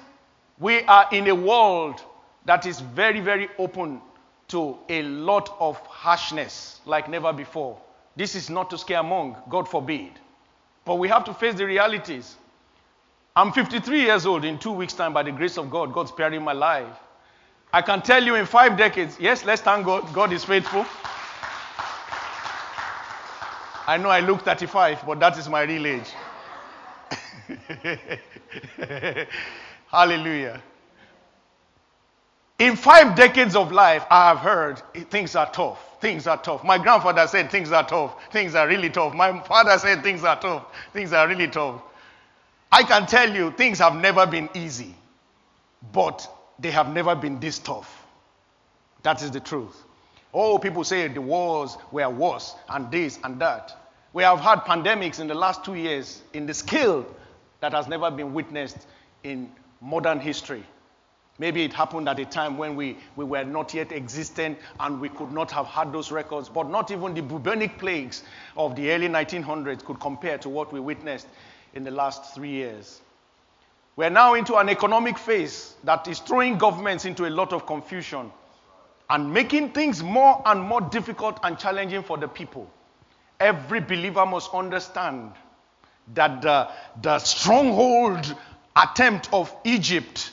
we 0.60 0.84
are 0.84 1.08
in 1.12 1.28
a 1.28 1.36
world 1.36 2.02
that 2.46 2.66
is 2.66 2.80
very, 2.80 3.20
very 3.20 3.50
open 3.58 4.02
to 4.48 4.78
a 4.90 5.02
lot 5.04 5.56
of 5.60 5.78
harshness 5.88 6.82
like 6.86 7.10
never 7.10 7.34
before. 7.34 7.80
This 8.16 8.36
is 8.36 8.50
not 8.50 8.70
to 8.70 8.78
scare 8.78 9.00
among, 9.00 9.36
God 9.50 9.68
forbid. 9.68 10.12
But 10.86 10.96
we 10.96 11.08
have 11.10 11.26
to 11.26 11.34
face 11.34 11.56
the 11.56 11.66
realities. 11.66 12.36
I'm 13.36 13.52
53 13.52 14.02
years 14.02 14.26
old 14.26 14.46
in 14.46 14.58
two 14.60 14.72
weeks' 14.72 14.94
time 14.94 15.14
by 15.14 15.24
the 15.24 15.32
grace 15.32 15.58
of 15.58 15.70
God. 15.70 15.92
God's 15.94 16.12
sparing 16.12 16.44
my 16.44 16.54
life. 16.54 16.96
I 17.74 17.82
can 17.82 18.02
tell 18.02 18.24
you 18.24 18.36
in 18.36 18.46
five 18.46 18.78
decades, 18.78 19.18
yes, 19.20 19.44
let's 19.44 19.62
thank 19.62 19.86
God. 19.86 20.14
God 20.14 20.32
is 20.32 20.46
faithful. 20.46 20.86
I 23.88 23.98
know 23.98 24.10
I 24.10 24.20
look 24.20 24.42
35, 24.42 25.06
but 25.06 25.20
that 25.20 25.38
is 25.38 25.48
my 25.48 25.62
real 25.62 25.86
age. 25.86 26.12
Hallelujah. 29.92 30.62
In 32.58 32.76
five 32.76 33.16
decades 33.16 33.56
of 33.56 33.72
life, 33.72 34.06
I 34.10 34.30
have 34.30 34.38
heard 34.40 34.82
things 35.10 35.36
are 35.36 35.52
tough. 35.52 36.02
Things 36.02 36.26
are 36.26 36.38
tough. 36.38 36.64
My 36.64 36.78
grandfather 36.78 37.28
said 37.28 37.52
things 37.52 37.72
are 37.72 37.86
tough. 37.86 38.16
Things 38.32 38.56
are 38.56 38.68
really 38.68 38.90
tough. 38.90 39.14
My 39.14 39.40
father 39.42 39.78
said 39.78 40.02
things 40.04 40.24
are 40.24 40.40
tough. 40.40 40.66
Things 40.94 41.12
are 41.14 41.28
really 41.28 41.48
tough. 41.48 41.82
I 42.72 42.84
can 42.84 43.06
tell 43.06 43.34
you 43.34 43.52
things 43.52 43.80
have 43.80 43.96
never 43.96 44.26
been 44.26 44.50
easy, 44.54 44.96
but 45.92 46.28
they 46.58 46.72
have 46.72 46.94
never 46.94 47.14
been 47.16 47.40
this 47.40 47.60
tough. 47.60 48.06
That 49.04 49.22
is 49.22 49.32
the 49.32 49.40
truth. 49.40 49.85
Oh, 50.38 50.58
people 50.60 50.84
say 50.84 51.08
the 51.08 51.22
wars 51.22 51.78
were 51.94 52.10
worse 52.10 52.56
and 52.68 52.92
this 52.92 53.20
and 53.24 53.40
that. 53.40 53.74
We 54.12 54.24
have 54.24 54.42
had 54.42 54.60
pandemics 54.66 55.22
in 55.22 55.28
the 55.28 55.34
last 55.34 55.64
two 55.64 55.76
years 55.76 56.22
in 56.34 56.46
the 56.46 56.54
scale 56.54 57.06
that 57.62 57.72
has 57.72 57.88
never 57.88 58.12
been 58.12 58.34
witnessed 58.34 58.86
in 59.24 59.50
modern 59.80 60.20
history. 60.20 60.66
Maybe 61.40 61.64
it 61.64 61.72
happened 61.72 62.10
at 62.10 62.20
a 62.20 62.26
time 62.26 62.58
when 62.58 62.76
we, 62.76 62.98
we 63.16 63.24
were 63.24 63.46
not 63.46 63.74
yet 63.74 63.94
existent 63.94 64.58
and 64.82 65.00
we 65.00 65.08
could 65.08 65.32
not 65.32 65.52
have 65.52 65.68
had 65.68 65.94
those 65.94 66.12
records, 66.12 66.50
but 66.50 66.70
not 66.70 66.92
even 66.92 67.14
the 67.14 67.22
bubonic 67.22 67.78
plagues 67.78 68.24
of 68.58 68.76
the 68.76 68.92
early 68.92 69.08
1900s 69.08 69.86
could 69.86 70.02
compare 70.02 70.38
to 70.40 70.50
what 70.50 70.74
we 70.74 70.82
witnessed 70.82 71.28
in 71.76 71.86
the 71.86 71.92
last 71.92 72.36
three 72.36 72.52
years. 72.52 73.00
We're 73.96 74.10
now 74.10 74.34
into 74.34 74.56
an 74.58 74.68
economic 74.68 75.18
phase 75.18 75.76
that 75.86 76.10
is 76.10 76.20
throwing 76.20 76.58
governments 76.58 77.06
into 77.06 77.26
a 77.26 77.30
lot 77.32 77.54
of 77.54 77.66
confusion 77.66 78.32
and 79.10 79.34
making 79.34 79.72
things 79.72 80.02
more 80.02 80.42
and 80.46 80.62
more 80.62 80.82
difficult 80.82 81.40
and 81.44 81.58
challenging 81.60 82.04
for 82.04 82.18
the 82.18 82.28
people. 82.28 82.70
Every 83.40 83.82
believer 83.82 84.26
must 84.26 84.54
understand 84.54 85.32
that 86.14 86.42
the, 86.42 86.70
the 87.02 87.20
stronghold 87.20 88.36
attempt 88.76 89.30
of 89.34 89.56
Egypt 89.64 90.32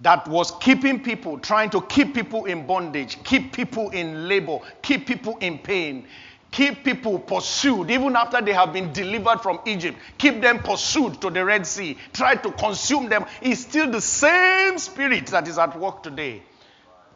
that 0.00 0.26
was 0.28 0.52
keeping 0.60 1.02
people, 1.02 1.38
trying 1.38 1.70
to 1.70 1.80
keep 1.82 2.14
people 2.14 2.44
in 2.44 2.66
bondage, 2.66 3.22
keep 3.24 3.52
people 3.52 3.90
in 3.90 4.28
labor, 4.28 4.58
keep 4.82 5.06
people 5.06 5.36
in 5.40 5.58
pain, 5.58 6.06
Keep 6.50 6.82
people 6.82 7.18
pursued, 7.18 7.90
even 7.90 8.16
after 8.16 8.40
they 8.40 8.52
have 8.52 8.72
been 8.72 8.92
delivered 8.92 9.40
from 9.40 9.60
Egypt. 9.66 9.98
Keep 10.16 10.40
them 10.40 10.60
pursued 10.60 11.20
to 11.20 11.30
the 11.30 11.44
Red 11.44 11.66
Sea. 11.66 11.98
Try 12.12 12.36
to 12.36 12.50
consume 12.52 13.08
them. 13.08 13.26
is 13.42 13.60
still 13.60 13.90
the 13.90 14.00
same 14.00 14.78
spirit 14.78 15.26
that 15.26 15.46
is 15.46 15.58
at 15.58 15.78
work 15.78 16.02
today. 16.02 16.42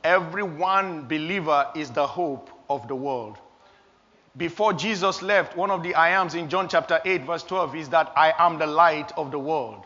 Every 0.04 0.42
one 0.42 1.06
believer 1.06 1.68
is 1.74 1.90
the 1.90 2.06
hope 2.06 2.50
of 2.68 2.88
the 2.88 2.94
world. 2.94 3.38
Before 4.36 4.72
Jesus 4.72 5.20
left, 5.20 5.56
one 5.56 5.70
of 5.70 5.82
the 5.82 5.94
I 5.94 6.10
ams 6.10 6.34
in 6.34 6.48
John 6.48 6.68
chapter 6.68 7.00
8, 7.04 7.24
verse 7.24 7.42
12 7.42 7.76
is 7.76 7.88
that 7.90 8.12
I 8.16 8.32
am 8.38 8.58
the 8.58 8.66
light 8.66 9.12
of 9.16 9.30
the 9.30 9.38
world. 9.38 9.84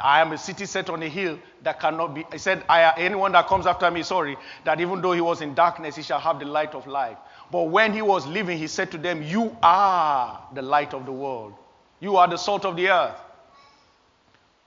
I 0.00 0.20
am 0.20 0.32
a 0.32 0.38
city 0.38 0.64
set 0.64 0.88
on 0.90 1.02
a 1.02 1.08
hill 1.08 1.38
that 1.62 1.80
cannot 1.80 2.14
be. 2.14 2.24
He 2.32 2.38
said, 2.38 2.64
Anyone 2.68 3.32
that 3.32 3.46
comes 3.46 3.66
after 3.66 3.90
me, 3.90 4.02
sorry, 4.02 4.36
that 4.64 4.80
even 4.80 5.02
though 5.02 5.12
he 5.12 5.20
was 5.20 5.40
in 5.40 5.54
darkness, 5.54 5.96
he 5.96 6.02
shall 6.02 6.20
have 6.20 6.38
the 6.38 6.46
light 6.46 6.74
of 6.74 6.86
life. 6.86 7.18
But 7.50 7.64
when 7.64 7.92
he 7.92 8.02
was 8.02 8.26
leaving, 8.26 8.58
he 8.58 8.68
said 8.68 8.90
to 8.92 8.98
them, 8.98 9.22
You 9.22 9.56
are 9.62 10.40
the 10.54 10.62
light 10.62 10.94
of 10.94 11.04
the 11.04 11.12
world. 11.12 11.54
You 12.00 12.16
are 12.16 12.28
the 12.28 12.36
salt 12.36 12.64
of 12.64 12.76
the 12.76 12.90
earth. 12.90 13.16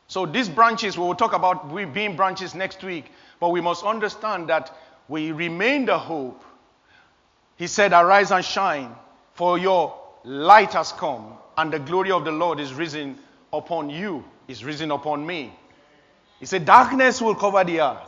So 0.08 0.26
these 0.26 0.50
branches, 0.50 0.98
we 0.98 1.06
will 1.06 1.16
talk 1.16 1.34
about 1.34 1.70
we 1.70 1.86
being 1.86 2.18
branches 2.18 2.54
next 2.54 2.84
week, 2.84 3.06
but 3.42 3.50
we 3.50 3.60
must 3.60 3.84
understand 3.84 4.48
that 4.48 4.72
we 5.10 5.32
remain 5.32 5.86
the 5.86 5.98
hope. 5.98 6.46
He 7.58 7.68
said, 7.68 7.92
Arise 7.92 8.32
and 8.32 8.46
shine, 8.46 8.96
for 9.34 9.58
your 9.58 9.98
light 10.24 10.74
has 10.74 10.92
come, 10.94 11.34
and 11.58 11.74
the 11.74 11.80
glory 11.80 12.12
of 12.12 12.24
the 12.24 12.32
Lord 12.32 12.60
is 12.60 12.74
risen 12.74 13.18
upon 13.52 13.90
you, 13.90 14.24
is 14.48 14.64
risen 14.64 14.92
upon 14.92 15.26
me. 15.26 15.52
He 16.40 16.46
said, 16.46 16.66
Darkness 16.66 17.20
will 17.20 17.34
cover 17.34 17.64
the 17.64 17.82
earth, 17.82 18.08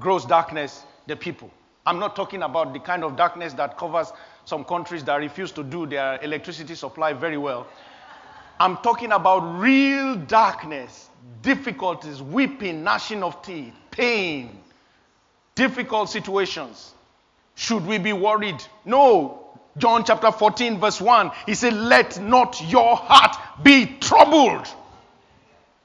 gross 0.00 0.24
darkness, 0.24 0.84
the 1.06 1.16
people. 1.16 1.50
I'm 1.84 1.98
not 1.98 2.16
talking 2.16 2.42
about 2.42 2.72
the 2.72 2.80
kind 2.80 3.04
of 3.04 3.14
darkness 3.14 3.52
that 3.54 3.76
covers 3.76 4.10
some 4.46 4.64
countries 4.64 5.04
that 5.04 5.16
refuse 5.16 5.52
to 5.52 5.62
do 5.62 5.86
their 5.86 6.18
electricity 6.22 6.74
supply 6.74 7.12
very 7.12 7.36
well. 7.36 7.66
I'm 8.58 8.78
talking 8.78 9.12
about 9.12 9.40
real 9.60 10.16
darkness, 10.16 11.10
difficulties, 11.42 12.22
weeping, 12.22 12.82
gnashing 12.82 13.22
of 13.22 13.42
teeth, 13.42 13.74
pain, 13.96 14.50
difficult 15.54 16.10
situations. 16.10 16.92
Should 17.54 17.86
we 17.86 17.98
be 17.98 18.12
worried? 18.12 18.62
No. 18.84 19.42
John 19.78 20.04
chapter 20.04 20.32
14, 20.32 20.78
verse 20.78 21.00
1, 21.00 21.30
he 21.44 21.54
said, 21.54 21.74
Let 21.74 22.20
not 22.20 22.62
your 22.66 22.96
heart 22.96 23.36
be 23.62 23.86
troubled. 23.86 24.66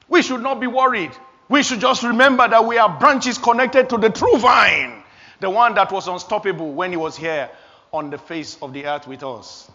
We 0.08 0.22
should 0.22 0.42
not 0.42 0.60
be 0.60 0.66
worried. 0.66 1.10
We 1.48 1.62
should 1.62 1.80
just 1.80 2.02
remember 2.02 2.48
that 2.48 2.66
we 2.66 2.78
are 2.78 2.98
branches 2.98 3.36
connected 3.36 3.90
to 3.90 3.98
the 3.98 4.08
true 4.08 4.38
vine 4.38 5.02
the 5.42 5.50
one 5.50 5.74
that 5.74 5.92
was 5.92 6.08
unstoppable 6.08 6.72
when 6.72 6.90
he 6.92 6.96
was 6.96 7.16
here 7.16 7.50
on 7.92 8.08
the 8.08 8.16
face 8.16 8.56
of 8.62 8.72
the 8.72 8.86
earth 8.86 9.06
with 9.06 9.22
us. 9.22 9.70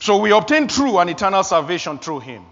So 0.00 0.16
we 0.16 0.32
obtain 0.32 0.66
true 0.66 0.98
and 0.98 1.10
eternal 1.10 1.44
salvation 1.44 1.98
through 1.98 2.20
him. 2.20 2.44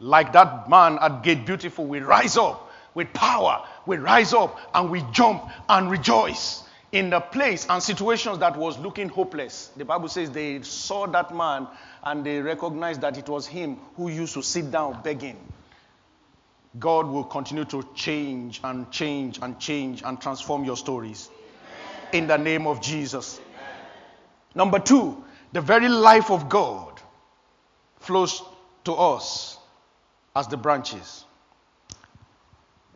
Like 0.00 0.32
that 0.32 0.68
man 0.68 0.98
at 1.00 1.22
Gate 1.22 1.46
Beautiful, 1.46 1.84
we 1.86 2.00
rise 2.00 2.36
up 2.36 2.71
with 2.94 3.12
power. 3.12 3.66
We 3.86 3.96
rise 3.96 4.32
up 4.32 4.58
and 4.74 4.90
we 4.90 5.02
jump 5.12 5.48
and 5.68 5.90
rejoice 5.90 6.62
in 6.92 7.08
the 7.08 7.20
place 7.20 7.66
and 7.70 7.82
situations 7.82 8.38
that 8.38 8.56
was 8.56 8.78
looking 8.78 9.08
hopeless. 9.08 9.70
The 9.76 9.84
Bible 9.84 10.08
says 10.08 10.30
they 10.30 10.60
saw 10.62 11.06
that 11.06 11.34
man 11.34 11.66
and 12.02 12.24
they 12.24 12.40
recognized 12.40 13.00
that 13.00 13.16
it 13.16 13.28
was 13.28 13.46
him 13.46 13.78
who 13.96 14.08
used 14.08 14.34
to 14.34 14.42
sit 14.42 14.70
down 14.70 15.02
begging. 15.02 15.38
God 16.78 17.06
will 17.06 17.24
continue 17.24 17.64
to 17.66 17.86
change 17.94 18.60
and 18.62 18.90
change 18.90 19.38
and 19.42 19.58
change 19.58 20.02
and 20.02 20.20
transform 20.20 20.64
your 20.64 20.76
stories. 20.76 21.30
In 22.12 22.26
the 22.26 22.36
name 22.36 22.66
of 22.66 22.82
Jesus. 22.82 23.40
Number 24.54 24.78
two, 24.78 25.24
the 25.52 25.60
very 25.60 25.88
life 25.88 26.30
of 26.30 26.48
God 26.48 27.00
flows 28.00 28.42
to 28.84 28.92
us 28.92 29.58
as 30.34 30.46
the 30.48 30.56
branches. 30.56 31.24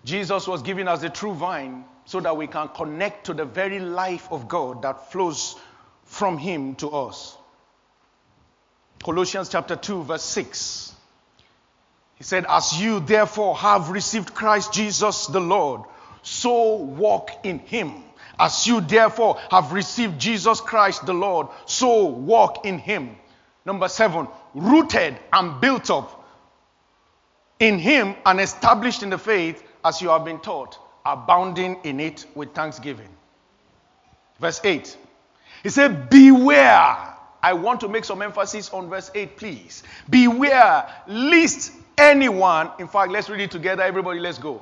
Jesus 0.06 0.46
was 0.46 0.62
given 0.62 0.86
as 0.86 1.00
the 1.00 1.10
true 1.10 1.34
vine 1.34 1.84
so 2.04 2.20
that 2.20 2.36
we 2.36 2.46
can 2.46 2.68
connect 2.68 3.26
to 3.26 3.34
the 3.34 3.44
very 3.44 3.80
life 3.80 4.28
of 4.30 4.46
God 4.46 4.82
that 4.82 5.10
flows 5.10 5.56
from 6.04 6.38
Him 6.38 6.76
to 6.76 6.90
us. 6.90 7.36
Colossians 9.02 9.48
chapter 9.48 9.74
2, 9.74 10.04
verse 10.04 10.22
6. 10.22 10.94
He 12.14 12.22
said, 12.24 12.46
As 12.48 12.80
you 12.80 13.00
therefore 13.00 13.56
have 13.56 13.90
received 13.90 14.32
Christ 14.32 14.72
Jesus 14.72 15.26
the 15.26 15.40
Lord, 15.40 15.82
so 16.22 16.76
walk 16.76 17.30
in 17.44 17.58
him. 17.58 17.92
As 18.38 18.66
you 18.66 18.80
therefore 18.80 19.38
have 19.50 19.72
received 19.72 20.20
Jesus 20.20 20.60
Christ 20.60 21.04
the 21.04 21.14
Lord, 21.14 21.48
so 21.66 22.04
walk 22.04 22.64
in 22.64 22.78
him. 22.78 23.16
Number 23.64 23.88
seven, 23.88 24.28
rooted 24.54 25.16
and 25.32 25.60
built 25.60 25.90
up 25.90 26.24
in 27.58 27.78
him 27.80 28.14
and 28.24 28.40
established 28.40 29.02
in 29.02 29.10
the 29.10 29.18
faith 29.18 29.62
as 29.86 30.02
you 30.02 30.08
have 30.08 30.24
been 30.24 30.40
taught, 30.40 30.78
abounding 31.06 31.78
in 31.84 32.00
it 32.00 32.26
with 32.34 32.52
thanksgiving. 32.52 33.08
Verse 34.40 34.60
8. 34.64 34.96
He 35.62 35.68
said, 35.68 36.10
Beware. 36.10 37.14
I 37.40 37.52
want 37.52 37.80
to 37.80 37.88
make 37.88 38.04
some 38.04 38.20
emphasis 38.20 38.70
on 38.70 38.90
verse 38.90 39.12
8, 39.14 39.36
please. 39.36 39.84
Beware 40.10 40.92
lest 41.06 41.70
anyone, 41.96 42.70
in 42.80 42.88
fact, 42.88 43.12
let's 43.12 43.28
read 43.28 43.40
it 43.40 43.52
together. 43.52 43.84
Everybody, 43.84 44.18
let's 44.18 44.38
go. 44.38 44.60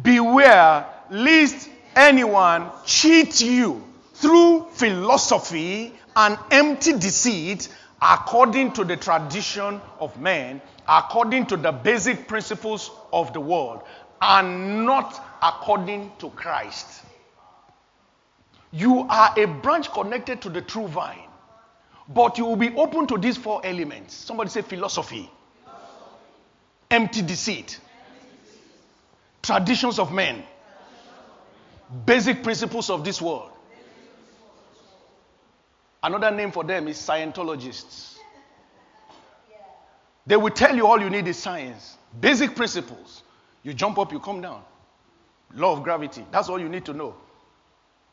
Beware 0.00 0.86
lest 1.10 1.68
anyone 1.94 2.70
cheat 2.86 3.42
you 3.42 3.84
through 4.14 4.68
philosophy 4.72 5.92
and 6.16 6.38
empty 6.50 6.94
deceit 6.94 7.68
according 8.00 8.72
to 8.72 8.84
the 8.84 8.96
tradition 8.96 9.80
of 10.00 10.18
men, 10.18 10.60
according 10.88 11.46
to 11.46 11.56
the 11.56 11.70
basic 11.70 12.26
principles 12.26 12.90
of 13.12 13.32
the 13.32 13.40
world, 13.40 13.82
and 14.22 14.86
not 14.86 15.20
according 15.42 16.12
to 16.20 16.30
Christ. 16.30 17.02
You 18.70 19.00
are 19.10 19.34
a 19.36 19.46
branch 19.46 19.92
connected 19.92 20.40
to 20.42 20.48
the 20.48 20.62
true 20.62 20.86
vine, 20.86 21.28
but 22.08 22.38
you 22.38 22.46
will 22.46 22.56
be 22.56 22.74
open 22.76 23.06
to 23.08 23.18
these 23.18 23.36
four 23.36 23.60
elements. 23.66 24.14
Somebody 24.14 24.48
say 24.48 24.62
philosophy 24.62 25.30
empty 26.92 27.22
deceit, 27.22 27.80
traditions 29.42 29.98
of 29.98 30.12
men, 30.12 30.44
basic 32.04 32.42
principles 32.42 32.90
of 32.90 33.02
this 33.02 33.20
world. 33.20 33.50
Another 36.02 36.30
name 36.30 36.52
for 36.52 36.64
them 36.64 36.88
is 36.88 36.98
Scientologists. 36.98 38.16
They 40.26 40.36
will 40.36 40.50
tell 40.50 40.76
you 40.76 40.86
all 40.86 41.00
you 41.00 41.10
need 41.10 41.26
is 41.26 41.38
science, 41.38 41.96
basic 42.20 42.54
principles. 42.54 43.22
You 43.62 43.74
jump 43.74 43.98
up, 43.98 44.12
you 44.12 44.20
come 44.20 44.40
down. 44.40 44.62
Law 45.54 45.72
of 45.72 45.82
gravity. 45.82 46.24
That's 46.30 46.48
all 46.48 46.58
you 46.58 46.68
need 46.68 46.84
to 46.86 46.92
know. 46.92 47.14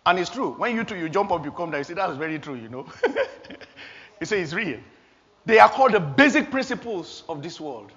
And 0.06 0.20
it's 0.20 0.30
true. 0.30 0.54
When 0.54 0.76
you 0.76 0.84
two 0.84 0.95
you 0.95 1.10
jump 1.10 1.32
up, 1.32 1.43
you 1.45 1.52
come 1.52 1.72
down. 1.72 1.80
You 1.80 1.84
say 1.84 1.93
that's 1.93 2.18
very 2.18 2.39
true, 2.39 2.56
you 2.56 2.70
know. 2.70 2.86
you 4.20 4.26
say 4.26 4.41
it's 4.41 4.54
real. 4.54 4.80
They 5.45 5.60
are 5.60 5.70
called 5.70 5.93
the 5.93 6.00
basic 6.00 6.52
principles 6.52 7.24
of 7.30 7.41
this 7.41 7.60
world. 7.60 7.91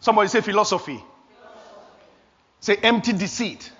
Somebody 0.00 0.28
say 0.28 0.40
philosophy. 0.40 0.96
philosophy. 0.96 1.06
Say 2.60 2.76
empty 2.76 3.12
deceit. 3.12 3.70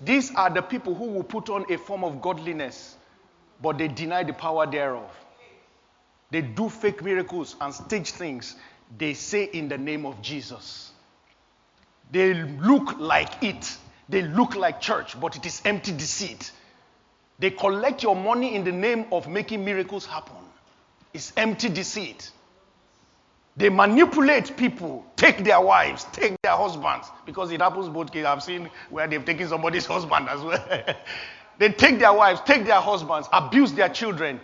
These 0.00 0.34
are 0.34 0.50
the 0.50 0.62
people 0.62 0.94
who 0.94 1.06
will 1.06 1.22
put 1.22 1.48
on 1.48 1.64
a 1.72 1.78
form 1.78 2.04
of 2.04 2.20
godliness, 2.20 2.96
but 3.62 3.78
they 3.78 3.88
deny 3.88 4.22
the 4.22 4.32
power 4.32 4.66
thereof. 4.66 5.10
They 6.30 6.42
do 6.42 6.68
fake 6.68 7.02
miracles 7.02 7.56
and 7.60 7.72
stage 7.72 8.10
things. 8.10 8.56
They 8.98 9.14
say 9.14 9.44
in 9.44 9.68
the 9.68 9.78
name 9.78 10.04
of 10.04 10.20
Jesus. 10.20 10.92
They 12.10 12.34
look 12.34 12.98
like 12.98 13.42
it. 13.42 13.76
They 14.08 14.22
look 14.22 14.54
like 14.54 14.80
church, 14.80 15.18
but 15.20 15.36
it 15.36 15.46
is 15.46 15.60
empty 15.64 15.92
deceit. 15.92 16.52
They 17.38 17.50
collect 17.50 18.02
your 18.02 18.16
money 18.16 18.54
in 18.54 18.64
the 18.64 18.72
name 18.72 19.06
of 19.12 19.28
making 19.28 19.64
miracles 19.64 20.06
happen. 20.06 20.34
It's 21.12 21.32
empty 21.36 21.68
deceit. 21.68 22.30
They 23.56 23.70
manipulate 23.70 24.56
people, 24.56 25.04
take 25.16 25.42
their 25.42 25.60
wives, 25.60 26.04
take 26.12 26.36
their 26.42 26.56
husbands, 26.56 27.08
because 27.24 27.50
it 27.50 27.60
happens 27.60 27.88
both 27.88 28.12
cases. 28.12 28.26
I've 28.26 28.42
seen 28.42 28.70
where 28.90 29.06
they've 29.08 29.24
taken 29.24 29.48
somebody's 29.48 29.86
husband 29.94 30.28
as 30.28 30.42
well. 30.42 30.62
they 31.58 31.70
take 31.70 31.98
their 31.98 32.12
wives, 32.12 32.40
take 32.44 32.66
their 32.66 32.80
husbands, 32.80 33.28
abuse 33.32 33.72
their 33.72 33.88
children, 33.88 34.40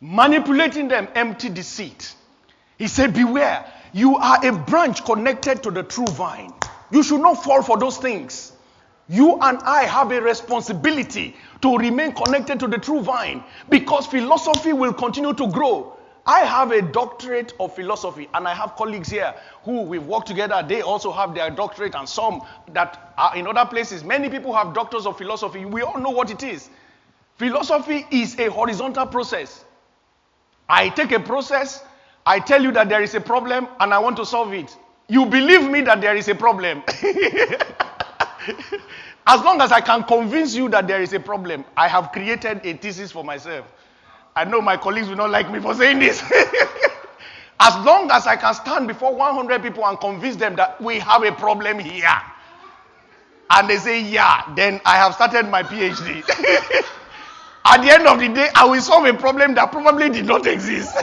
manipulating 0.00 0.88
them, 0.88 1.08
empty 1.14 1.48
deceit. 1.48 2.14
He 2.76 2.86
said, 2.86 3.14
Beware, 3.14 3.64
you 3.92 4.16
are 4.18 4.44
a 4.44 4.52
branch 4.52 5.04
connected 5.04 5.62
to 5.62 5.70
the 5.70 5.82
true 5.82 6.06
vine. 6.06 6.52
You 6.90 7.02
should 7.02 7.20
not 7.20 7.42
fall 7.42 7.62
for 7.62 7.78
those 7.78 7.98
things. 7.98 8.52
You 9.08 9.38
and 9.40 9.58
I 9.58 9.84
have 9.84 10.12
a 10.12 10.20
responsibility 10.20 11.36
to 11.60 11.76
remain 11.76 12.12
connected 12.12 12.58
to 12.60 12.66
the 12.66 12.78
true 12.78 13.02
vine 13.02 13.44
because 13.68 14.06
philosophy 14.06 14.72
will 14.72 14.94
continue 14.94 15.34
to 15.34 15.50
grow. 15.50 15.96
I 16.26 16.40
have 16.40 16.72
a 16.72 16.80
doctorate 16.80 17.52
of 17.60 17.74
philosophy, 17.74 18.30
and 18.32 18.48
I 18.48 18.54
have 18.54 18.76
colleagues 18.76 19.10
here 19.10 19.34
who 19.62 19.82
we've 19.82 20.06
worked 20.06 20.26
together. 20.26 20.64
They 20.66 20.80
also 20.80 21.12
have 21.12 21.34
their 21.34 21.50
doctorate, 21.50 21.94
and 21.94 22.08
some 22.08 22.40
that 22.72 23.12
are 23.18 23.36
in 23.36 23.46
other 23.46 23.66
places. 23.66 24.02
Many 24.02 24.30
people 24.30 24.54
have 24.54 24.72
doctors 24.72 25.04
of 25.04 25.18
philosophy. 25.18 25.66
We 25.66 25.82
all 25.82 25.98
know 25.98 26.08
what 26.08 26.30
it 26.30 26.42
is. 26.42 26.70
Philosophy 27.36 28.06
is 28.10 28.38
a 28.38 28.48
horizontal 28.50 29.06
process. 29.06 29.66
I 30.66 30.88
take 30.88 31.12
a 31.12 31.20
process, 31.20 31.84
I 32.24 32.40
tell 32.40 32.62
you 32.62 32.72
that 32.72 32.88
there 32.88 33.02
is 33.02 33.14
a 33.14 33.20
problem, 33.20 33.68
and 33.80 33.92
I 33.92 33.98
want 33.98 34.16
to 34.16 34.24
solve 34.24 34.54
it. 34.54 34.74
You 35.08 35.26
believe 35.26 35.70
me 35.70 35.82
that 35.82 36.00
there 36.00 36.16
is 36.16 36.28
a 36.28 36.34
problem. 36.34 36.82
as 39.26 39.40
long 39.42 39.60
as 39.60 39.72
I 39.72 39.80
can 39.80 40.02
convince 40.04 40.54
you 40.54 40.68
that 40.70 40.86
there 40.86 41.02
is 41.02 41.12
a 41.12 41.20
problem, 41.20 41.64
I 41.76 41.88
have 41.88 42.12
created 42.12 42.60
a 42.64 42.74
thesis 42.74 43.12
for 43.12 43.22
myself. 43.24 43.66
I 44.36 44.44
know 44.44 44.60
my 44.60 44.76
colleagues 44.76 45.08
will 45.08 45.16
not 45.16 45.30
like 45.30 45.50
me 45.50 45.60
for 45.60 45.74
saying 45.74 45.98
this. 45.98 46.22
as 47.60 47.84
long 47.84 48.10
as 48.10 48.26
I 48.26 48.36
can 48.36 48.54
stand 48.54 48.88
before 48.88 49.14
100 49.14 49.62
people 49.62 49.86
and 49.86 49.98
convince 50.00 50.36
them 50.36 50.56
that 50.56 50.80
we 50.80 50.98
have 50.98 51.22
a 51.22 51.32
problem 51.32 51.78
here, 51.78 52.20
and 53.50 53.68
they 53.68 53.76
say, 53.76 54.00
yeah, 54.02 54.52
then 54.56 54.80
I 54.84 54.96
have 54.96 55.14
started 55.14 55.48
my 55.48 55.62
PhD. 55.62 56.22
At 57.66 57.82
the 57.82 57.90
end 57.90 58.06
of 58.06 58.18
the 58.18 58.28
day, 58.28 58.48
I 58.54 58.64
will 58.64 58.80
solve 58.80 59.06
a 59.06 59.14
problem 59.14 59.54
that 59.54 59.70
probably 59.70 60.10
did 60.10 60.26
not 60.26 60.46
exist. 60.46 60.94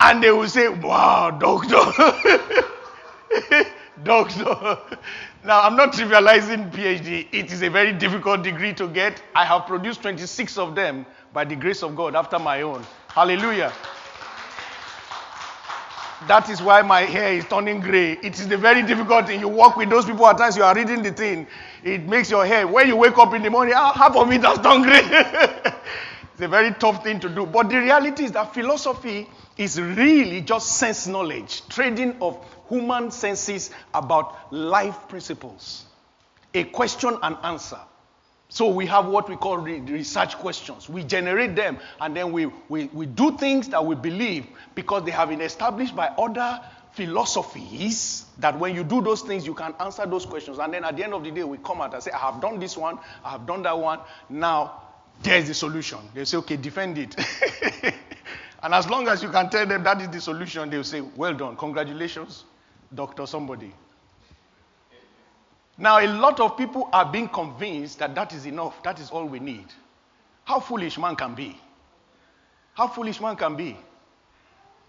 And 0.00 0.22
they 0.22 0.30
will 0.30 0.48
say, 0.48 0.68
wow, 0.68 1.30
doctor. 1.30 1.78
doctor. 4.04 4.78
Now, 5.44 5.60
I'm 5.62 5.76
not 5.76 5.92
trivializing 5.92 6.70
PhD. 6.72 7.28
It 7.32 7.52
is 7.52 7.62
a 7.62 7.68
very 7.68 7.92
difficult 7.92 8.42
degree 8.42 8.72
to 8.74 8.88
get. 8.88 9.22
I 9.34 9.44
have 9.44 9.66
produced 9.66 10.02
26 10.02 10.56
of 10.58 10.74
them 10.74 11.04
by 11.32 11.44
the 11.44 11.54
grace 11.54 11.82
of 11.82 11.94
God 11.94 12.16
after 12.16 12.38
my 12.38 12.62
own. 12.62 12.84
Hallelujah. 13.08 13.72
That 16.26 16.48
is 16.48 16.62
why 16.62 16.80
my 16.80 17.02
hair 17.02 17.34
is 17.34 17.44
turning 17.44 17.80
gray. 17.80 18.12
It 18.22 18.40
is 18.40 18.50
a 18.50 18.56
very 18.56 18.82
difficult 18.82 19.26
thing. 19.26 19.40
You 19.40 19.48
work 19.48 19.76
with 19.76 19.90
those 19.90 20.06
people 20.06 20.26
at 20.26 20.38
times, 20.38 20.56
you 20.56 20.62
are 20.62 20.74
reading 20.74 21.02
the 21.02 21.12
thing. 21.12 21.46
It 21.82 22.08
makes 22.08 22.30
your 22.30 22.46
hair, 22.46 22.66
when 22.66 22.88
you 22.88 22.96
wake 22.96 23.18
up 23.18 23.34
in 23.34 23.42
the 23.42 23.50
morning, 23.50 23.74
ah, 23.76 23.92
half 23.92 24.16
of 24.16 24.32
it 24.32 24.42
has 24.42 24.58
turned 24.60 24.84
gray. 24.84 25.02
it's 26.32 26.40
a 26.40 26.48
very 26.48 26.72
tough 26.72 27.04
thing 27.04 27.20
to 27.20 27.28
do. 27.28 27.44
But 27.44 27.68
the 27.68 27.76
reality 27.78 28.24
is 28.24 28.32
that 28.32 28.54
philosophy 28.54 29.28
is 29.56 29.80
really 29.80 30.40
just 30.40 30.76
sense 30.78 31.06
knowledge, 31.06 31.66
trading 31.68 32.16
of 32.20 32.44
human 32.68 33.10
senses 33.10 33.70
about 33.92 34.52
life 34.52 35.08
principles. 35.08 35.84
A 36.54 36.64
question 36.64 37.16
and 37.22 37.36
answer. 37.42 37.78
So 38.48 38.68
we 38.68 38.86
have 38.86 39.06
what 39.06 39.28
we 39.28 39.36
call 39.36 39.58
research 39.58 40.36
questions. 40.36 40.88
We 40.88 41.02
generate 41.02 41.56
them 41.56 41.78
and 42.00 42.16
then 42.16 42.30
we, 42.30 42.46
we, 42.68 42.86
we 42.86 43.06
do 43.06 43.36
things 43.36 43.68
that 43.70 43.84
we 43.84 43.94
believe 43.96 44.46
because 44.74 45.04
they 45.04 45.10
have 45.10 45.28
been 45.28 45.40
established 45.40 45.96
by 45.96 46.08
other 46.08 46.60
philosophies 46.92 48.26
that 48.38 48.56
when 48.58 48.74
you 48.74 48.84
do 48.84 49.02
those 49.02 49.22
things, 49.22 49.46
you 49.46 49.54
can 49.54 49.74
answer 49.80 50.06
those 50.06 50.24
questions. 50.24 50.58
And 50.58 50.72
then 50.72 50.84
at 50.84 50.96
the 50.96 51.02
end 51.02 51.14
of 51.14 51.24
the 51.24 51.30
day, 51.32 51.42
we 51.42 51.58
come 51.58 51.80
out 51.80 51.94
and 51.94 52.02
say, 52.02 52.12
I 52.12 52.18
have 52.18 52.40
done 52.40 52.60
this 52.60 52.76
one, 52.76 52.98
I 53.24 53.30
have 53.30 53.46
done 53.46 53.62
that 53.62 53.76
one. 53.76 53.98
Now, 54.28 54.82
there's 55.22 55.48
the 55.48 55.54
solution. 55.54 55.98
They 56.14 56.24
say, 56.24 56.36
okay, 56.38 56.56
defend 56.56 56.98
it. 56.98 57.16
and 58.64 58.72
as 58.72 58.88
long 58.88 59.06
as 59.08 59.22
you 59.22 59.28
can 59.28 59.50
tell 59.50 59.66
them 59.66 59.84
that 59.84 60.00
is 60.00 60.08
the 60.08 60.20
solution, 60.22 60.70
they'll 60.70 60.82
say, 60.82 61.02
well 61.02 61.34
done, 61.34 61.54
congratulations, 61.54 62.44
doctor 62.94 63.26
somebody. 63.26 63.74
Now, 65.76 65.98
a 65.98 66.06
lot 66.06 66.40
of 66.40 66.56
people 66.56 66.88
are 66.90 67.04
being 67.04 67.28
convinced 67.28 67.98
that 67.98 68.14
that 68.14 68.32
is 68.32 68.46
enough, 68.46 68.82
that 68.82 68.98
is 69.00 69.10
all 69.10 69.26
we 69.26 69.38
need. 69.38 69.66
How 70.44 70.60
foolish 70.60 70.96
man 70.96 71.14
can 71.14 71.34
be. 71.34 71.60
How 72.72 72.88
foolish 72.88 73.20
man 73.20 73.36
can 73.36 73.54
be. 73.54 73.76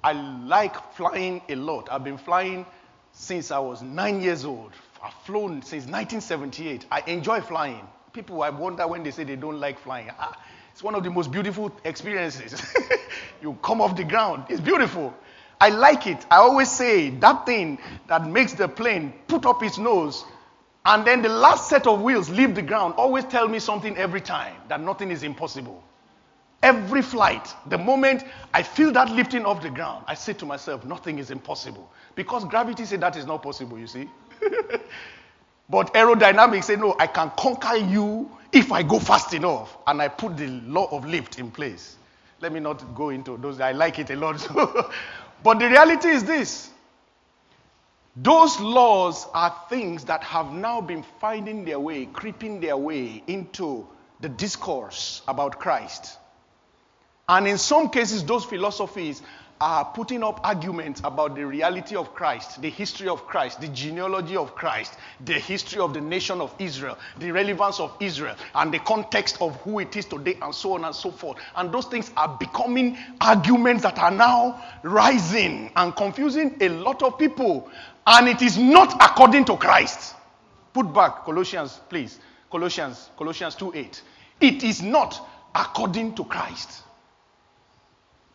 I 0.02 0.14
like 0.14 0.94
flying 0.94 1.42
a 1.50 1.56
lot. 1.56 1.90
I've 1.92 2.04
been 2.04 2.18
flying 2.18 2.66
since 3.12 3.52
I 3.52 3.60
was 3.60 3.82
nine 3.82 4.22
years 4.22 4.46
old. 4.46 4.72
I've 5.04 5.14
flown 5.26 5.62
since 5.62 5.84
1978. 5.84 6.86
I 6.92 7.02
enjoy 7.08 7.42
flying. 7.42 7.86
People, 8.14 8.42
I 8.42 8.52
wonder 8.52 8.88
when 8.88 9.04
they 9.04 9.12
say 9.12 9.26
they 9.26 9.36
don't 9.36 9.60
like 9.60 9.80
flying. 9.80 10.12
Ah, 10.18 10.40
It's 10.76 10.84
one 10.84 10.94
of 10.94 11.06
the 11.06 11.10
most 11.10 11.32
beautiful 11.32 11.72
experiences. 11.86 12.62
you 13.42 13.58
come 13.62 13.80
off 13.80 13.96
the 13.96 14.04
ground, 14.04 14.44
it's 14.50 14.60
beautiful. 14.60 15.14
I 15.62 15.70
like 15.70 16.06
it. 16.06 16.26
I 16.30 16.36
always 16.36 16.70
say 16.70 17.12
that 17.12 17.46
thing 17.46 17.80
that 18.08 18.28
makes 18.28 18.52
the 18.52 18.68
plane 18.68 19.14
put 19.30 19.46
up 19.46 19.64
its 19.64 19.78
nose 19.78 20.26
and 20.86 21.08
then 21.08 21.22
the 21.22 21.30
last 21.30 21.70
set 21.70 21.88
of 21.88 22.02
wheels 22.02 22.30
leave 22.30 22.56
the 22.56 22.62
ground, 22.62 22.96
always 22.98 23.24
tell 23.24 23.48
me 23.48 23.58
something 23.60 23.96
every 23.96 24.20
time 24.20 24.54
that 24.68 24.82
nothing 24.82 25.12
is 25.12 25.24
impossible. 25.24 25.82
Every 26.62 27.02
flight, 27.02 27.54
the 27.68 27.78
moment 27.78 28.26
I 28.54 28.62
feel 28.62 28.92
that 28.92 29.10
lifting 29.10 29.46
off 29.46 29.62
the 29.62 29.70
ground, 29.70 30.04
I 30.10 30.14
say 30.14 30.34
to 30.34 30.46
myself, 30.46 30.84
nothing 30.84 31.20
is 31.20 31.32
impossible. 31.32 31.90
Because 32.16 32.44
gravity 32.44 32.84
says 32.84 33.00
that 33.00 33.16
is 33.16 33.26
not 33.26 33.42
possible, 33.42 33.80
you 33.80 33.88
see. 33.88 34.10
but 35.70 35.94
aerodynamics 35.94 36.66
say, 36.66 36.76
no, 36.76 36.96
I 37.00 37.08
can 37.08 37.32
conquer 37.38 37.76
you 37.76 38.30
if 38.52 38.72
I 38.72 38.84
go 38.84 39.00
fast 39.00 39.34
enough. 39.34 39.78
And 39.88 40.02
I 40.02 40.08
put 40.08 40.38
the 40.38 40.48
law 40.48 40.86
of 40.96 41.06
lift 41.06 41.40
in 41.40 41.52
place. 41.52 41.98
Let 42.42 42.52
me 42.52 42.60
not 42.60 42.94
go 42.94 43.10
into 43.10 43.38
those. 43.38 43.60
I 43.60 43.72
like 43.72 43.98
it 44.00 44.10
a 44.12 44.16
lot. 44.16 44.46
but 45.44 45.60
the 45.60 45.68
reality 45.68 46.10
is 46.10 46.24
this 46.24 46.70
those 48.18 48.60
laws 48.62 49.28
are 49.34 49.54
things 49.70 50.06
that 50.06 50.24
have 50.24 50.54
now 50.54 50.80
been 50.80 51.04
finding 51.20 51.66
their 51.66 51.80
way, 51.80 52.06
creeping 52.06 52.62
their 52.62 52.78
way 52.78 53.22
into 53.28 53.86
the 54.22 54.30
discourse 54.30 55.22
about 55.28 55.60
Christ. 55.60 56.18
And 57.28 57.46
in 57.48 57.58
some 57.58 57.90
cases, 57.90 58.24
those 58.24 58.46
philosophies 58.46 59.22
are 59.62 59.86
putting 59.86 60.24
up 60.24 60.42
arguments 60.44 61.02
about 61.04 61.36
the 61.36 61.46
reality 61.46 61.96
of 61.96 62.14
Christ, 62.14 62.62
the 62.62 62.70
history 62.70 63.08
of 63.08 63.26
Christ, 63.26 63.62
the 63.62 63.68
genealogy 63.70 64.36
of 64.36 64.56
Christ, 64.56 64.96
the 65.24 65.34
history 65.34 65.80
of 65.80 65.94
the 65.94 66.02
nation 66.02 66.42
of 66.42 66.54
Israel, 66.60 66.98
the 67.20 67.32
relevance 67.32 67.80
of 67.80 67.96
Israel, 68.00 68.36
and 68.56 68.74
the 68.74 68.80
context 68.80 69.38
of 69.42 69.56
who 69.62 69.80
it 69.80 69.96
is 69.96 70.06
today, 70.06 70.38
and 70.42 70.54
so 70.54 70.74
on 70.74 70.84
and 70.84 70.94
so 70.94 71.12
forth. 71.12 71.38
And 71.56 71.74
those 71.74 71.86
things 71.86 72.12
are 72.18 72.38
becoming 72.38 72.98
arguments 73.22 73.84
that 73.84 73.98
are 74.00 74.12
now 74.12 74.62
rising 74.84 75.72
and 75.76 75.96
confusing 75.96 76.58
a 76.62 76.70
lot 76.70 77.02
of 77.02 77.18
people 77.18 77.70
and 78.08 78.28
it 78.28 78.42
is 78.42 78.58
not 78.58 78.94
according 79.02 79.46
to 79.46 79.58
Christ. 79.58 80.16
Put 80.74 80.94
back 80.94 81.26
Colossians, 81.26 81.80
please. 81.90 82.20
Colossians, 82.52 83.10
Colossians 83.18 83.56
2 83.56 83.74
8. 83.76 84.02
It 84.42 84.64
is 84.64 84.82
not 84.82 85.28
according 85.56 86.16
to 86.16 86.26
Christ. 86.26 86.84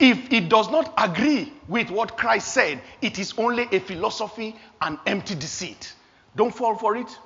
If 0.00 0.32
it 0.32 0.48
does 0.48 0.70
not 0.70 0.94
agree 0.96 1.52
with 1.68 1.90
what 1.90 2.16
Christ 2.16 2.54
said, 2.54 2.80
it 3.02 3.18
is 3.18 3.34
only 3.36 3.68
a 3.70 3.80
philosophy 3.80 4.56
and 4.80 4.98
empty 5.06 5.34
deceit. 5.34 5.92
Don't 6.34 6.54
fall 6.54 6.74
for 6.74 6.96
it. 6.96 7.18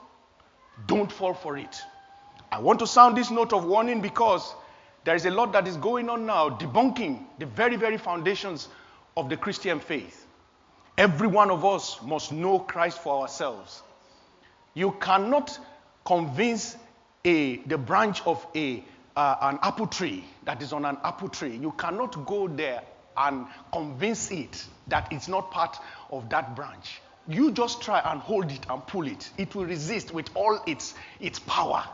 Don't 0.89 1.11
fall 1.11 1.35
for 1.35 1.57
it. 1.57 1.81
I 2.51 2.59
want 2.59 2.81
to 2.81 2.87
sound 2.87 3.17
this 3.17 3.31
note 3.31 3.53
of 3.53 3.65
warning 3.65 4.01
because 4.01 4.55
there 5.05 5.15
is 5.15 5.25
a 5.25 5.31
lot 5.31 5.53
that 5.53 5.69
is 5.69 5.77
going 5.77 6.09
on 6.09 6.27
now 6.27 6.51
debunking 6.51 7.25
the 7.39 7.47
very, 7.47 7.77
very 7.77 7.97
foundations 7.97 8.69
of 9.17 9.29
the 9.29 9.37
Christian 9.37 9.79
faith. 9.79 10.27
Every 10.99 11.29
one 11.29 11.53
of 11.53 11.65
us 11.65 12.01
must 12.03 12.33
know 12.33 12.59
Christ 12.59 13.03
for 13.03 13.23
ourselves. 13.23 13.83
You 14.75 14.97
cannot 15.01 15.59
convince 16.05 16.77
a, 17.25 17.59
the 17.59 17.79
branch 17.79 18.27
of 18.27 18.45
a, 18.57 18.83
uh, 19.17 19.37
an 19.43 19.59
apple 19.63 19.87
tree 19.87 20.25
that 20.45 20.63
is 20.63 20.73
on 20.73 20.85
an 20.85 20.99
apple 21.05 21.29
tree. 21.29 21.57
You 21.57 21.73
cannot 21.73 22.27
go 22.27 22.49
there 22.49 22.83
and 23.17 23.47
convince 23.73 24.31
it 24.31 24.65
that 24.89 25.09
it's 25.13 25.29
not 25.29 25.51
part 25.51 25.79
of 26.11 26.29
that 26.31 26.57
branch. 26.57 27.01
You 27.29 27.53
just 27.53 27.81
try 27.81 28.01
and 28.05 28.21
hold 28.21 28.51
it 28.51 28.67
and 28.69 28.87
pull 28.87 29.07
it. 29.07 29.31
It 29.39 29.55
will 29.55 29.65
resist 29.65 30.13
with 30.13 30.29
all 30.35 30.61
its, 30.67 30.95
its 31.21 31.39
power 31.39 31.85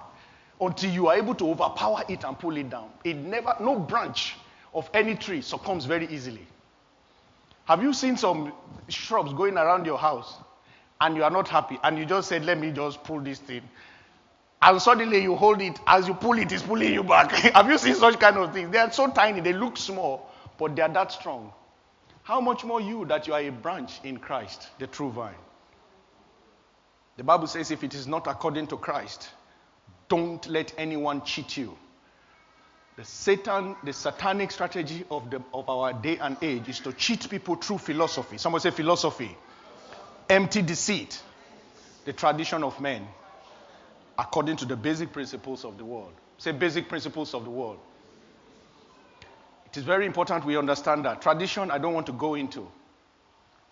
until 0.61 0.91
you 0.91 1.09
are 1.09 1.17
able 1.17 1.35
to 1.37 1.51
overpower 1.51 2.03
it 2.09 2.25
and 2.25 2.39
pull 2.39 2.57
it 2.57 2.71
down. 2.71 2.91
It 3.05 3.17
never, 3.17 3.55
no 3.61 3.79
branch 3.79 4.37
of 4.75 4.91
any 4.93 5.15
tree 5.15 5.43
succumbs 5.43 5.85
very 5.85 6.07
easily. 6.09 6.47
Have 7.65 7.83
you 7.83 7.93
seen 7.93 8.17
some 8.17 8.53
shrubs 8.89 9.33
going 9.35 9.57
around 9.57 9.87
your 9.87 9.99
house 9.99 10.35
and 11.01 11.17
you 11.17 11.23
are 11.23 11.31
not 11.31 11.49
happy 11.49 11.79
and 11.85 11.99
you 11.99 12.05
just 12.05 12.29
said, 12.29 12.45
Let 12.45 12.59
me 12.59 12.73
just 12.73 13.05
pull 13.05 13.21
this 13.21 13.39
thing? 13.39 13.63
And 14.63 14.81
suddenly 14.81 15.23
you 15.23 15.37
hold 15.37 15.63
it, 15.63 15.79
as 15.87 16.07
you 16.07 16.15
pull 16.15 16.39
it, 16.39 16.53
it's 16.53 16.63
pulling 16.63 16.93
you 16.93 17.03
back. 17.03 17.31
Have 17.55 17.69
you 17.71 17.79
seen 17.79 17.95
such 17.95 18.19
kind 18.19 18.37
of 18.37 18.53
things? 18.53 18.71
They 18.71 18.79
are 18.79 18.93
so 18.93 19.11
tiny, 19.11 19.41
they 19.41 19.55
look 19.55 19.77
small, 19.79 20.31
but 20.59 20.77
they 20.77 20.83
are 20.83 20.89
that 20.91 21.13
strong. 21.13 21.53
How 22.23 22.41
much 22.41 22.65
more 22.65 22.81
you 22.81 23.07
that 23.07 23.27
you 23.27 23.33
are 23.33 23.41
a 23.41 23.51
branch 23.51 24.01
in 24.05 24.19
Christ, 24.19 24.69
the 24.79 24.87
true 24.87 25.11
vine? 25.11 25.35
The 27.17 27.25
Bible 27.25 27.47
says, 27.47 27.71
if 27.71 27.83
it 27.83 27.95
is 27.95 28.07
not 28.07 28.27
according 28.27 28.67
to 28.69 28.77
Christ, 28.77 29.31
don't 30.09 30.47
let 30.47 30.75
anyone 30.77 31.25
cheat 31.25 31.57
you. 31.57 31.77
The 32.97 33.05
Satan, 33.05 33.77
the 33.83 33.95
satanic 33.95 34.51
strategy 34.51 35.05
of, 35.11 35.31
the, 35.31 35.43
of 35.55 35.71
our 35.71 35.95
day 35.95 36.19
and 36.19 36.37
age 36.43 36.69
is 36.69 36.81
to 36.81 36.93
cheat 36.93 37.31
people 37.31 37.55
through 37.55 37.79
philosophy. 37.79 38.37
Someone 38.37 38.61
say 38.61 38.71
philosophy. 38.71 39.37
Empty 40.29 40.63
deceit. 40.63 41.21
The 42.05 42.13
tradition 42.13 42.63
of 42.63 42.79
men 42.81 43.07
according 44.21 44.55
to 44.55 44.67
the 44.67 44.77
basic 44.77 45.13
principles 45.13 45.65
of 45.65 45.79
the 45.79 45.85
world. 45.85 46.13
Say 46.37 46.53
basic 46.53 46.89
principles 46.91 47.33
of 47.33 47.45
the 47.45 47.51
world. 47.51 47.79
It 49.65 49.79
is 49.79 49.83
very 49.83 50.05
important 50.05 50.45
we 50.45 50.59
understand 50.59 51.07
that. 51.07 51.23
Tradition, 51.23 51.71
I 51.71 51.79
don't 51.79 51.95
want 51.95 52.07
to 52.07 52.13
go 52.13 52.35
into. 52.35 52.69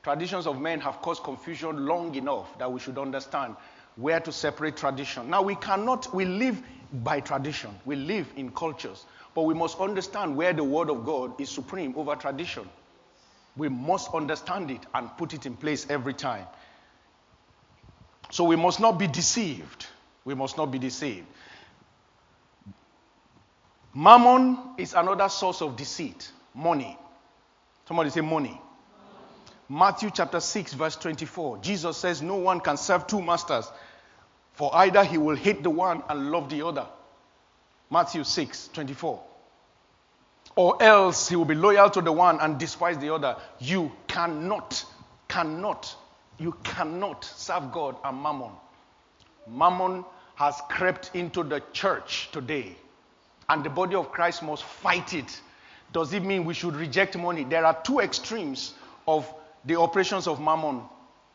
Traditions 0.03 0.47
of 0.47 0.59
men 0.59 0.81
have 0.81 1.03
caused 1.03 1.23
confusion 1.23 1.85
long 1.85 2.15
enough 2.15 2.59
that 2.59 2.73
we 2.73 2.81
should 2.81 2.97
understand 2.97 3.57
where 3.97 4.21
to 4.21 4.33
separate 4.33 4.77
tradition. 4.77 5.29
Now, 5.29 5.43
we 5.43 5.55
cannot, 5.55 6.15
we 6.15 6.25
live 6.25 6.63
by 7.05 7.21
tradition. 7.21 7.71
We 7.85 7.97
live 7.97 8.33
in 8.37 8.51
cultures. 8.53 9.05
But 9.35 9.43
we 9.43 9.53
must 9.53 9.79
understand 9.79 10.35
where 10.35 10.55
the 10.55 10.65
Word 10.65 10.89
of 10.89 11.05
God 11.05 11.39
is 11.39 11.51
supreme 11.51 11.93
over 11.95 12.17
tradition. 12.17 12.67
We 13.57 13.69
must 13.69 14.15
understand 14.15 14.71
it 14.71 14.81
and 14.95 15.15
put 15.19 15.35
it 15.35 15.45
in 15.45 15.57
place 15.57 15.87
every 15.91 16.15
time. 16.15 16.47
So 18.31 18.45
we 18.45 18.57
must 18.57 18.81
not 18.81 18.99
be 18.99 19.09
deceived. 19.09 19.87
We 20.25 20.35
must 20.35 20.57
not 20.57 20.71
be 20.71 20.79
deceived. 20.79 21.27
Mammon 23.95 24.59
is 24.77 24.95
another 24.95 25.29
source 25.29 25.63
of 25.63 25.77
deceit. 25.77 26.31
Money. 26.55 26.97
Somebody 27.87 28.11
say 28.11 28.21
money. 28.21 28.61
Matthew 29.69 30.11
chapter 30.13 30.41
6, 30.41 30.75
verse 30.75 30.97
24. 30.97 31.59
Jesus 31.59 31.97
says, 31.97 32.23
No 32.23 32.37
one 32.37 32.61
can 32.61 32.77
serve 32.77 33.07
two 33.07 33.21
masters, 33.21 33.71
for 34.53 34.75
either 34.75 35.05
he 35.05 35.19
will 35.19 35.37
hate 35.37 35.63
the 35.63 35.71
one 35.71 36.03
and 36.09 36.31
love 36.31 36.49
the 36.49 36.67
other. 36.67 36.87
Matthew 37.91 38.25
6, 38.25 38.69
24. 38.73 39.23
Or 40.57 40.83
else 40.83 41.29
he 41.29 41.37
will 41.37 41.45
be 41.45 41.55
loyal 41.55 41.91
to 41.91 42.01
the 42.01 42.13
one 42.13 42.41
and 42.41 42.59
despise 42.59 42.99
the 42.99 43.13
other. 43.13 43.37
You 43.59 43.93
cannot, 44.07 44.85
cannot, 45.29 45.95
you 46.39 46.53
cannot 46.65 47.25
serve 47.25 47.71
God 47.73 47.97
and 48.05 48.23
mammon. 48.23 48.51
Mammon 49.51 50.05
has 50.35 50.61
crept 50.69 51.11
into 51.15 51.43
the 51.43 51.63
church 51.73 52.31
today, 52.33 52.77
and 53.49 53.65
the 53.65 53.71
body 53.71 53.95
of 53.95 54.13
Christ 54.13 54.43
must 54.43 54.65
fight 54.65 55.15
it. 55.15 55.41
Does 55.93 56.13
it 56.13 56.23
mean 56.23 56.45
we 56.45 56.55
should 56.55 56.77
reject 56.77 57.17
money? 57.17 57.45
There 57.45 57.65
are 57.65 57.77
two 57.83 58.01
extremes 58.01 58.75
of 59.07 59.33
the 59.65 59.79
operations 59.79 60.27
of 60.27 60.41
mammon 60.41 60.83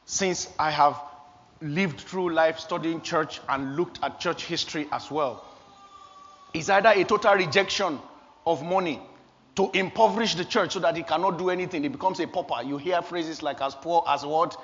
since 0.05 0.49
I 0.59 0.71
have 0.71 0.99
lived 1.61 2.01
through 2.01 2.33
life 2.33 2.59
studying 2.59 3.01
church 3.01 3.39
and 3.49 3.75
looked 3.75 3.99
at 4.03 4.19
church 4.19 4.45
history 4.45 4.87
as 4.91 5.09
well. 5.09 5.43
It's 6.53 6.69
either 6.69 6.89
a 6.89 7.03
total 7.03 7.33
rejection 7.33 7.99
of 8.45 8.63
money 8.63 9.01
to 9.55 9.69
impoverish 9.73 10.35
the 10.35 10.45
church 10.45 10.73
so 10.73 10.79
that 10.79 10.97
it 10.97 11.07
cannot 11.07 11.37
do 11.37 11.49
anything. 11.49 11.85
It 11.85 11.91
becomes 11.91 12.19
a 12.19 12.27
pauper. 12.27 12.63
You 12.63 12.77
hear 12.77 13.01
phrases 13.01 13.41
like 13.43 13.61
as 13.61 13.75
poor 13.75 14.03
as 14.07 14.25
what? 14.25 14.59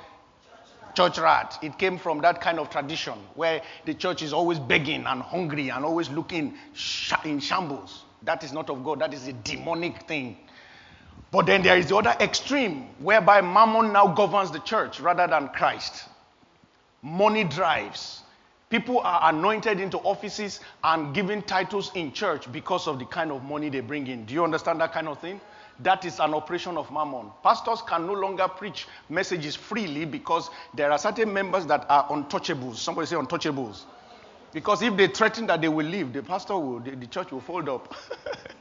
Church 0.95 1.17
rat. 1.17 1.57
It 1.61 1.77
came 1.77 1.97
from 1.97 2.21
that 2.21 2.41
kind 2.41 2.59
of 2.59 2.69
tradition 2.69 3.13
where 3.35 3.61
the 3.85 3.93
church 3.93 4.21
is 4.21 4.33
always 4.33 4.59
begging 4.59 5.05
and 5.05 5.21
hungry 5.21 5.69
and 5.69 5.85
always 5.85 6.09
looking 6.09 6.55
in 7.25 7.39
shambles. 7.39 8.03
That 8.23 8.43
is 8.43 8.51
not 8.51 8.69
of 8.69 8.83
God. 8.83 8.99
That 8.99 9.13
is 9.13 9.27
a 9.27 9.33
demonic 9.33 10.07
thing. 10.07 10.37
But 11.31 11.45
then 11.45 11.61
there 11.61 11.77
is 11.77 11.87
the 11.87 11.95
other 11.95 12.15
extreme 12.19 12.87
whereby 12.99 13.41
mammon 13.41 13.93
now 13.93 14.07
governs 14.07 14.51
the 14.51 14.59
church 14.59 14.99
rather 14.99 15.27
than 15.27 15.49
Christ. 15.49 16.05
Money 17.01 17.43
drives. 17.43 18.21
People 18.69 18.99
are 18.99 19.29
anointed 19.29 19.79
into 19.79 19.97
offices 19.99 20.59
and 20.83 21.13
given 21.13 21.41
titles 21.41 21.91
in 21.95 22.11
church 22.13 22.51
because 22.51 22.87
of 22.87 22.99
the 22.99 23.05
kind 23.05 23.31
of 23.31 23.43
money 23.43 23.69
they 23.69 23.79
bring 23.79 24.07
in. 24.07 24.25
Do 24.25 24.33
you 24.33 24.43
understand 24.43 24.81
that 24.81 24.91
kind 24.91 25.07
of 25.07 25.19
thing? 25.19 25.39
That 25.81 26.03
is 26.03 26.19
an 26.19 26.33
operation 26.33 26.77
of 26.77 26.91
mammon. 26.91 27.31
Pastors 27.41 27.81
can 27.81 28.05
no 28.05 28.13
longer 28.13 28.47
preach 28.47 28.87
messages 29.09 29.55
freely 29.55 30.05
because 30.05 30.49
there 30.73 30.91
are 30.91 30.97
certain 30.97 31.33
members 31.33 31.65
that 31.67 31.85
are 31.89 32.07
untouchables. 32.09 32.75
Somebody 32.75 33.07
say 33.07 33.15
untouchables. 33.15 33.83
Because 34.51 34.81
if 34.81 34.97
they 34.97 35.07
threaten 35.07 35.47
that 35.47 35.61
they 35.61 35.69
will 35.69 35.85
leave, 35.85 36.11
the 36.11 36.23
pastor 36.23 36.57
will, 36.57 36.79
the, 36.79 36.91
the 36.91 37.07
church 37.07 37.31
will 37.31 37.39
fold 37.39 37.69
up. 37.69 37.93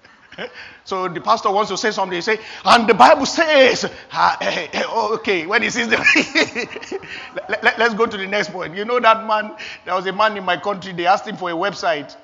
so 0.84 1.08
the 1.08 1.20
pastor 1.20 1.50
wants 1.50 1.70
to 1.70 1.76
say 1.76 1.90
something. 1.90 2.14
He 2.16 2.20
say, 2.20 2.38
and 2.64 2.88
the 2.88 2.94
Bible 2.94 3.26
says, 3.26 3.90
ah, 4.12 4.36
eh, 4.40 4.68
eh, 4.72 4.82
oh, 4.86 5.14
okay, 5.14 5.46
when 5.46 5.62
he 5.62 5.70
sees 5.70 5.88
the, 5.88 5.96
let, 7.48 7.64
let, 7.64 7.78
let's 7.78 7.94
go 7.94 8.06
to 8.06 8.16
the 8.16 8.26
next 8.26 8.50
point. 8.52 8.76
You 8.76 8.84
know 8.84 9.00
that 9.00 9.26
man, 9.26 9.56
there 9.84 9.94
was 9.94 10.06
a 10.06 10.12
man 10.12 10.36
in 10.36 10.44
my 10.44 10.56
country, 10.56 10.92
they 10.92 11.06
asked 11.06 11.26
him 11.26 11.36
for 11.36 11.50
a 11.50 11.54
website. 11.54 12.14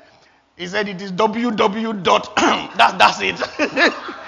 He 0.57 0.66
said 0.68 0.88
it 0.88 1.03
is 1.03 1.11
www. 1.11 2.05
that, 2.76 2.99
that's 2.99 3.18
it. 3.20 3.40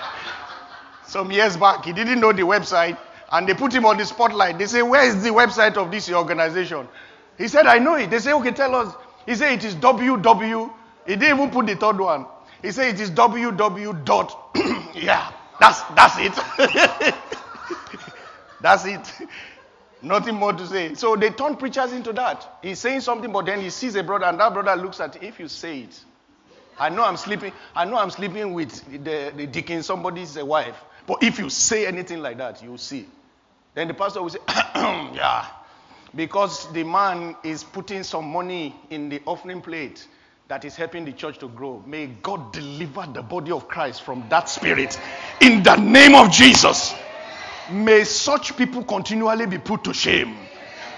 Some 1.06 1.30
years 1.30 1.56
back, 1.56 1.84
he 1.84 1.92
didn't 1.92 2.20
know 2.20 2.32
the 2.32 2.42
website, 2.42 2.98
and 3.32 3.48
they 3.48 3.54
put 3.54 3.72
him 3.72 3.86
on 3.86 3.96
the 3.96 4.04
spotlight. 4.04 4.58
They 4.58 4.66
say, 4.66 4.82
where 4.82 5.04
is 5.04 5.22
the 5.22 5.30
website 5.30 5.76
of 5.76 5.90
this 5.90 6.10
organization? 6.10 6.88
He 7.38 7.48
said, 7.48 7.66
I 7.66 7.78
know 7.78 7.94
it. 7.94 8.10
They 8.10 8.18
say, 8.18 8.32
okay, 8.32 8.50
tell 8.52 8.74
us. 8.74 8.94
He 9.26 9.34
said 9.34 9.52
it 9.52 9.64
is 9.64 9.74
www. 9.74 10.72
He 11.06 11.16
didn't 11.16 11.38
even 11.38 11.50
put 11.50 11.66
the 11.66 11.76
third 11.76 11.98
one. 11.98 12.26
He 12.62 12.70
said 12.72 12.94
it 12.94 13.00
is 13.00 13.10
www. 13.10 14.04
dot. 14.04 14.50
yeah, 14.94 15.32
that's 15.60 15.82
that's 15.94 16.16
it. 16.18 17.14
that's 18.60 18.84
it. 18.86 19.12
Nothing 20.02 20.36
more 20.36 20.52
to 20.52 20.66
say. 20.66 20.94
So 20.94 21.16
they 21.16 21.30
turn 21.30 21.56
preachers 21.56 21.92
into 21.92 22.12
that. 22.14 22.58
He's 22.62 22.78
saying 22.78 23.00
something, 23.00 23.32
but 23.32 23.46
then 23.46 23.60
he 23.60 23.70
sees 23.70 23.96
a 23.96 24.02
brother, 24.02 24.26
and 24.26 24.38
that 24.38 24.54
brother 24.54 24.80
looks 24.80 25.00
at, 25.00 25.20
if 25.22 25.40
you 25.40 25.48
say 25.48 25.80
it, 25.80 26.00
I 26.78 26.88
know 26.88 27.04
I'm 27.04 27.16
sleeping. 27.16 27.52
I 27.74 27.84
know 27.84 27.96
I'm 27.96 28.10
sleeping 28.10 28.52
with 28.52 28.84
the, 29.04 29.32
the 29.36 29.46
deacon, 29.46 29.82
somebody's 29.82 30.36
wife. 30.38 30.76
But 31.06 31.22
if 31.22 31.38
you 31.38 31.50
say 31.50 31.86
anything 31.86 32.20
like 32.20 32.38
that, 32.38 32.62
you'll 32.62 32.78
see. 32.78 33.06
Then 33.74 33.88
the 33.88 33.94
pastor 33.94 34.22
will 34.22 34.30
say, 34.30 34.38
yeah, 34.48 35.46
because 36.14 36.70
the 36.72 36.82
man 36.82 37.36
is 37.44 37.62
putting 37.62 38.02
some 38.02 38.26
money 38.26 38.74
in 38.90 39.08
the 39.08 39.20
offering 39.26 39.60
plate 39.60 40.06
that 40.48 40.64
is 40.64 40.76
helping 40.76 41.04
the 41.04 41.12
church 41.12 41.38
to 41.38 41.48
grow. 41.48 41.82
May 41.86 42.06
God 42.06 42.52
deliver 42.52 43.06
the 43.12 43.22
body 43.22 43.52
of 43.52 43.68
Christ 43.68 44.02
from 44.02 44.24
that 44.30 44.48
spirit 44.48 44.98
in 45.40 45.62
the 45.62 45.76
name 45.76 46.14
of 46.14 46.30
Jesus. 46.30 46.94
May 47.70 48.04
such 48.04 48.56
people 48.56 48.84
continually 48.84 49.46
be 49.46 49.58
put 49.58 49.82
to 49.84 49.92
shame 49.92 50.36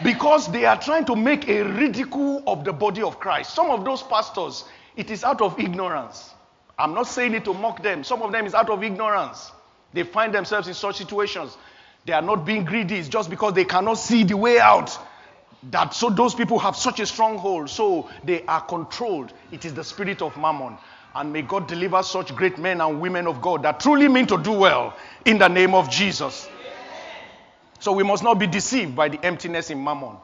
because 0.02 0.50
they 0.52 0.66
are 0.66 0.78
trying 0.78 1.06
to 1.06 1.16
make 1.16 1.48
a 1.48 1.62
ridicule 1.62 2.42
of 2.46 2.64
the 2.64 2.72
body 2.72 3.02
of 3.02 3.18
Christ. 3.18 3.54
Some 3.54 3.70
of 3.70 3.84
those 3.84 4.02
pastors, 4.02 4.64
it 4.96 5.11
is 5.11 5.24
out 5.24 5.40
of 5.40 5.59
ignorance. 5.59 6.30
I'm 6.78 6.94
not 6.94 7.09
saying 7.09 7.34
it 7.34 7.44
to 7.46 7.54
mock 7.54 7.82
them. 7.82 8.04
Some 8.04 8.22
of 8.22 8.32
them 8.32 8.46
is 8.46 8.54
out 8.54 8.70
of 8.70 8.84
ignorance. 8.84 9.50
They 9.93 10.03
find 10.03 10.34
themselves 10.34 10.68
in 10.68 10.74
such 10.74 10.97
situations. 10.97 11.57
They 12.05 12.12
are 12.12 12.22
not 12.22 12.45
being 12.45 12.64
greedy. 12.64 12.97
It's 12.97 13.09
just 13.09 13.30
because 13.30 13.55
they 13.55 13.64
cannot 13.64 13.95
see 13.95 14.24
the 14.24 14.36
way 14.36 14.59
out 14.61 14.97
that 15.70 15.93
so 15.93 16.09
those 16.11 16.34
people 16.34 16.59
have 16.59 16.76
such 16.76 17.01
a 17.01 17.07
stronghold. 17.07 17.70
So 17.70 18.09
they 18.24 18.45
are 18.47 18.61
controlled. 18.61 19.32
It 19.51 19.64
is 19.64 19.74
the 19.74 19.84
spirit 19.84 20.22
of 20.22 20.36
mammon. 20.36 20.78
And 21.14 21.32
may 21.32 21.43
god 21.43 21.66
deliver 21.66 22.03
such 22.03 22.34
great 22.36 22.59
men 22.59 22.80
and 22.80 23.01
women 23.01 23.26
of 23.26 23.41
god 23.41 23.62
that 23.64 23.80
truly 23.80 24.09
mean 24.09 24.26
to 24.26 24.39
do 24.39 24.53
well 24.53 24.95
in 25.24 25.39
the 25.39 25.49
name 25.49 25.74
of 25.74 25.91
jesus. 25.91 26.49
So 27.80 27.93
we 27.93 28.05
must 28.05 28.22
not 28.22 28.39
be 28.39 28.47
deceived 28.47 28.95
by 28.95 29.09
the 29.09 29.24
emptiness 29.24 29.70
in 29.70 29.82
mammon 29.82 30.16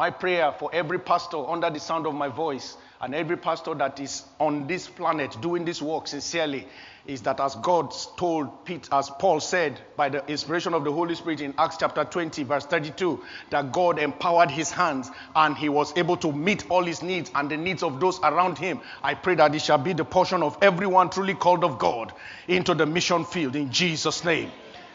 my 0.00 0.08
prayer 0.08 0.50
for 0.58 0.70
every 0.72 0.98
pastor 0.98 1.46
under 1.46 1.68
the 1.68 1.78
sound 1.78 2.06
of 2.06 2.14
my 2.14 2.26
voice 2.26 2.78
and 3.02 3.14
every 3.14 3.36
pastor 3.36 3.74
that 3.74 4.00
is 4.00 4.22
on 4.38 4.66
this 4.66 4.88
planet 4.88 5.36
doing 5.42 5.62
this 5.62 5.82
work 5.82 6.08
sincerely 6.08 6.66
is 7.06 7.20
that 7.20 7.38
as 7.38 7.54
God 7.56 7.92
told 8.16 8.64
Pete, 8.64 8.88
as 8.92 9.10
Paul 9.10 9.40
said 9.40 9.78
by 9.96 10.08
the 10.08 10.26
inspiration 10.26 10.72
of 10.72 10.84
the 10.84 10.90
Holy 10.90 11.14
Spirit 11.14 11.42
in 11.42 11.52
Acts 11.58 11.76
chapter 11.76 12.02
20, 12.02 12.44
verse 12.44 12.64
32, 12.64 13.22
that 13.50 13.72
God 13.72 13.98
empowered 13.98 14.50
his 14.50 14.70
hands 14.70 15.10
and 15.36 15.54
he 15.54 15.68
was 15.68 15.94
able 15.98 16.16
to 16.16 16.32
meet 16.32 16.70
all 16.70 16.82
his 16.82 17.02
needs 17.02 17.30
and 17.34 17.50
the 17.50 17.58
needs 17.58 17.82
of 17.82 18.00
those 18.00 18.20
around 18.20 18.56
him. 18.56 18.80
I 19.02 19.12
pray 19.12 19.34
that 19.34 19.54
it 19.54 19.60
shall 19.60 19.76
be 19.76 19.92
the 19.92 20.06
portion 20.06 20.42
of 20.42 20.56
everyone 20.62 21.10
truly 21.10 21.34
called 21.34 21.62
of 21.62 21.78
God 21.78 22.14
into 22.48 22.72
the 22.72 22.86
mission 22.86 23.26
field 23.26 23.54
in 23.54 23.70
Jesus' 23.70 24.24
name. 24.24 24.50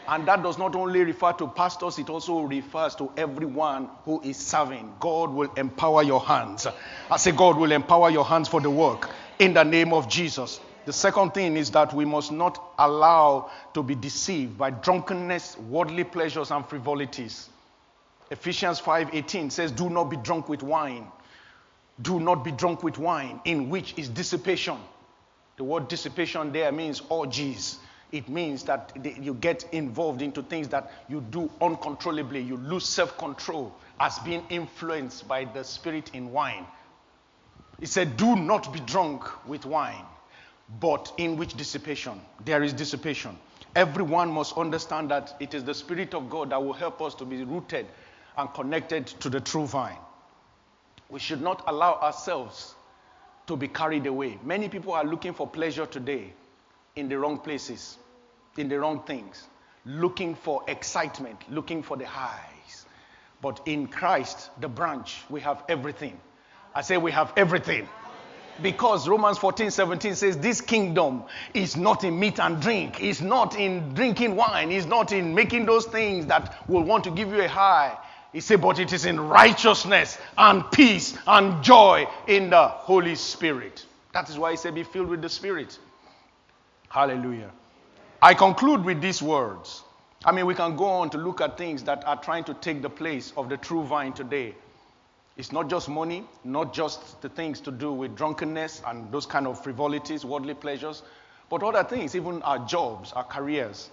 And 0.08 0.26
that 0.28 0.42
does 0.42 0.56
not 0.56 0.76
only 0.76 1.02
refer 1.02 1.32
to 1.32 1.48
pastors, 1.48 1.98
it 1.98 2.08
also 2.08 2.42
refers 2.42 2.94
to 2.96 3.10
everyone 3.16 3.88
who 4.04 4.20
is 4.22 4.36
serving. 4.36 4.94
God 5.00 5.30
will 5.30 5.52
empower 5.56 6.02
your 6.02 6.20
hands. 6.20 6.66
I 7.10 7.16
say, 7.16 7.32
God 7.32 7.56
will 7.56 7.72
empower 7.72 8.10
your 8.10 8.24
hands 8.24 8.48
for 8.48 8.60
the 8.60 8.70
work 8.70 9.10
in 9.38 9.54
the 9.54 9.64
name 9.64 9.92
of 9.92 10.08
Jesus. 10.08 10.60
The 10.84 10.92
second 10.92 11.34
thing 11.34 11.56
is 11.56 11.72
that 11.72 11.92
we 11.92 12.04
must 12.04 12.30
not 12.30 12.62
allow 12.78 13.50
to 13.74 13.82
be 13.82 13.96
deceived 13.96 14.56
by 14.56 14.70
drunkenness, 14.70 15.58
worldly 15.58 16.04
pleasures, 16.04 16.52
and 16.52 16.64
frivolities. 16.64 17.48
Ephesians 18.30 18.80
5:18 18.80 19.50
says, 19.50 19.72
"Do 19.72 19.90
not 19.90 20.04
be 20.04 20.16
drunk 20.16 20.48
with 20.48 20.62
wine. 20.62 21.10
Do 22.00 22.20
not 22.20 22.44
be 22.44 22.52
drunk 22.52 22.84
with 22.84 22.98
wine, 22.98 23.40
in 23.44 23.68
which 23.68 23.94
is 23.96 24.08
dissipation." 24.08 24.78
The 25.56 25.64
word 25.64 25.88
dissipation 25.88 26.52
there 26.52 26.70
means 26.70 27.02
orgies. 27.08 27.78
It 28.12 28.28
means 28.28 28.64
that 28.64 28.92
you 29.04 29.34
get 29.34 29.64
involved 29.72 30.22
into 30.22 30.42
things 30.42 30.68
that 30.68 30.92
you 31.08 31.20
do 31.20 31.50
uncontrollably. 31.60 32.40
You 32.40 32.56
lose 32.56 32.86
self-control 32.86 33.74
as 33.98 34.18
being 34.20 34.44
influenced 34.48 35.26
by 35.26 35.44
the 35.44 35.64
spirit 35.64 36.10
in 36.14 36.32
wine. 36.32 36.66
He 37.80 37.86
said, 37.86 38.16
"Do 38.16 38.36
not 38.36 38.72
be 38.72 38.80
drunk 38.80 39.24
with 39.46 39.66
wine." 39.66 40.04
but 40.80 41.12
in 41.16 41.36
which 41.36 41.54
dissipation? 41.54 42.20
There 42.44 42.62
is 42.62 42.72
dissipation. 42.72 43.38
Everyone 43.74 44.30
must 44.30 44.56
understand 44.56 45.10
that 45.10 45.36
it 45.38 45.54
is 45.54 45.64
the 45.64 45.74
Spirit 45.74 46.14
of 46.14 46.30
God 46.30 46.50
that 46.50 46.62
will 46.62 46.72
help 46.72 47.00
us 47.02 47.14
to 47.16 47.24
be 47.24 47.44
rooted 47.44 47.86
and 48.36 48.52
connected 48.54 49.06
to 49.06 49.30
the 49.30 49.40
true 49.40 49.66
vine. 49.66 49.98
We 51.08 51.20
should 51.20 51.40
not 51.40 51.62
allow 51.66 51.94
ourselves 52.00 52.74
to 53.46 53.56
be 53.56 53.68
carried 53.68 54.06
away. 54.06 54.38
Many 54.42 54.68
people 54.68 54.92
are 54.92 55.04
looking 55.04 55.34
for 55.34 55.46
pleasure 55.46 55.86
today 55.86 56.32
in 56.96 57.10
the 57.10 57.18
wrong 57.18 57.38
places, 57.38 57.98
in 58.56 58.68
the 58.68 58.80
wrong 58.80 59.02
things, 59.06 59.46
looking 59.84 60.34
for 60.34 60.64
excitement, 60.66 61.38
looking 61.50 61.82
for 61.82 61.96
the 61.96 62.06
highs. 62.06 62.86
But 63.42 63.60
in 63.66 63.86
Christ, 63.86 64.50
the 64.60 64.68
branch, 64.68 65.22
we 65.28 65.40
have 65.42 65.62
everything. 65.68 66.18
I 66.74 66.80
say 66.80 66.96
we 66.96 67.12
have 67.12 67.32
everything. 67.36 67.86
Because 68.62 69.06
Romans 69.06 69.36
14 69.36 69.70
17 69.70 70.14
says, 70.14 70.38
This 70.38 70.62
kingdom 70.62 71.24
is 71.52 71.76
not 71.76 72.04
in 72.04 72.18
meat 72.18 72.40
and 72.40 72.60
drink, 72.60 73.02
it's 73.02 73.20
not 73.20 73.58
in 73.58 73.92
drinking 73.92 74.34
wine, 74.34 74.72
it's 74.72 74.86
not 74.86 75.12
in 75.12 75.34
making 75.34 75.66
those 75.66 75.84
things 75.84 76.26
that 76.26 76.66
will 76.66 76.82
want 76.82 77.04
to 77.04 77.10
give 77.10 77.28
you 77.28 77.42
a 77.42 77.48
high. 77.48 77.98
He 78.32 78.40
said, 78.40 78.62
But 78.62 78.78
it 78.78 78.94
is 78.94 79.04
in 79.04 79.20
righteousness 79.20 80.16
and 80.38 80.70
peace 80.72 81.18
and 81.26 81.62
joy 81.62 82.08
in 82.26 82.48
the 82.48 82.68
Holy 82.68 83.14
Spirit. 83.14 83.84
That 84.14 84.30
is 84.30 84.38
why 84.38 84.52
he 84.52 84.56
said, 84.56 84.74
Be 84.74 84.84
filled 84.84 85.08
with 85.08 85.20
the 85.20 85.28
Spirit. 85.28 85.78
Hallelujah. 86.88 87.50
I 88.22 88.34
conclude 88.34 88.84
with 88.84 89.00
these 89.00 89.20
words. 89.22 89.82
I 90.24 90.32
mean, 90.32 90.46
we 90.46 90.54
can 90.54 90.76
go 90.76 90.86
on 90.86 91.10
to 91.10 91.18
look 91.18 91.40
at 91.40 91.58
things 91.58 91.82
that 91.84 92.04
are 92.06 92.20
trying 92.20 92.44
to 92.44 92.54
take 92.54 92.82
the 92.82 92.90
place 92.90 93.32
of 93.36 93.48
the 93.48 93.56
true 93.56 93.84
vine 93.84 94.12
today. 94.12 94.54
It's 95.36 95.52
not 95.52 95.68
just 95.68 95.88
money, 95.88 96.24
not 96.44 96.72
just 96.72 97.20
the 97.20 97.28
things 97.28 97.60
to 97.60 97.70
do 97.70 97.92
with 97.92 98.16
drunkenness 98.16 98.82
and 98.86 99.12
those 99.12 99.26
kind 99.26 99.46
of 99.46 99.62
frivolities, 99.62 100.24
worldly 100.24 100.54
pleasures, 100.54 101.02
but 101.50 101.62
other 101.62 101.84
things, 101.84 102.16
even 102.16 102.42
our 102.42 102.58
jobs, 102.66 103.12
our 103.12 103.24
careers, 103.24 103.90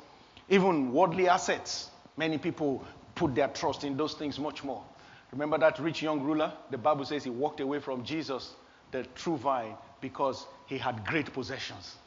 even 0.49 0.93
worldly 0.93 1.27
assets. 1.27 1.89
Many 2.15 2.37
people 2.37 2.83
put 3.15 3.35
their 3.35 3.49
trust 3.49 3.83
in 3.83 3.97
those 3.97 4.13
things 4.13 4.39
much 4.39 4.63
more. 4.63 4.83
Remember 5.31 5.57
that 5.57 5.79
rich 5.79 6.01
young 6.01 6.21
ruler? 6.21 6.53
The 6.71 6.77
Bible 6.77 7.05
says 7.05 7.23
he 7.23 7.29
walked 7.29 7.59
away 7.59 7.79
from 7.79 8.03
Jesus, 8.03 8.53
the 8.91 9.03
true 9.15 9.35
vine, 9.35 9.75
because 9.99 10.45
he 10.67 10.77
had 10.77 11.05
great 11.05 11.33
possessions. 11.33 11.97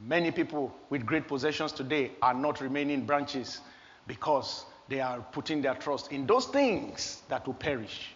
Many 0.00 0.30
people 0.30 0.74
with 0.88 1.04
great 1.04 1.28
possessions 1.28 1.72
today 1.72 2.12
are 2.22 2.32
not 2.32 2.60
remaining 2.60 3.04
branches 3.04 3.60
because 4.06 4.64
they 4.88 5.00
are 5.00 5.20
putting 5.32 5.60
their 5.60 5.74
trust 5.74 6.10
in 6.10 6.26
those 6.26 6.46
things 6.46 7.22
that 7.28 7.46
will 7.46 7.54
perish. 7.54 8.14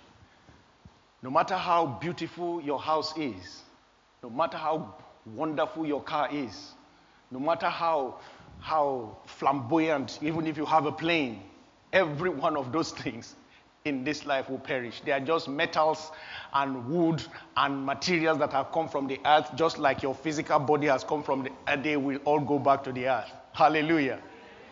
No 1.22 1.30
matter 1.30 1.57
how 1.57 1.87
beautiful 1.87 2.61
your 2.62 2.80
house 2.80 3.16
is, 3.18 3.62
no 4.22 4.30
matter 4.30 4.57
how 4.57 4.95
wonderful 5.26 5.87
your 5.87 6.03
car 6.03 6.28
is, 6.32 6.72
no 7.30 7.39
matter 7.39 7.68
how, 7.68 8.18
how 8.61 9.18
flamboyant, 9.26 10.18
even 10.22 10.47
if 10.47 10.57
you 10.57 10.64
have 10.64 10.87
a 10.87 10.93
plane, 10.93 11.43
every 11.93 12.30
one 12.30 12.57
of 12.57 12.72
those 12.72 12.91
things 13.03 13.35
in 13.85 14.03
this 14.03 14.24
life 14.24 14.49
will 14.49 14.59
perish. 14.59 15.03
They 15.05 15.12
are 15.12 15.20
just 15.20 15.47
metals 15.47 16.11
and 16.55 16.89
wood 16.89 17.22
and 17.59 17.85
materials 17.85 18.39
that 18.39 18.51
have 18.53 18.72
come 18.72 18.89
from 18.89 19.07
the 19.07 19.20
earth, 19.26 19.51
just 19.57 19.78
like 19.78 20.03
your 20.03 20.14
physical 20.14 20.59
body 20.59 20.87
has 20.87 21.05
come 21.05 21.22
from 21.22 21.43
the 21.43 21.51
earth. 21.68 21.82
They 21.82 21.99
will 21.99 22.16
all 22.24 22.41
go 22.41 22.59
back 22.59 22.82
to 22.85 22.93
the 22.93 23.07
earth. 23.07 23.30
Hallelujah. 23.53 24.20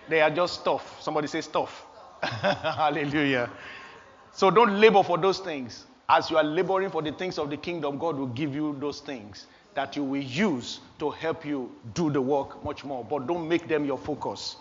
They 0.08 0.22
are 0.22 0.30
just 0.30 0.60
stuff. 0.60 1.02
Somebody 1.02 1.26
say 1.26 1.42
stuff. 1.42 1.84
Hallelujah. 2.22 3.50
So 4.32 4.50
don't 4.50 4.80
labor 4.80 5.02
for 5.02 5.18
those 5.18 5.40
things. 5.40 5.84
As 6.08 6.30
you 6.30 6.38
are 6.38 6.44
laboring 6.44 6.88
for 6.88 7.02
the 7.02 7.12
things 7.12 7.38
of 7.38 7.50
the 7.50 7.58
kingdom, 7.58 7.98
God 7.98 8.16
will 8.16 8.28
give 8.28 8.54
you 8.54 8.74
those 8.80 9.00
things 9.00 9.46
that 9.74 9.94
you 9.94 10.04
will 10.04 10.22
use 10.22 10.80
to 11.00 11.10
help 11.10 11.44
you 11.44 11.70
do 11.92 12.08
the 12.10 12.22
work 12.22 12.64
much 12.64 12.82
more. 12.82 13.04
But 13.04 13.26
don't 13.26 13.46
make 13.46 13.68
them 13.68 13.84
your 13.84 13.98
focus. 13.98 14.56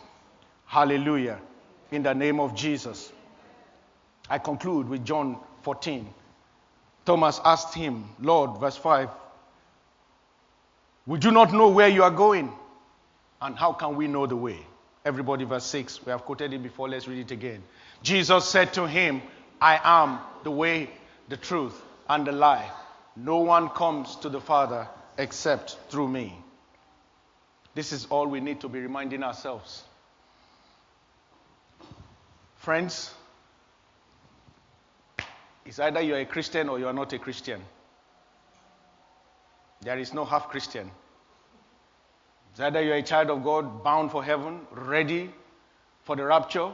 Hallelujah. 0.65 1.39
In 1.91 2.03
the 2.03 2.13
name 2.13 2.41
of 2.41 2.53
Jesus. 2.53 3.13
I 4.31 4.37
conclude 4.37 4.87
with 4.87 5.03
John 5.03 5.35
14. 5.63 6.07
Thomas 7.05 7.41
asked 7.43 7.73
him, 7.73 8.05
Lord, 8.21 8.61
verse 8.61 8.77
5, 8.77 9.09
would 11.05 11.25
you 11.25 11.31
not 11.31 11.51
know 11.51 11.67
where 11.67 11.89
you 11.89 12.03
are 12.03 12.11
going? 12.11 12.49
And 13.41 13.57
how 13.57 13.73
can 13.73 13.97
we 13.97 14.07
know 14.07 14.27
the 14.27 14.37
way? 14.37 14.57
Everybody, 15.03 15.43
verse 15.43 15.65
6. 15.65 16.05
We 16.05 16.11
have 16.11 16.21
quoted 16.21 16.53
it 16.53 16.63
before. 16.63 16.87
Let's 16.87 17.09
read 17.09 17.19
it 17.19 17.31
again. 17.31 17.61
Jesus 18.03 18.47
said 18.47 18.73
to 18.75 18.87
him, 18.87 19.21
I 19.59 19.77
am 19.83 20.19
the 20.45 20.51
way, 20.51 20.89
the 21.27 21.35
truth, 21.35 21.73
and 22.07 22.25
the 22.25 22.31
life. 22.31 22.71
No 23.17 23.39
one 23.39 23.67
comes 23.67 24.15
to 24.17 24.29
the 24.29 24.39
Father 24.39 24.87
except 25.17 25.77
through 25.89 26.07
me. 26.07 26.33
This 27.75 27.91
is 27.91 28.05
all 28.05 28.27
we 28.27 28.39
need 28.39 28.61
to 28.61 28.69
be 28.69 28.79
reminding 28.79 29.23
ourselves. 29.23 29.83
Friends, 32.55 33.13
it's 35.65 35.79
either 35.79 36.01
you're 36.01 36.19
a 36.19 36.25
Christian 36.25 36.69
or 36.69 36.79
you're 36.79 36.93
not 36.93 37.13
a 37.13 37.19
Christian. 37.19 37.61
There 39.81 39.97
is 39.97 40.13
no 40.13 40.25
half 40.25 40.49
Christian. 40.49 40.91
It's 42.51 42.59
either 42.59 42.81
you're 42.81 42.97
a 42.97 43.03
child 43.03 43.29
of 43.29 43.43
God 43.43 43.83
bound 43.83 44.11
for 44.11 44.23
heaven, 44.23 44.61
ready 44.71 45.31
for 46.03 46.15
the 46.15 46.23
rapture, 46.23 46.69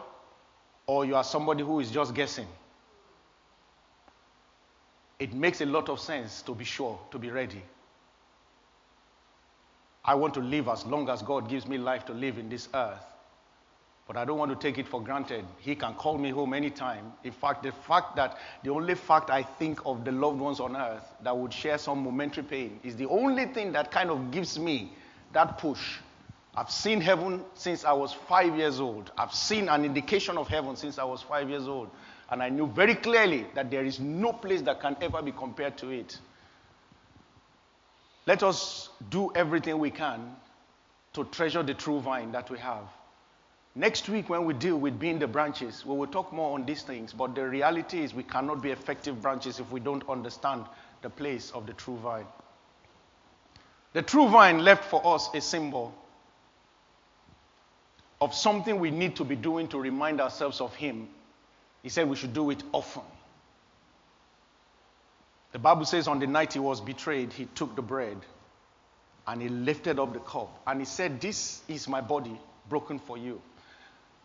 or 0.88 1.06
you 1.06 1.16
are 1.16 1.24
somebody 1.24 1.64
who 1.64 1.80
is 1.80 1.92
just 1.92 2.14
guessing. 2.14 2.48
It 5.20 5.34
makes 5.34 5.62
a 5.62 5.66
lot 5.66 5.90
of 5.90 6.00
sense 6.00 6.42
to 6.44 6.56
be 6.56 6.64
sure, 6.64 7.00
to 7.12 7.20
be 7.20 7.30
ready. 7.30 7.62
I 10.04 10.16
want 10.16 10.34
to 10.36 10.40
live 10.40 10.68
as 10.70 10.86
long 10.86 11.10
as 11.10 11.22
God 11.22 11.50
gives 11.50 11.68
me 11.68 11.78
life 11.78 12.06
to 12.06 12.14
live 12.14 12.38
in 12.38 12.50
this 12.50 12.70
earth. 12.74 13.04
But 14.08 14.16
I 14.16 14.24
don't 14.24 14.38
want 14.38 14.52
to 14.52 14.68
take 14.68 14.78
it 14.78 14.88
for 14.88 15.02
granted. 15.02 15.44
He 15.60 15.76
can 15.76 15.94
call 15.96 16.18
me 16.18 16.30
home 16.30 16.54
anytime. 16.54 17.12
In 17.26 17.34
fact, 17.34 17.64
the 17.64 17.74
fact 17.74 18.16
that 18.16 18.38
the 18.64 18.70
only 18.70 18.96
fact 18.96 19.30
I 19.30 19.44
think 19.44 19.82
of 19.86 20.06
the 20.06 20.14
loved 20.14 20.40
ones 20.40 20.62
on 20.62 20.78
earth 20.78 21.04
that 21.24 21.38
would 21.38 21.54
share 21.54 21.78
some 21.78 22.04
momentary 22.06 22.44
pain 22.48 22.80
is 22.84 22.96
the 22.96 23.08
only 23.08 23.48
thing 23.48 23.74
that 23.74 23.92
kind 23.92 24.10
of 24.10 24.32
gives 24.32 24.58
me 24.58 24.94
that 25.34 25.58
push. 25.58 25.98
I've 26.56 26.72
seen 26.72 27.02
heaven 27.02 27.44
since 27.54 27.84
I 27.84 27.92
was 27.92 28.14
five 28.14 28.56
years 28.58 28.80
old. 28.80 29.12
I've 29.18 29.34
seen 29.34 29.68
an 29.68 29.84
indication 29.84 30.38
of 30.38 30.48
heaven 30.48 30.78
since 30.78 30.98
I 30.98 31.04
was 31.04 31.22
five 31.22 31.50
years 31.50 31.68
old. 31.68 31.90
And 32.30 32.42
I 32.42 32.48
knew 32.50 32.68
very 32.68 32.96
clearly 32.96 33.46
that 33.56 33.70
there 33.70 33.84
is 33.84 34.00
no 34.00 34.32
place 34.32 34.62
that 34.64 34.80
can 34.80 34.96
ever 35.02 35.22
be 35.22 35.34
compared 35.34 35.78
to 35.80 35.90
it. 35.90 36.18
Let 38.26 38.42
us 38.42 38.90
do 39.10 39.32
everything 39.36 39.80
we 39.80 39.92
can 39.92 40.36
to 41.14 41.26
treasure 41.26 41.62
the 41.62 41.74
true 41.74 42.00
vine 42.00 42.32
that 42.32 42.50
we 42.50 42.58
have. 42.58 42.84
Next 43.78 44.10
week, 44.10 44.28
when 44.28 44.46
we 44.46 44.56
deal 44.56 44.76
with 44.76 45.00
being 45.00 45.20
the 45.20 45.28
branches, 45.28 45.86
we 45.86 45.96
will 45.96 46.08
talk 46.08 46.34
more 46.34 46.56
on 46.56 46.66
these 46.66 46.82
things. 46.82 47.14
But 47.14 47.36
the 47.36 47.48
reality 47.48 48.02
is, 48.02 48.12
we 48.12 48.24
cannot 48.24 48.60
be 48.60 48.72
effective 48.72 49.22
branches 49.22 49.60
if 49.60 49.72
we 49.72 49.80
don't 49.80 50.04
understand 50.10 50.66
the 51.04 51.12
place 51.12 51.52
of 51.52 51.68
the 51.68 51.74
true 51.74 51.98
vine. 51.98 52.26
The 53.94 54.02
true 54.02 54.30
vine 54.30 54.64
left 54.64 54.86
for 54.86 55.06
us 55.06 55.30
a 55.36 55.42
symbol 55.42 55.94
of 58.20 58.34
something 58.34 58.80
we 58.80 58.90
need 58.90 59.16
to 59.18 59.24
be 59.24 59.36
doing 59.36 59.68
to 59.68 59.80
remind 59.80 60.22
ourselves 60.22 60.60
of 60.60 60.74
Him 60.74 61.08
he 61.84 61.90
said 61.90 62.10
we 62.10 62.16
should 62.16 62.34
do 62.34 62.50
it 62.50 62.64
often. 62.72 63.04
The 65.52 65.60
Bible 65.60 65.86
says 65.86 66.08
on 66.08 66.20
the 66.20 66.28
night 66.28 66.54
he 66.54 66.60
was 66.60 66.82
betrayed, 66.82 67.32
he 67.32 67.46
took 67.46 67.76
the 67.76 67.84
bread 67.84 68.18
and 69.28 69.40
he 69.40 69.50
lifted 69.50 70.00
up 70.00 70.14
the 70.14 70.20
cup 70.20 70.62
and 70.66 70.80
he 70.80 70.86
said, 70.86 71.22
This 71.22 71.62
is 71.68 71.88
my 71.88 72.02
body 72.02 72.38
broken 72.70 73.00
for 73.00 73.18
you. 73.18 73.40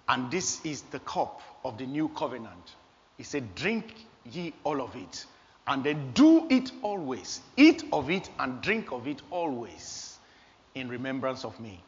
And 0.09 0.30
this 0.30 0.64
is 0.64 0.82
the 0.82 0.98
cup 1.00 1.40
of 1.64 1.78
the 1.78 1.86
new 1.86 2.09
covenant. 2.09 2.74
He 3.16 3.22
said, 3.22 3.55
Drink 3.55 3.94
ye 4.30 4.53
all 4.64 4.80
of 4.80 4.94
it. 4.96 5.26
And 5.66 5.84
then 5.84 6.11
do 6.12 6.46
it 6.50 6.72
always. 6.82 7.40
Eat 7.57 7.84
of 7.92 8.11
it 8.11 8.28
and 8.38 8.61
drink 8.62 8.90
of 8.90 9.07
it 9.07 9.22
always 9.30 10.18
in 10.74 10.88
remembrance 10.88 11.44
of 11.44 11.59
me. 11.61 11.80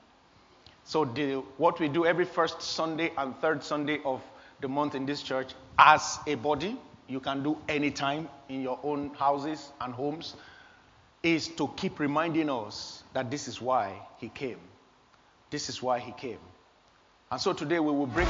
So, 0.85 1.05
the, 1.05 1.43
what 1.57 1.81
we 1.81 1.89
do 1.89 2.05
every 2.05 2.25
first 2.25 2.61
Sunday 2.62 3.11
and 3.17 3.35
third 3.41 3.65
Sunday 3.65 4.01
of 4.05 4.23
the 4.61 4.69
month 4.69 4.95
in 4.95 5.07
this 5.07 5.23
church 5.23 5.55
as 5.79 6.19
a 6.27 6.35
body, 6.37 6.77
you 7.09 7.21
can 7.21 7.43
do 7.43 7.57
anytime 7.69 8.29
in 8.49 8.62
your 8.62 8.79
own 8.83 9.11
houses 9.15 9.73
and 9.81 9.95
homes, 9.95 10.37
is 11.23 11.49
to 11.49 11.69
keep 11.77 11.99
reminding 11.99 12.51
us 12.51 13.03
that 13.15 13.31
this 13.31 13.49
is 13.49 13.61
why 13.61 13.99
he 14.19 14.29
came. 14.29 14.59
This 15.51 15.69
is 15.69 15.83
why 15.83 15.99
he 15.99 16.12
came. 16.12 16.39
And 17.35 17.41
so 17.41 17.53
today 17.53 17.80
we 17.80 17.91
will 17.91 18.07
break. 18.07 18.28